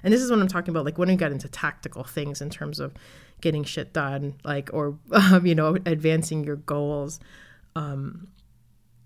And 0.02 0.12
this 0.12 0.20
is 0.20 0.30
what 0.30 0.40
I'm 0.40 0.48
talking 0.48 0.70
about, 0.70 0.84
like 0.84 0.98
when 0.98 1.08
we 1.08 1.16
got 1.16 1.32
into 1.32 1.48
tactical 1.48 2.04
things 2.04 2.40
in 2.40 2.50
terms 2.50 2.80
of 2.80 2.94
getting 3.40 3.64
shit 3.64 3.92
done, 3.92 4.34
like, 4.44 4.70
or, 4.72 4.98
um, 5.12 5.46
you 5.46 5.54
know, 5.54 5.76
advancing 5.86 6.44
your 6.44 6.56
goals 6.56 7.20
um, 7.78 8.28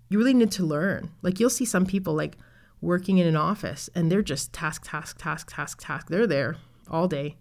you 0.09 0.17
really 0.17 0.33
need 0.33 0.51
to 0.51 0.65
learn. 0.65 1.11
Like 1.21 1.39
you'll 1.39 1.49
see 1.49 1.65
some 1.65 1.85
people 1.85 2.13
like 2.13 2.37
working 2.81 3.19
in 3.19 3.27
an 3.27 3.35
office 3.35 3.89
and 3.95 4.11
they're 4.11 4.23
just 4.23 4.51
task, 4.51 4.83
task, 4.85 5.17
task, 5.19 5.53
task, 5.53 5.79
task. 5.81 6.09
They're 6.09 6.27
there 6.27 6.57
all 6.89 7.07
day, 7.07 7.37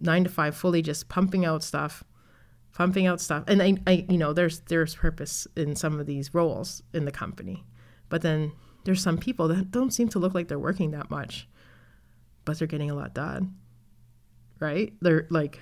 nine 0.00 0.24
to 0.24 0.30
five, 0.30 0.56
fully 0.56 0.82
just 0.82 1.08
pumping 1.08 1.44
out 1.44 1.62
stuff, 1.62 2.02
pumping 2.78 3.08
out 3.08 3.20
stuff. 3.20 3.42
And 3.48 3.60
I, 3.60 3.74
I, 3.88 4.06
you 4.08 4.16
know, 4.16 4.32
there's 4.32 4.60
there's 4.60 4.94
purpose 4.94 5.48
in 5.56 5.74
some 5.74 5.98
of 5.98 6.06
these 6.06 6.32
roles 6.32 6.80
in 6.94 7.06
the 7.06 7.10
company, 7.10 7.64
but 8.08 8.22
then 8.22 8.52
there's 8.84 9.02
some 9.02 9.18
people 9.18 9.48
that 9.48 9.72
don't 9.72 9.90
seem 9.90 10.08
to 10.10 10.20
look 10.20 10.32
like 10.32 10.46
they're 10.46 10.60
working 10.60 10.92
that 10.92 11.10
much, 11.10 11.48
but 12.44 12.56
they're 12.56 12.68
getting 12.68 12.88
a 12.88 12.94
lot 12.94 13.14
done. 13.14 13.56
Right? 14.60 14.92
They're 15.00 15.26
like 15.28 15.58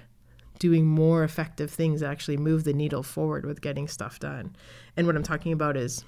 doing 0.59 0.87
more 0.87 1.25
effective 1.25 1.71
things 1.71 2.03
actually 2.03 2.37
move 2.37 2.64
the 2.64 2.75
needle 2.75 3.03
forward 3.03 3.47
with 3.47 3.62
getting 3.62 3.89
stuff 3.89 4.19
done. 4.19 4.55
And 4.95 5.07
what 5.07 5.17
I'm 5.17 5.23
talking 5.23 5.53
about 5.53 5.77
is 5.79 6.05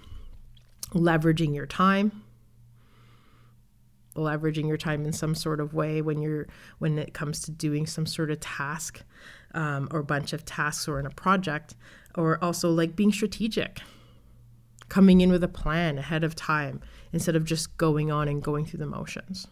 leveraging 0.92 1.54
your 1.54 1.66
time 1.66 2.22
leveraging 4.14 4.66
your 4.66 4.76
time 4.76 5.04
in 5.04 5.12
some 5.12 5.34
sort 5.34 5.61
of 5.61 5.74
way 5.74 6.02
when 6.02 6.20
you're 6.20 6.46
when 6.78 6.98
it 6.98 7.14
comes 7.14 7.40
to 7.40 7.50
doing 7.50 7.86
some 7.86 8.04
sort 8.04 8.30
of 8.30 8.40
task 8.40 9.02
um, 9.55 9.88
or 9.90 10.01
a 10.01 10.05
bunch 10.05 10.32
of 10.32 10.44
tasks 10.44 10.88
or 10.88 10.99
in 10.99 11.07
a 11.07 11.11
project 11.11 11.74
or 12.14 12.42
also 12.42 12.70
like 12.70 12.96
being 12.96 13.12
strategic 13.12 13.80
coming 14.88 15.20
in 15.20 15.30
with 15.30 15.44
a 15.44 15.49
plan 15.49 15.99
ahead 15.99 16.24
of 16.24 16.34
time 16.34 16.80
instead 17.12 17.36
of 17.36 17.44
just 17.44 17.76
going 17.76 18.11
on 18.11 18.28
and 18.28 18.42
going 18.42 18.64
through 18.64 18.78
the 18.78 18.86
motions 18.86 19.46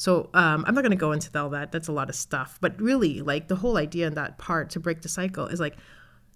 so 0.00 0.30
um, 0.32 0.64
I'm 0.66 0.74
not 0.74 0.80
going 0.80 0.92
to 0.92 0.96
go 0.96 1.12
into 1.12 1.38
all 1.38 1.50
that. 1.50 1.72
That's 1.72 1.88
a 1.88 1.92
lot 1.92 2.08
of 2.08 2.14
stuff. 2.14 2.56
But 2.58 2.80
really, 2.80 3.20
like 3.20 3.48
the 3.48 3.56
whole 3.56 3.76
idea 3.76 4.06
in 4.06 4.14
that 4.14 4.38
part 4.38 4.70
to 4.70 4.80
break 4.80 5.02
the 5.02 5.10
cycle 5.10 5.44
is 5.44 5.60
like, 5.60 5.76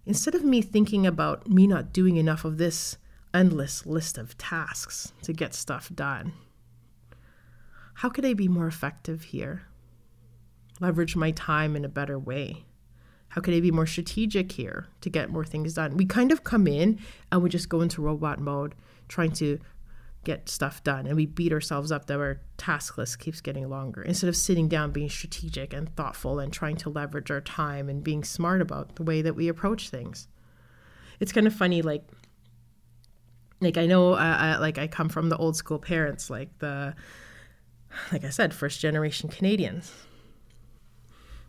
instead 0.04 0.34
of 0.34 0.44
me 0.44 0.60
thinking 0.60 1.06
about 1.06 1.48
me 1.48 1.66
not 1.66 1.90
doing 1.90 2.16
enough 2.16 2.44
of 2.44 2.58
this 2.58 2.98
endless 3.32 3.86
list 3.86 4.18
of 4.18 4.36
tasks 4.36 5.14
to 5.22 5.32
get 5.32 5.54
stuff 5.54 5.90
done, 5.94 6.34
how 7.94 8.10
could 8.10 8.26
I 8.26 8.34
be 8.34 8.48
more 8.48 8.66
effective 8.66 9.22
here? 9.22 9.62
Leverage 10.80 11.16
my 11.16 11.30
time 11.32 11.76
in 11.76 11.84
a 11.84 11.88
better 11.88 12.18
way. 12.18 12.64
How 13.28 13.40
could 13.40 13.54
I 13.54 13.60
be 13.60 13.70
more 13.70 13.86
strategic 13.86 14.52
here 14.52 14.86
to 15.00 15.10
get 15.10 15.30
more 15.30 15.44
things 15.44 15.74
done? 15.74 15.96
We 15.96 16.04
kind 16.04 16.30
of 16.30 16.44
come 16.44 16.66
in 16.66 17.00
and 17.32 17.42
we 17.42 17.48
just 17.48 17.68
go 17.68 17.80
into 17.80 18.02
robot 18.02 18.40
mode, 18.40 18.74
trying 19.08 19.32
to 19.32 19.58
get 20.24 20.48
stuff 20.48 20.82
done 20.82 21.06
and 21.06 21.16
we 21.16 21.26
beat 21.26 21.52
ourselves 21.52 21.92
up 21.92 22.06
that 22.06 22.18
our 22.18 22.40
task 22.56 22.98
list 22.98 23.18
keeps 23.18 23.40
getting 23.40 23.68
longer 23.68 24.02
instead 24.02 24.28
of 24.28 24.34
sitting 24.34 24.68
down 24.68 24.90
being 24.90 25.08
strategic 25.08 25.72
and 25.72 25.94
thoughtful 25.94 26.38
and 26.38 26.52
trying 26.52 26.76
to 26.76 26.88
leverage 26.88 27.30
our 27.30 27.40
time 27.40 27.88
and 27.88 28.02
being 28.02 28.24
smart 28.24 28.60
about 28.60 28.96
the 28.96 29.02
way 29.02 29.22
that 29.22 29.36
we 29.36 29.48
approach 29.48 29.90
things 29.90 30.26
it's 31.20 31.32
kind 31.32 31.46
of 31.46 31.54
funny 31.54 31.82
like 31.82 32.04
like 33.60 33.76
i 33.76 33.86
know 33.86 34.14
uh, 34.14 34.16
I, 34.16 34.56
like 34.56 34.78
i 34.78 34.86
come 34.86 35.08
from 35.08 35.28
the 35.28 35.36
old 35.36 35.56
school 35.56 35.78
parents 35.78 36.30
like 36.30 36.58
the 36.58 36.94
like 38.10 38.24
i 38.24 38.30
said 38.30 38.52
first 38.54 38.80
generation 38.80 39.28
canadians 39.28 39.92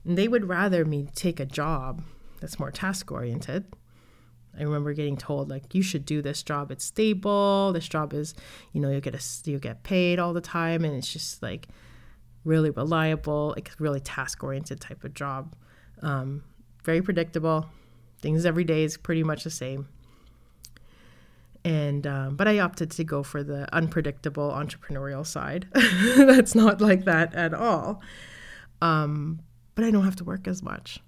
and 0.06 0.18
they 0.18 0.28
would 0.28 0.48
rather 0.48 0.86
me 0.86 1.10
take 1.16 1.40
a 1.40 1.46
job 1.46 2.04
that's 2.40 2.60
more 2.60 2.72
task 2.72 3.12
oriented 3.12 3.66
I 4.58 4.64
remember 4.64 4.94
getting 4.94 5.18
told 5.18 5.50
like 5.50 5.76
you 5.76 5.82
should 5.82 6.06
do 6.06 6.22
this 6.22 6.44
job. 6.44 6.72
It's 6.72 6.86
stable. 6.86 7.74
This 7.74 7.88
job 7.88 8.14
is, 8.14 8.34
you 8.72 8.82
know, 8.82 8.90
you 8.90 9.02
get 9.02 9.16
a 9.16 9.50
you 9.50 9.60
get 9.60 9.84
paid 9.84 10.20
all 10.20 10.34
the 10.34 10.42
time, 10.42 10.86
and 10.86 10.96
it's 10.96 11.12
just 11.12 11.42
like 11.42 11.68
really 12.44 12.70
reliable, 12.70 13.54
like 13.56 13.72
really 13.80 14.00
task 14.00 14.44
oriented 14.44 14.80
type 14.80 15.04
of 15.04 15.14
job. 15.14 15.56
Um, 16.02 16.44
very 16.84 17.02
predictable. 17.02 17.68
Things 18.22 18.46
every 18.46 18.64
day 18.64 18.84
is 18.84 18.98
pretty 18.98 19.24
much 19.24 19.44
the 19.44 19.50
same. 19.50 19.88
And 21.66 22.06
um, 22.06 22.36
but 22.36 22.48
I 22.48 22.60
opted 22.60 22.92
to 22.92 23.04
go 23.04 23.24
for 23.24 23.44
the 23.44 23.74
unpredictable 23.76 24.52
entrepreneurial 24.52 25.26
side. 25.26 25.68
That's 25.74 26.56
not 26.56 26.80
like 26.80 27.06
that 27.06 27.34
at 27.34 27.54
all. 27.54 28.02
Um, 28.82 29.40
but 29.76 29.86
I 29.86 29.92
don't 29.92 30.06
have 30.06 30.16
to 30.18 30.24
work 30.24 30.48
as 30.48 30.64
much 30.64 31.00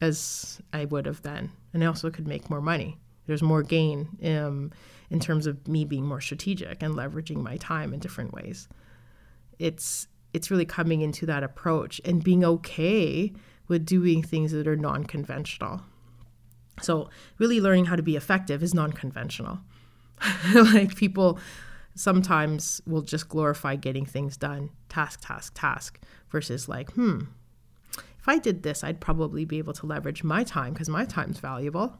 as 0.00 0.60
I 0.72 0.86
would 0.86 1.06
have 1.06 1.22
then, 1.22 1.50
and 1.74 1.84
I 1.84 1.86
also 1.86 2.10
could 2.10 2.26
make 2.26 2.48
more 2.48 2.62
money. 2.62 2.98
There's 3.26 3.42
more 3.42 3.62
gain 3.62 4.08
um, 4.24 4.72
in 5.10 5.20
terms 5.20 5.46
of 5.46 5.68
me 5.68 5.84
being 5.84 6.06
more 6.06 6.20
strategic 6.20 6.82
and 6.82 6.94
leveraging 6.94 7.42
my 7.42 7.58
time 7.58 7.92
in 7.92 8.00
different 8.00 8.32
ways. 8.32 8.68
It's 9.58 10.08
it's 10.32 10.50
really 10.50 10.64
coming 10.64 11.00
into 11.00 11.26
that 11.26 11.42
approach 11.42 12.00
and 12.04 12.22
being 12.22 12.44
okay 12.44 13.32
with 13.68 13.84
doing 13.84 14.22
things 14.22 14.52
that 14.52 14.66
are 14.66 14.76
non-conventional. 14.76 15.80
So 16.82 17.10
really 17.38 17.60
learning 17.60 17.86
how 17.86 17.96
to 17.96 18.02
be 18.02 18.16
effective 18.16 18.62
is 18.62 18.72
non-conventional. 18.72 19.58
like 20.54 20.94
people 20.96 21.38
sometimes 21.94 22.80
will 22.86 23.02
just 23.02 23.28
glorify 23.28 23.76
getting 23.76 24.06
things 24.06 24.36
done, 24.36 24.70
task, 24.88 25.20
task, 25.22 25.52
task, 25.54 26.00
versus 26.30 26.68
like, 26.68 26.90
hmm, 26.92 27.22
I 28.30 28.38
did 28.38 28.62
this, 28.62 28.84
I'd 28.84 29.00
probably 29.00 29.44
be 29.44 29.58
able 29.58 29.72
to 29.74 29.86
leverage 29.86 30.22
my 30.22 30.44
time 30.44 30.72
because 30.72 30.88
my 30.88 31.04
time's 31.04 31.40
valuable 31.40 31.98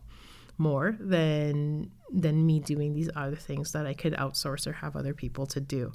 more 0.58 0.96
than 1.00 1.90
than 2.12 2.46
me 2.46 2.60
doing 2.60 2.94
these 2.94 3.10
other 3.16 3.34
things 3.34 3.72
that 3.72 3.86
I 3.86 3.94
could 3.94 4.12
outsource 4.14 4.66
or 4.66 4.72
have 4.74 4.94
other 4.94 5.12
people 5.12 5.46
to 5.46 5.60
do 5.60 5.92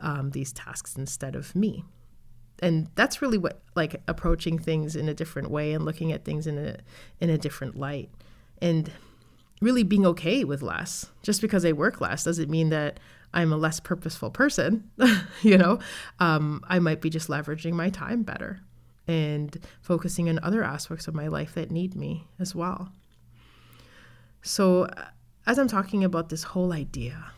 um, 0.00 0.30
these 0.30 0.52
tasks 0.52 0.96
instead 0.96 1.34
of 1.34 1.54
me. 1.54 1.84
And 2.62 2.88
that's 2.94 3.20
really 3.20 3.36
what 3.36 3.60
like 3.74 4.00
approaching 4.08 4.58
things 4.58 4.96
in 4.96 5.08
a 5.10 5.14
different 5.14 5.50
way 5.50 5.74
and 5.74 5.84
looking 5.84 6.10
at 6.10 6.24
things 6.24 6.46
in 6.46 6.56
a 6.56 6.76
in 7.20 7.28
a 7.28 7.36
different 7.36 7.76
light. 7.76 8.10
And 8.62 8.90
really 9.60 9.82
being 9.82 10.06
okay 10.06 10.42
with 10.42 10.62
less. 10.62 11.10
Just 11.22 11.42
because 11.42 11.66
I 11.66 11.72
work 11.72 12.00
less 12.00 12.24
doesn't 12.24 12.48
mean 12.48 12.70
that 12.70 12.98
I'm 13.34 13.52
a 13.52 13.58
less 13.58 13.78
purposeful 13.78 14.30
person. 14.30 14.90
you 15.42 15.58
know, 15.58 15.80
um, 16.18 16.64
I 16.66 16.78
might 16.78 17.02
be 17.02 17.10
just 17.10 17.28
leveraging 17.28 17.72
my 17.72 17.90
time 17.90 18.22
better 18.22 18.60
and 19.10 19.58
focusing 19.82 20.28
on 20.28 20.38
other 20.40 20.62
aspects 20.62 21.08
of 21.08 21.14
my 21.16 21.26
life 21.26 21.54
that 21.54 21.72
need 21.72 21.96
me 21.96 22.28
as 22.38 22.54
well. 22.54 22.92
So, 24.40 24.88
as 25.46 25.58
I'm 25.58 25.66
talking 25.66 26.04
about 26.04 26.28
this 26.28 26.44
whole 26.44 26.72
idea 26.72 27.32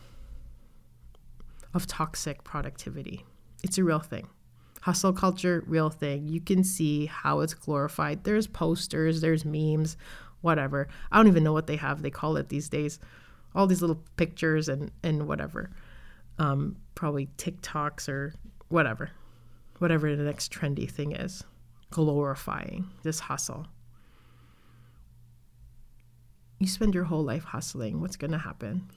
of 1.73 1.87
toxic 1.87 2.43
productivity, 2.43 3.25
it's 3.63 3.79
a 3.79 3.83
real 3.83 3.99
thing. 3.99 4.27
Hustle 4.81 5.13
culture, 5.13 5.63
real 5.65 5.89
thing. 5.89 6.27
You 6.27 6.41
can 6.41 6.63
see 6.63 7.07
how 7.07 7.39
it's 7.39 7.55
glorified. 7.55 8.23
There's 8.23 8.45
posters, 8.45 9.21
there's 9.21 9.43
memes, 9.43 9.97
whatever. 10.41 10.87
I 11.11 11.17
don't 11.17 11.27
even 11.27 11.43
know 11.43 11.53
what 11.53 11.65
they 11.65 11.77
have. 11.77 12.03
They 12.03 12.11
call 12.11 12.37
it 12.37 12.49
these 12.49 12.69
days. 12.69 12.99
All 13.55 13.65
these 13.65 13.81
little 13.81 14.03
pictures 14.15 14.69
and, 14.69 14.91
and 15.01 15.27
whatever. 15.27 15.71
Um, 16.37 16.75
probably 16.93 17.29
TikToks 17.37 18.07
or 18.07 18.35
whatever. 18.67 19.09
Whatever 19.79 20.15
the 20.15 20.23
next 20.23 20.53
trendy 20.53 20.89
thing 20.89 21.13
is 21.13 21.43
glorifying 21.93 22.89
this 23.03 23.19
hustle. 23.19 23.67
You 26.57 26.65
spend 26.65 26.95
your 26.95 27.03
whole 27.03 27.23
life 27.23 27.43
hustling. 27.43 28.01
What's 28.01 28.15
going 28.15 28.31
to 28.31 28.39
happen? 28.39 28.89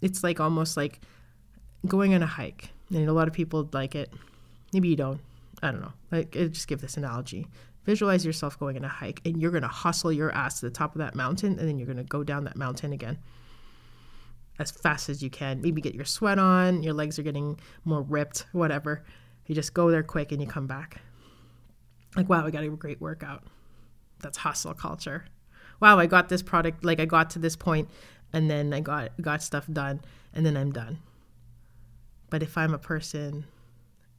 It's 0.00 0.22
like 0.22 0.38
almost 0.38 0.76
like 0.76 1.00
going 1.88 2.14
on 2.14 2.22
a 2.22 2.26
hike. 2.26 2.70
And 2.94 3.08
a 3.08 3.12
lot 3.12 3.26
of 3.26 3.34
people 3.34 3.68
like 3.72 3.96
it. 3.96 4.12
Maybe 4.72 4.86
you 4.86 4.94
don't. 4.94 5.20
I 5.60 5.72
don't 5.72 5.80
know. 5.80 5.92
Like, 6.12 6.36
I 6.36 6.46
just 6.46 6.68
give 6.68 6.80
this 6.80 6.96
analogy. 6.96 7.48
Visualize 7.84 8.24
yourself 8.24 8.56
going 8.60 8.76
on 8.76 8.84
a 8.84 8.88
hike 8.88 9.20
and 9.24 9.42
you're 9.42 9.50
going 9.50 9.62
to 9.62 9.68
hustle 9.68 10.12
your 10.12 10.30
ass 10.30 10.60
to 10.60 10.66
the 10.66 10.70
top 10.70 10.94
of 10.94 11.00
that 11.00 11.16
mountain 11.16 11.58
and 11.58 11.68
then 11.68 11.78
you're 11.78 11.86
going 11.86 11.96
to 11.98 12.04
go 12.04 12.22
down 12.22 12.44
that 12.44 12.56
mountain 12.56 12.92
again 12.92 13.18
as 14.60 14.70
fast 14.70 15.08
as 15.08 15.20
you 15.20 15.30
can. 15.30 15.60
Maybe 15.62 15.80
get 15.80 15.96
your 15.96 16.04
sweat 16.04 16.38
on, 16.38 16.84
your 16.84 16.94
legs 16.94 17.18
are 17.18 17.24
getting 17.24 17.58
more 17.84 18.02
ripped, 18.02 18.46
whatever. 18.52 19.02
You 19.48 19.54
just 19.54 19.74
go 19.74 19.90
there 19.90 20.04
quick 20.04 20.30
and 20.30 20.40
you 20.40 20.46
come 20.46 20.66
back. 20.66 21.00
Like, 22.14 22.28
wow, 22.28 22.46
I 22.46 22.50
got 22.50 22.62
a 22.62 22.68
great 22.68 23.00
workout. 23.00 23.44
That's 24.20 24.38
hustle 24.38 24.74
culture. 24.74 25.24
Wow, 25.80 25.98
I 25.98 26.06
got 26.06 26.28
this 26.28 26.42
product, 26.42 26.84
like 26.84 27.00
I 27.00 27.06
got 27.06 27.30
to 27.30 27.38
this 27.38 27.56
point 27.56 27.88
and 28.32 28.50
then 28.50 28.72
I 28.74 28.80
got 28.80 29.12
got 29.20 29.42
stuff 29.42 29.66
done 29.72 30.00
and 30.34 30.44
then 30.44 30.56
I'm 30.56 30.70
done. 30.70 30.98
But 32.30 32.42
if 32.42 32.58
I'm 32.58 32.74
a 32.74 32.78
person 32.78 33.46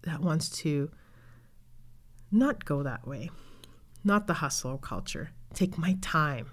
that 0.01 0.21
wants 0.21 0.49
to 0.61 0.89
not 2.31 2.65
go 2.65 2.81
that 2.81 3.07
way, 3.07 3.29
not 4.03 4.25
the 4.25 4.35
hustle 4.35 4.77
culture, 4.77 5.31
take 5.53 5.77
my 5.77 5.97
time, 6.01 6.47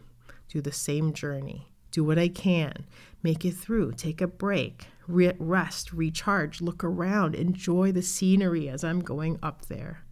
do 0.49 0.61
the 0.61 0.73
same 0.73 1.13
journey, 1.13 1.69
do 1.93 2.05
what 2.05 2.19
I 2.19 2.29
can, 2.29 2.85
make 3.23 3.45
it 3.45 3.55
through, 3.55 3.93
take 3.93 4.21
a 4.21 4.27
break, 4.27 4.89
re- 5.07 5.35
rest, 5.39 5.93
recharge, 5.93 6.61
look 6.61 6.83
around, 6.85 7.35
enjoy 7.35 7.93
the 7.93 8.03
scenery 8.03 8.69
as 8.69 8.85
I'm 8.85 9.01
going 9.01 9.39
up 9.43 9.67
there. 9.67 10.05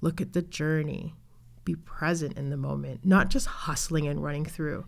Look 0.00 0.20
at 0.20 0.32
the 0.32 0.42
journey, 0.42 1.14
be 1.64 1.74
present 1.74 2.36
in 2.36 2.50
the 2.50 2.56
moment, 2.56 3.04
not 3.04 3.30
just 3.30 3.46
hustling 3.46 4.06
and 4.06 4.22
running 4.22 4.44
through. 4.44 4.86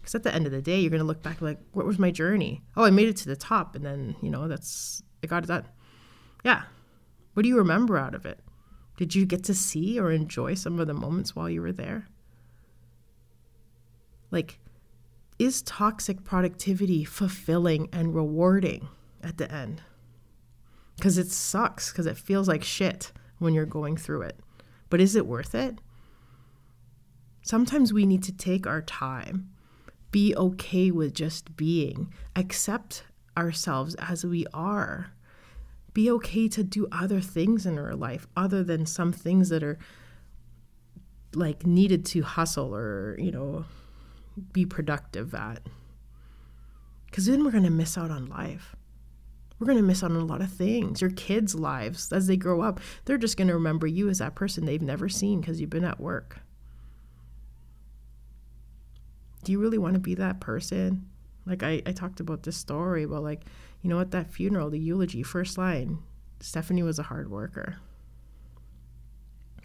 Because 0.00 0.14
at 0.14 0.22
the 0.22 0.34
end 0.34 0.46
of 0.46 0.52
the 0.52 0.62
day, 0.62 0.80
you're 0.80 0.90
going 0.90 1.00
to 1.00 1.06
look 1.06 1.22
back 1.22 1.42
like, 1.42 1.58
what 1.72 1.86
was 1.86 1.98
my 1.98 2.10
journey? 2.10 2.62
Oh, 2.76 2.84
I 2.84 2.90
made 2.90 3.08
it 3.08 3.16
to 3.18 3.28
the 3.28 3.36
top, 3.36 3.74
and 3.74 3.84
then, 3.84 4.16
you 4.22 4.30
know, 4.30 4.48
that's, 4.48 5.02
I 5.22 5.26
got 5.26 5.44
it 5.44 5.48
done. 5.48 5.66
Yeah. 6.44 6.62
What 7.34 7.42
do 7.42 7.48
you 7.48 7.58
remember 7.58 7.98
out 7.98 8.14
of 8.14 8.24
it? 8.24 8.40
Did 8.96 9.14
you 9.14 9.26
get 9.26 9.44
to 9.44 9.54
see 9.54 9.98
or 10.00 10.10
enjoy 10.10 10.54
some 10.54 10.80
of 10.80 10.86
the 10.86 10.94
moments 10.94 11.36
while 11.36 11.50
you 11.50 11.60
were 11.60 11.72
there? 11.72 12.08
Like, 14.30 14.58
is 15.38 15.62
toxic 15.62 16.24
productivity 16.24 17.04
fulfilling 17.04 17.88
and 17.92 18.14
rewarding 18.14 18.88
at 19.22 19.38
the 19.38 19.50
end? 19.52 19.82
Because 20.96 21.18
it 21.18 21.30
sucks, 21.30 21.92
because 21.92 22.06
it 22.06 22.16
feels 22.16 22.48
like 22.48 22.64
shit 22.64 23.12
when 23.38 23.54
you're 23.54 23.66
going 23.66 23.96
through 23.96 24.22
it. 24.22 24.40
But 24.90 25.00
is 25.00 25.14
it 25.14 25.26
worth 25.26 25.54
it? 25.54 25.80
Sometimes 27.42 27.92
we 27.92 28.04
need 28.04 28.22
to 28.24 28.32
take 28.32 28.66
our 28.66 28.82
time, 28.82 29.50
be 30.10 30.34
okay 30.36 30.90
with 30.90 31.14
just 31.14 31.56
being, 31.56 32.12
accept 32.34 33.04
ourselves 33.36 33.94
as 33.94 34.24
we 34.24 34.44
are, 34.52 35.12
be 35.94 36.10
okay 36.10 36.48
to 36.48 36.62
do 36.62 36.86
other 36.92 37.20
things 37.20 37.64
in 37.64 37.78
our 37.78 37.94
life 37.94 38.26
other 38.36 38.62
than 38.62 38.86
some 38.86 39.12
things 39.12 39.48
that 39.48 39.62
are 39.62 39.78
like 41.34 41.66
needed 41.66 42.04
to 42.06 42.22
hustle 42.22 42.74
or, 42.74 43.16
you 43.18 43.30
know, 43.30 43.64
be 44.38 44.66
productive 44.66 45.34
at. 45.34 45.62
Because 47.06 47.26
then 47.26 47.44
we're 47.44 47.50
going 47.50 47.64
to 47.64 47.70
miss 47.70 47.96
out 47.96 48.10
on 48.10 48.26
life. 48.26 48.76
We're 49.58 49.66
going 49.66 49.78
to 49.78 49.82
miss 49.82 50.04
out 50.04 50.12
on 50.12 50.18
a 50.18 50.24
lot 50.24 50.40
of 50.40 50.52
things. 50.52 51.00
Your 51.00 51.10
kids' 51.10 51.54
lives, 51.54 52.12
as 52.12 52.26
they 52.26 52.36
grow 52.36 52.60
up, 52.60 52.80
they're 53.04 53.18
just 53.18 53.36
going 53.36 53.48
to 53.48 53.54
remember 53.54 53.86
you 53.86 54.08
as 54.08 54.18
that 54.18 54.34
person 54.34 54.64
they've 54.64 54.80
never 54.80 55.08
seen 55.08 55.40
because 55.40 55.60
you've 55.60 55.70
been 55.70 55.84
at 55.84 56.00
work. 56.00 56.40
Do 59.42 59.52
you 59.52 59.58
really 59.58 59.78
want 59.78 59.94
to 59.94 60.00
be 60.00 60.14
that 60.14 60.40
person? 60.40 61.08
Like, 61.46 61.62
I, 61.62 61.82
I 61.86 61.92
talked 61.92 62.20
about 62.20 62.42
this 62.42 62.56
story 62.56 63.04
about, 63.04 63.22
like, 63.22 63.42
you 63.82 63.88
know, 63.88 64.00
at 64.00 64.10
that 64.10 64.30
funeral, 64.30 64.70
the 64.70 64.78
eulogy, 64.78 65.22
first 65.22 65.56
line, 65.56 65.98
Stephanie 66.40 66.82
was 66.82 66.98
a 66.98 67.04
hard 67.04 67.30
worker. 67.30 67.78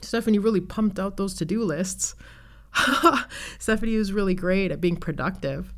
Stephanie 0.01 0.39
really 0.39 0.61
pumped 0.61 0.99
out 0.99 1.17
those 1.17 1.33
to 1.35 1.45
do 1.45 1.63
lists. 1.63 2.15
Stephanie 3.59 3.97
was 3.97 4.13
really 4.13 4.35
great 4.35 4.71
at 4.71 4.81
being 4.81 4.97
productive. 4.97 5.73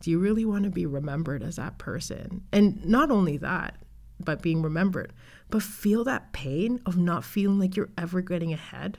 Do 0.00 0.10
you 0.10 0.18
really 0.18 0.44
want 0.44 0.64
to 0.64 0.70
be 0.70 0.86
remembered 0.86 1.42
as 1.42 1.56
that 1.56 1.78
person? 1.78 2.42
And 2.52 2.84
not 2.84 3.10
only 3.10 3.38
that, 3.38 3.76
but 4.20 4.42
being 4.42 4.62
remembered, 4.62 5.12
but 5.50 5.62
feel 5.62 6.04
that 6.04 6.32
pain 6.32 6.80
of 6.86 6.96
not 6.96 7.24
feeling 7.24 7.58
like 7.58 7.76
you're 7.76 7.90
ever 7.98 8.20
getting 8.20 8.52
ahead? 8.52 8.98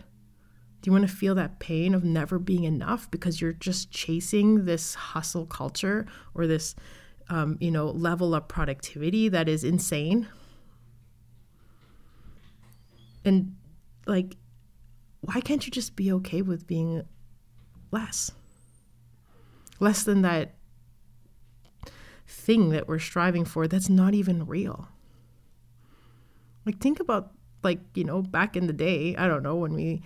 Do 0.81 0.89
you 0.89 0.91
want 0.91 1.07
to 1.09 1.15
feel 1.15 1.35
that 1.35 1.59
pain 1.59 1.93
of 1.93 2.03
never 2.03 2.37
being 2.39 2.63
enough 2.63 3.09
because 3.09 3.41
you're 3.41 3.53
just 3.53 3.91
chasing 3.91 4.65
this 4.65 4.93
hustle 4.93 5.45
culture 5.45 6.05
or 6.35 6.45
this, 6.45 6.75
um, 7.29 7.57
you 7.59 7.71
know, 7.71 7.87
level 7.87 8.35
of 8.35 8.47
productivity 8.47 9.27
that 9.29 9.49
is 9.49 9.63
insane? 9.63 10.27
And 13.25 13.55
like, 14.05 14.37
why 15.21 15.41
can't 15.41 15.65
you 15.65 15.71
just 15.71 15.95
be 15.95 16.11
okay 16.13 16.41
with 16.41 16.67
being 16.67 17.03
less? 17.91 18.31
Less 19.79 20.03
than 20.03 20.21
that 20.21 20.55
thing 22.27 22.69
that 22.69 22.87
we're 22.87 22.99
striving 22.99 23.45
for 23.45 23.67
that's 23.67 23.89
not 23.89 24.13
even 24.13 24.45
real. 24.45 24.89
Like, 26.65 26.79
think 26.79 26.99
about, 26.99 27.31
like, 27.63 27.79
you 27.93 28.03
know, 28.03 28.21
back 28.21 28.57
in 28.57 28.67
the 28.67 28.73
day, 28.73 29.15
I 29.15 29.27
don't 29.27 29.43
know, 29.43 29.55
when 29.55 29.73
we 29.73 30.01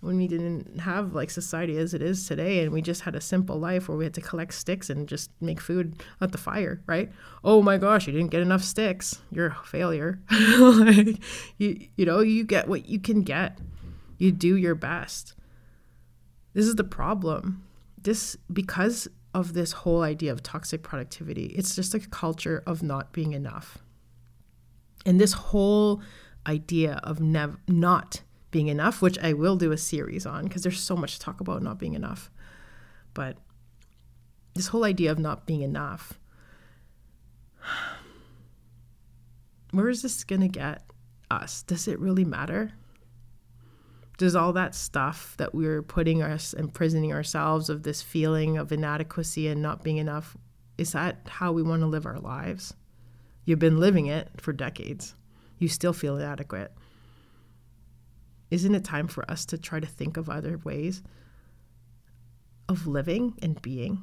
when 0.00 0.18
we 0.18 0.28
didn't 0.28 0.80
have 0.80 1.14
like 1.14 1.30
society 1.30 1.76
as 1.78 1.94
it 1.94 2.02
is 2.02 2.28
today 2.28 2.60
and 2.60 2.72
we 2.72 2.82
just 2.82 3.02
had 3.02 3.14
a 3.14 3.20
simple 3.20 3.58
life 3.58 3.88
where 3.88 3.96
we 3.96 4.04
had 4.04 4.14
to 4.14 4.20
collect 4.20 4.52
sticks 4.54 4.90
and 4.90 5.08
just 5.08 5.30
make 5.40 5.60
food 5.60 6.02
at 6.20 6.32
the 6.32 6.38
fire 6.38 6.80
right 6.86 7.10
oh 7.42 7.62
my 7.62 7.78
gosh 7.78 8.06
you 8.06 8.12
didn't 8.12 8.30
get 8.30 8.42
enough 8.42 8.62
sticks 8.62 9.20
you're 9.32 9.46
a 9.46 9.64
failure 9.64 10.20
like, 10.30 11.18
you, 11.58 11.88
you 11.96 12.04
know 12.04 12.20
you 12.20 12.44
get 12.44 12.68
what 12.68 12.88
you 12.88 13.00
can 13.00 13.22
get 13.22 13.58
you 14.18 14.32
do 14.32 14.56
your 14.56 14.74
best 14.74 15.34
this 16.54 16.66
is 16.66 16.76
the 16.76 16.84
problem 16.84 17.64
this 18.00 18.36
because 18.52 19.08
of 19.34 19.52
this 19.52 19.72
whole 19.72 20.02
idea 20.02 20.32
of 20.32 20.42
toxic 20.42 20.82
productivity 20.82 21.46
it's 21.56 21.74
just 21.74 21.94
a 21.94 22.00
culture 22.00 22.62
of 22.66 22.82
not 22.82 23.12
being 23.12 23.32
enough 23.32 23.78
and 25.04 25.20
this 25.20 25.32
whole 25.32 26.02
idea 26.46 27.00
of 27.04 27.20
nev- 27.20 27.58
not 27.68 28.22
being 28.50 28.68
enough, 28.68 29.02
which 29.02 29.18
I 29.18 29.32
will 29.32 29.56
do 29.56 29.72
a 29.72 29.76
series 29.76 30.26
on 30.26 30.44
because 30.44 30.62
there's 30.62 30.80
so 30.80 30.96
much 30.96 31.14
to 31.14 31.20
talk 31.20 31.40
about 31.40 31.62
not 31.62 31.78
being 31.78 31.94
enough. 31.94 32.30
But 33.14 33.36
this 34.54 34.68
whole 34.68 34.84
idea 34.84 35.10
of 35.10 35.18
not 35.18 35.46
being 35.46 35.62
enough, 35.62 36.18
where 39.72 39.88
is 39.88 40.02
this 40.02 40.24
going 40.24 40.40
to 40.40 40.48
get 40.48 40.82
us? 41.30 41.62
Does 41.62 41.86
it 41.86 42.00
really 42.00 42.24
matter? 42.24 42.72
Does 44.16 44.34
all 44.34 44.52
that 44.54 44.74
stuff 44.74 45.34
that 45.36 45.54
we're 45.54 45.82
putting 45.82 46.22
us 46.22 46.52
imprisoning 46.52 47.12
ourselves 47.12 47.68
of 47.68 47.82
this 47.82 48.00
feeling 48.00 48.56
of 48.56 48.72
inadequacy 48.72 49.48
and 49.48 49.60
not 49.60 49.82
being 49.84 49.98
enough, 49.98 50.36
is 50.78 50.92
that 50.92 51.20
how 51.26 51.52
we 51.52 51.62
want 51.62 51.82
to 51.82 51.86
live 51.86 52.06
our 52.06 52.18
lives? 52.18 52.74
You've 53.44 53.58
been 53.58 53.78
living 53.78 54.06
it 54.06 54.30
for 54.40 54.52
decades. 54.52 55.14
You 55.58 55.68
still 55.68 55.92
feel 55.92 56.16
inadequate 56.16 56.72
isn't 58.50 58.74
it 58.74 58.84
time 58.84 59.08
for 59.08 59.28
us 59.30 59.44
to 59.46 59.58
try 59.58 59.80
to 59.80 59.86
think 59.86 60.16
of 60.16 60.30
other 60.30 60.58
ways 60.58 61.02
of 62.68 62.86
living 62.86 63.34
and 63.42 63.60
being? 63.60 64.02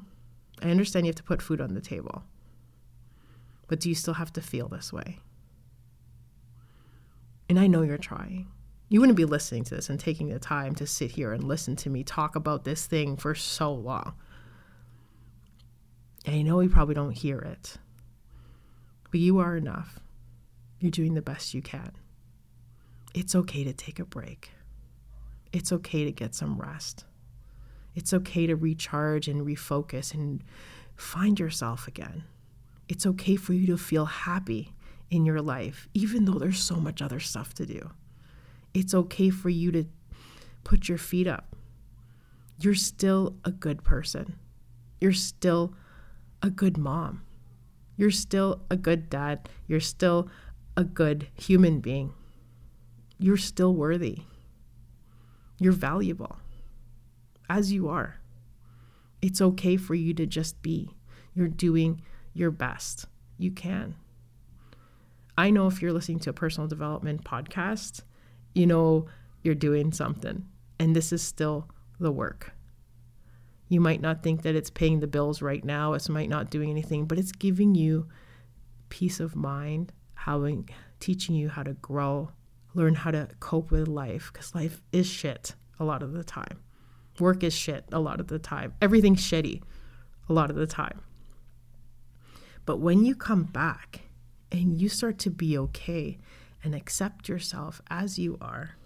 I 0.62 0.70
understand 0.70 1.06
you 1.06 1.10
have 1.10 1.16
to 1.16 1.22
put 1.22 1.42
food 1.42 1.60
on 1.60 1.74
the 1.74 1.80
table, 1.80 2.24
but 3.66 3.80
do 3.80 3.88
you 3.88 3.94
still 3.94 4.14
have 4.14 4.32
to 4.34 4.42
feel 4.42 4.68
this 4.68 4.92
way? 4.92 5.20
And 7.48 7.58
I 7.58 7.66
know 7.66 7.82
you're 7.82 7.98
trying. 7.98 8.48
You 8.94 9.00
wouldn't 9.00 9.16
be 9.16 9.24
listening 9.24 9.64
to 9.64 9.74
this 9.74 9.90
and 9.90 9.98
taking 9.98 10.28
the 10.28 10.38
time 10.38 10.76
to 10.76 10.86
sit 10.86 11.10
here 11.10 11.32
and 11.32 11.42
listen 11.42 11.74
to 11.74 11.90
me 11.90 12.04
talk 12.04 12.36
about 12.36 12.62
this 12.62 12.86
thing 12.86 13.16
for 13.16 13.34
so 13.34 13.74
long. 13.74 14.14
And 16.24 16.36
I 16.36 16.42
know 16.42 16.60
you 16.60 16.68
probably 16.68 16.94
don't 16.94 17.10
hear 17.10 17.40
it, 17.40 17.78
but 19.10 19.18
you 19.18 19.40
are 19.40 19.56
enough. 19.56 19.98
You're 20.78 20.92
doing 20.92 21.14
the 21.14 21.22
best 21.22 21.54
you 21.54 21.60
can 21.60 21.90
it's 23.14 23.34
okay 23.34 23.64
to 23.64 23.72
take 23.72 23.98
a 23.98 24.04
break. 24.04 24.52
It's 25.52 25.72
okay 25.72 26.04
to 26.04 26.12
get 26.12 26.36
some 26.36 26.56
rest. 26.56 27.04
It's 27.96 28.14
okay 28.14 28.46
to 28.46 28.54
recharge 28.54 29.26
and 29.26 29.44
refocus 29.44 30.14
and 30.14 30.44
find 30.94 31.40
yourself 31.40 31.88
again. 31.88 32.22
It's 32.88 33.06
okay 33.06 33.34
for 33.34 33.54
you 33.54 33.66
to 33.66 33.76
feel 33.76 34.04
happy 34.04 34.72
in 35.10 35.26
your 35.26 35.42
life, 35.42 35.88
even 35.94 36.26
though 36.26 36.38
there's 36.38 36.62
so 36.62 36.76
much 36.76 37.02
other 37.02 37.18
stuff 37.18 37.54
to 37.54 37.66
do. 37.66 37.90
It's 38.74 38.94
okay 38.94 39.30
for 39.30 39.48
you 39.48 39.72
to 39.72 39.84
put 40.64 40.88
your 40.88 40.98
feet 40.98 41.26
up. 41.26 41.56
You're 42.60 42.74
still 42.74 43.36
a 43.44 43.50
good 43.50 43.82
person. 43.82 44.36
You're 45.00 45.12
still 45.12 45.74
a 46.42 46.50
good 46.50 46.76
mom. 46.76 47.22
You're 47.96 48.10
still 48.10 48.62
a 48.70 48.76
good 48.76 49.08
dad. 49.08 49.48
You're 49.66 49.80
still 49.80 50.28
a 50.76 50.84
good 50.84 51.28
human 51.34 51.80
being 51.80 52.12
you're 53.18 53.36
still 53.36 53.74
worthy. 53.74 54.18
You're 55.58 55.72
valuable 55.72 56.36
as 57.48 57.72
you 57.72 57.88
are. 57.88 58.16
It's 59.22 59.40
okay 59.40 59.76
for 59.76 59.94
you 59.94 60.12
to 60.14 60.26
just 60.26 60.60
be. 60.62 60.90
You're 61.34 61.48
doing 61.48 62.02
your 62.32 62.50
best. 62.50 63.06
You 63.38 63.50
can. 63.50 63.94
I 65.38 65.50
know 65.50 65.66
if 65.66 65.80
you're 65.80 65.92
listening 65.92 66.18
to 66.20 66.30
a 66.30 66.34
personal 66.34 66.68
development 66.68 67.24
podcast, 67.24 68.02
you 68.54 68.66
know 68.66 69.06
you're 69.42 69.54
doing 69.54 69.92
something, 69.92 70.46
and 70.78 70.94
this 70.94 71.12
is 71.12 71.22
still 71.22 71.68
the 72.00 72.12
work. 72.12 72.52
You 73.68 73.80
might 73.80 74.00
not 74.00 74.22
think 74.22 74.42
that 74.42 74.54
it's 74.54 74.70
paying 74.70 75.00
the 75.00 75.06
bills 75.06 75.42
right 75.42 75.64
now, 75.64 75.94
it 75.94 76.08
might 76.08 76.28
not 76.28 76.50
doing 76.50 76.70
anything, 76.70 77.06
but 77.06 77.18
it's 77.18 77.32
giving 77.32 77.74
you 77.74 78.08
peace 78.88 79.20
of 79.20 79.34
mind, 79.34 79.92
how 80.14 80.46
teaching 81.00 81.34
you 81.34 81.48
how 81.48 81.62
to 81.62 81.74
grow, 81.74 82.30
learn 82.74 82.94
how 82.94 83.10
to 83.10 83.28
cope 83.40 83.70
with 83.70 83.88
life 83.88 84.30
because 84.32 84.54
life 84.54 84.80
is 84.92 85.06
shit 85.06 85.54
a 85.78 85.84
lot 85.84 86.02
of 86.02 86.12
the 86.12 86.24
time. 86.24 86.60
Work 87.20 87.42
is 87.44 87.52
shit 87.52 87.84
a 87.92 88.00
lot 88.00 88.20
of 88.20 88.28
the 88.28 88.38
time. 88.38 88.74
Everything's 88.80 89.20
shitty 89.20 89.62
a 90.28 90.32
lot 90.32 90.50
of 90.50 90.56
the 90.56 90.66
time. 90.66 91.00
But 92.66 92.78
when 92.78 93.04
you 93.04 93.14
come 93.14 93.44
back 93.44 94.02
and 94.50 94.80
you 94.80 94.88
start 94.88 95.18
to 95.20 95.30
be 95.30 95.58
okay 95.58 96.18
and 96.64 96.74
accept 96.74 97.28
yourself 97.28 97.80
as 97.88 98.18
you 98.18 98.36
are, 98.40 98.76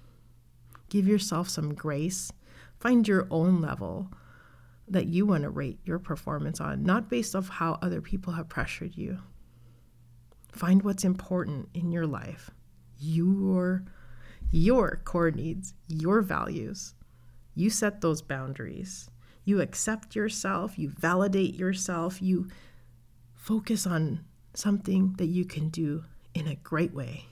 give 0.90 1.06
yourself 1.06 1.48
some 1.48 1.72
grace, 1.74 2.30
find 2.78 3.08
your 3.08 3.26
own 3.30 3.62
level 3.62 4.08
that 4.88 5.06
you 5.06 5.24
want 5.24 5.44
to 5.44 5.50
rate 5.50 5.78
your 5.84 5.98
performance 5.98 6.60
on, 6.60 6.82
not 6.82 7.08
based 7.08 7.36
off 7.36 7.48
how 7.48 7.78
other 7.80 8.00
people 8.00 8.34
have 8.34 8.48
pressured 8.48 8.96
you. 8.96 9.18
Find 10.52 10.82
what's 10.82 11.04
important 11.04 11.68
in 11.74 11.92
your 11.92 12.06
life 12.06 12.50
your 13.00 13.84
your 14.50 15.00
core 15.04 15.30
needs, 15.30 15.74
your 15.86 16.22
values. 16.22 16.94
You 17.54 17.70
set 17.70 18.00
those 18.00 18.22
boundaries. 18.22 19.10
You 19.44 19.60
accept 19.60 20.16
yourself, 20.16 20.78
you 20.78 20.90
validate 20.90 21.54
yourself, 21.54 22.20
you 22.20 22.48
focus 23.34 23.86
on 23.86 24.24
something 24.54 25.14
that 25.18 25.26
you 25.26 25.44
can 25.44 25.68
do 25.68 26.04
in 26.34 26.46
a 26.46 26.54
great 26.56 26.92
way. 26.92 27.26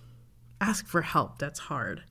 Ask 0.60 0.86
for 0.86 1.02
help, 1.02 1.38
that's 1.38 1.60
hard. 1.60 2.04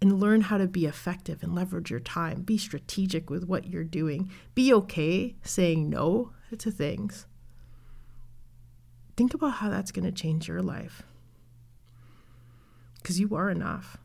And 0.00 0.18
learn 0.18 0.42
how 0.42 0.56
to 0.56 0.66
be 0.66 0.86
effective 0.86 1.42
and 1.42 1.54
leverage 1.54 1.90
your 1.90 2.00
time. 2.00 2.42
Be 2.42 2.56
strategic 2.56 3.28
with 3.28 3.44
what 3.44 3.66
you're 3.66 3.84
doing. 3.84 4.30
Be 4.54 4.72
okay 4.72 5.36
saying 5.42 5.90
no 5.90 6.32
to 6.56 6.70
things. 6.70 7.26
Think 9.16 9.34
about 9.34 9.54
how 9.54 9.68
that's 9.68 9.92
going 9.92 10.06
to 10.06 10.12
change 10.12 10.48
your 10.48 10.62
life 10.62 11.02
because 13.02 13.20
you 13.20 13.34
are 13.34 13.50
enough. 13.50 13.98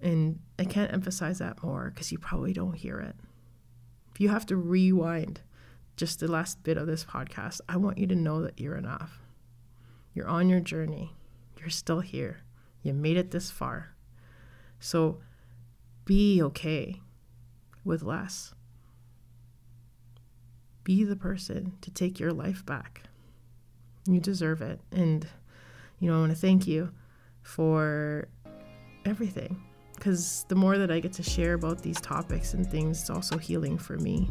And 0.00 0.40
I 0.58 0.64
can't 0.64 0.92
emphasize 0.92 1.38
that 1.38 1.62
more 1.62 1.90
because 1.90 2.12
you 2.12 2.18
probably 2.18 2.52
don't 2.52 2.74
hear 2.74 3.00
it. 3.00 3.16
If 4.12 4.20
you 4.20 4.28
have 4.28 4.46
to 4.46 4.56
rewind 4.56 5.40
just 5.96 6.20
the 6.20 6.30
last 6.30 6.62
bit 6.62 6.76
of 6.76 6.86
this 6.86 7.04
podcast, 7.04 7.60
I 7.68 7.76
want 7.78 7.98
you 7.98 8.06
to 8.08 8.14
know 8.14 8.42
that 8.42 8.60
you're 8.60 8.76
enough. 8.76 9.20
You're 10.12 10.28
on 10.28 10.48
your 10.48 10.60
journey, 10.60 11.16
you're 11.58 11.70
still 11.70 12.00
here, 12.00 12.43
you 12.84 12.92
made 12.92 13.16
it 13.16 13.32
this 13.32 13.50
far. 13.50 13.96
So 14.78 15.18
be 16.04 16.40
okay 16.42 17.00
with 17.84 18.02
less. 18.02 18.54
Be 20.84 21.02
the 21.02 21.16
person 21.16 21.72
to 21.80 21.90
take 21.90 22.20
your 22.20 22.32
life 22.32 22.64
back. 22.64 23.04
You 24.06 24.20
deserve 24.20 24.60
it. 24.60 24.80
And, 24.92 25.26
you 25.98 26.10
know, 26.10 26.18
I 26.18 26.20
want 26.20 26.32
to 26.32 26.38
thank 26.38 26.66
you 26.66 26.92
for 27.42 28.28
everything. 29.06 29.62
Because 29.94 30.44
the 30.48 30.54
more 30.54 30.76
that 30.76 30.90
I 30.90 31.00
get 31.00 31.14
to 31.14 31.22
share 31.22 31.54
about 31.54 31.82
these 31.82 32.00
topics 32.00 32.52
and 32.52 32.70
things, 32.70 33.00
it's 33.00 33.10
also 33.10 33.38
healing 33.38 33.78
for 33.78 33.96
me. 33.96 34.30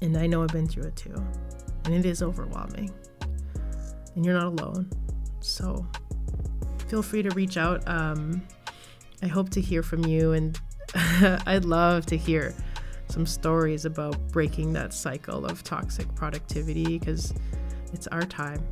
And 0.00 0.16
I 0.16 0.26
know 0.26 0.42
I've 0.42 0.48
been 0.48 0.66
through 0.66 0.84
it 0.84 0.96
too. 0.96 1.14
And 1.84 1.92
it 1.92 2.06
is 2.06 2.22
overwhelming. 2.22 2.90
And 4.14 4.24
you're 4.24 4.34
not 4.34 4.46
alone. 4.46 4.88
So 5.40 5.86
feel 6.88 7.02
free 7.02 7.22
to 7.22 7.30
reach 7.30 7.56
out. 7.56 7.86
Um, 7.86 8.42
I 9.22 9.26
hope 9.26 9.50
to 9.50 9.60
hear 9.60 9.82
from 9.82 10.04
you. 10.04 10.32
And 10.32 10.58
I'd 10.94 11.64
love 11.64 12.06
to 12.06 12.16
hear 12.16 12.54
some 13.08 13.26
stories 13.26 13.84
about 13.84 14.16
breaking 14.28 14.72
that 14.74 14.92
cycle 14.92 15.46
of 15.46 15.62
toxic 15.62 16.14
productivity 16.14 16.98
because 16.98 17.32
it's 17.92 18.06
our 18.08 18.22
time 18.22 18.62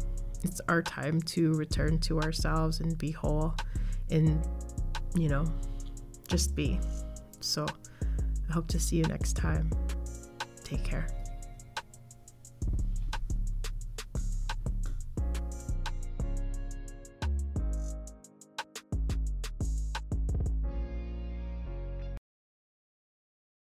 it's 0.42 0.60
our 0.68 0.82
time 0.82 1.20
to 1.22 1.52
return 1.54 1.98
to 1.98 2.20
ourselves 2.20 2.80
and 2.80 2.96
be 2.96 3.10
whole 3.10 3.54
and, 4.10 4.46
you 5.16 5.28
know, 5.28 5.44
just 6.28 6.54
be. 6.54 6.78
So 7.40 7.66
I 8.48 8.52
hope 8.52 8.68
to 8.68 8.80
see 8.80 8.96
you 8.96 9.04
next 9.04 9.34
time. 9.34 9.70
Take 10.62 10.84
care. 10.84 11.15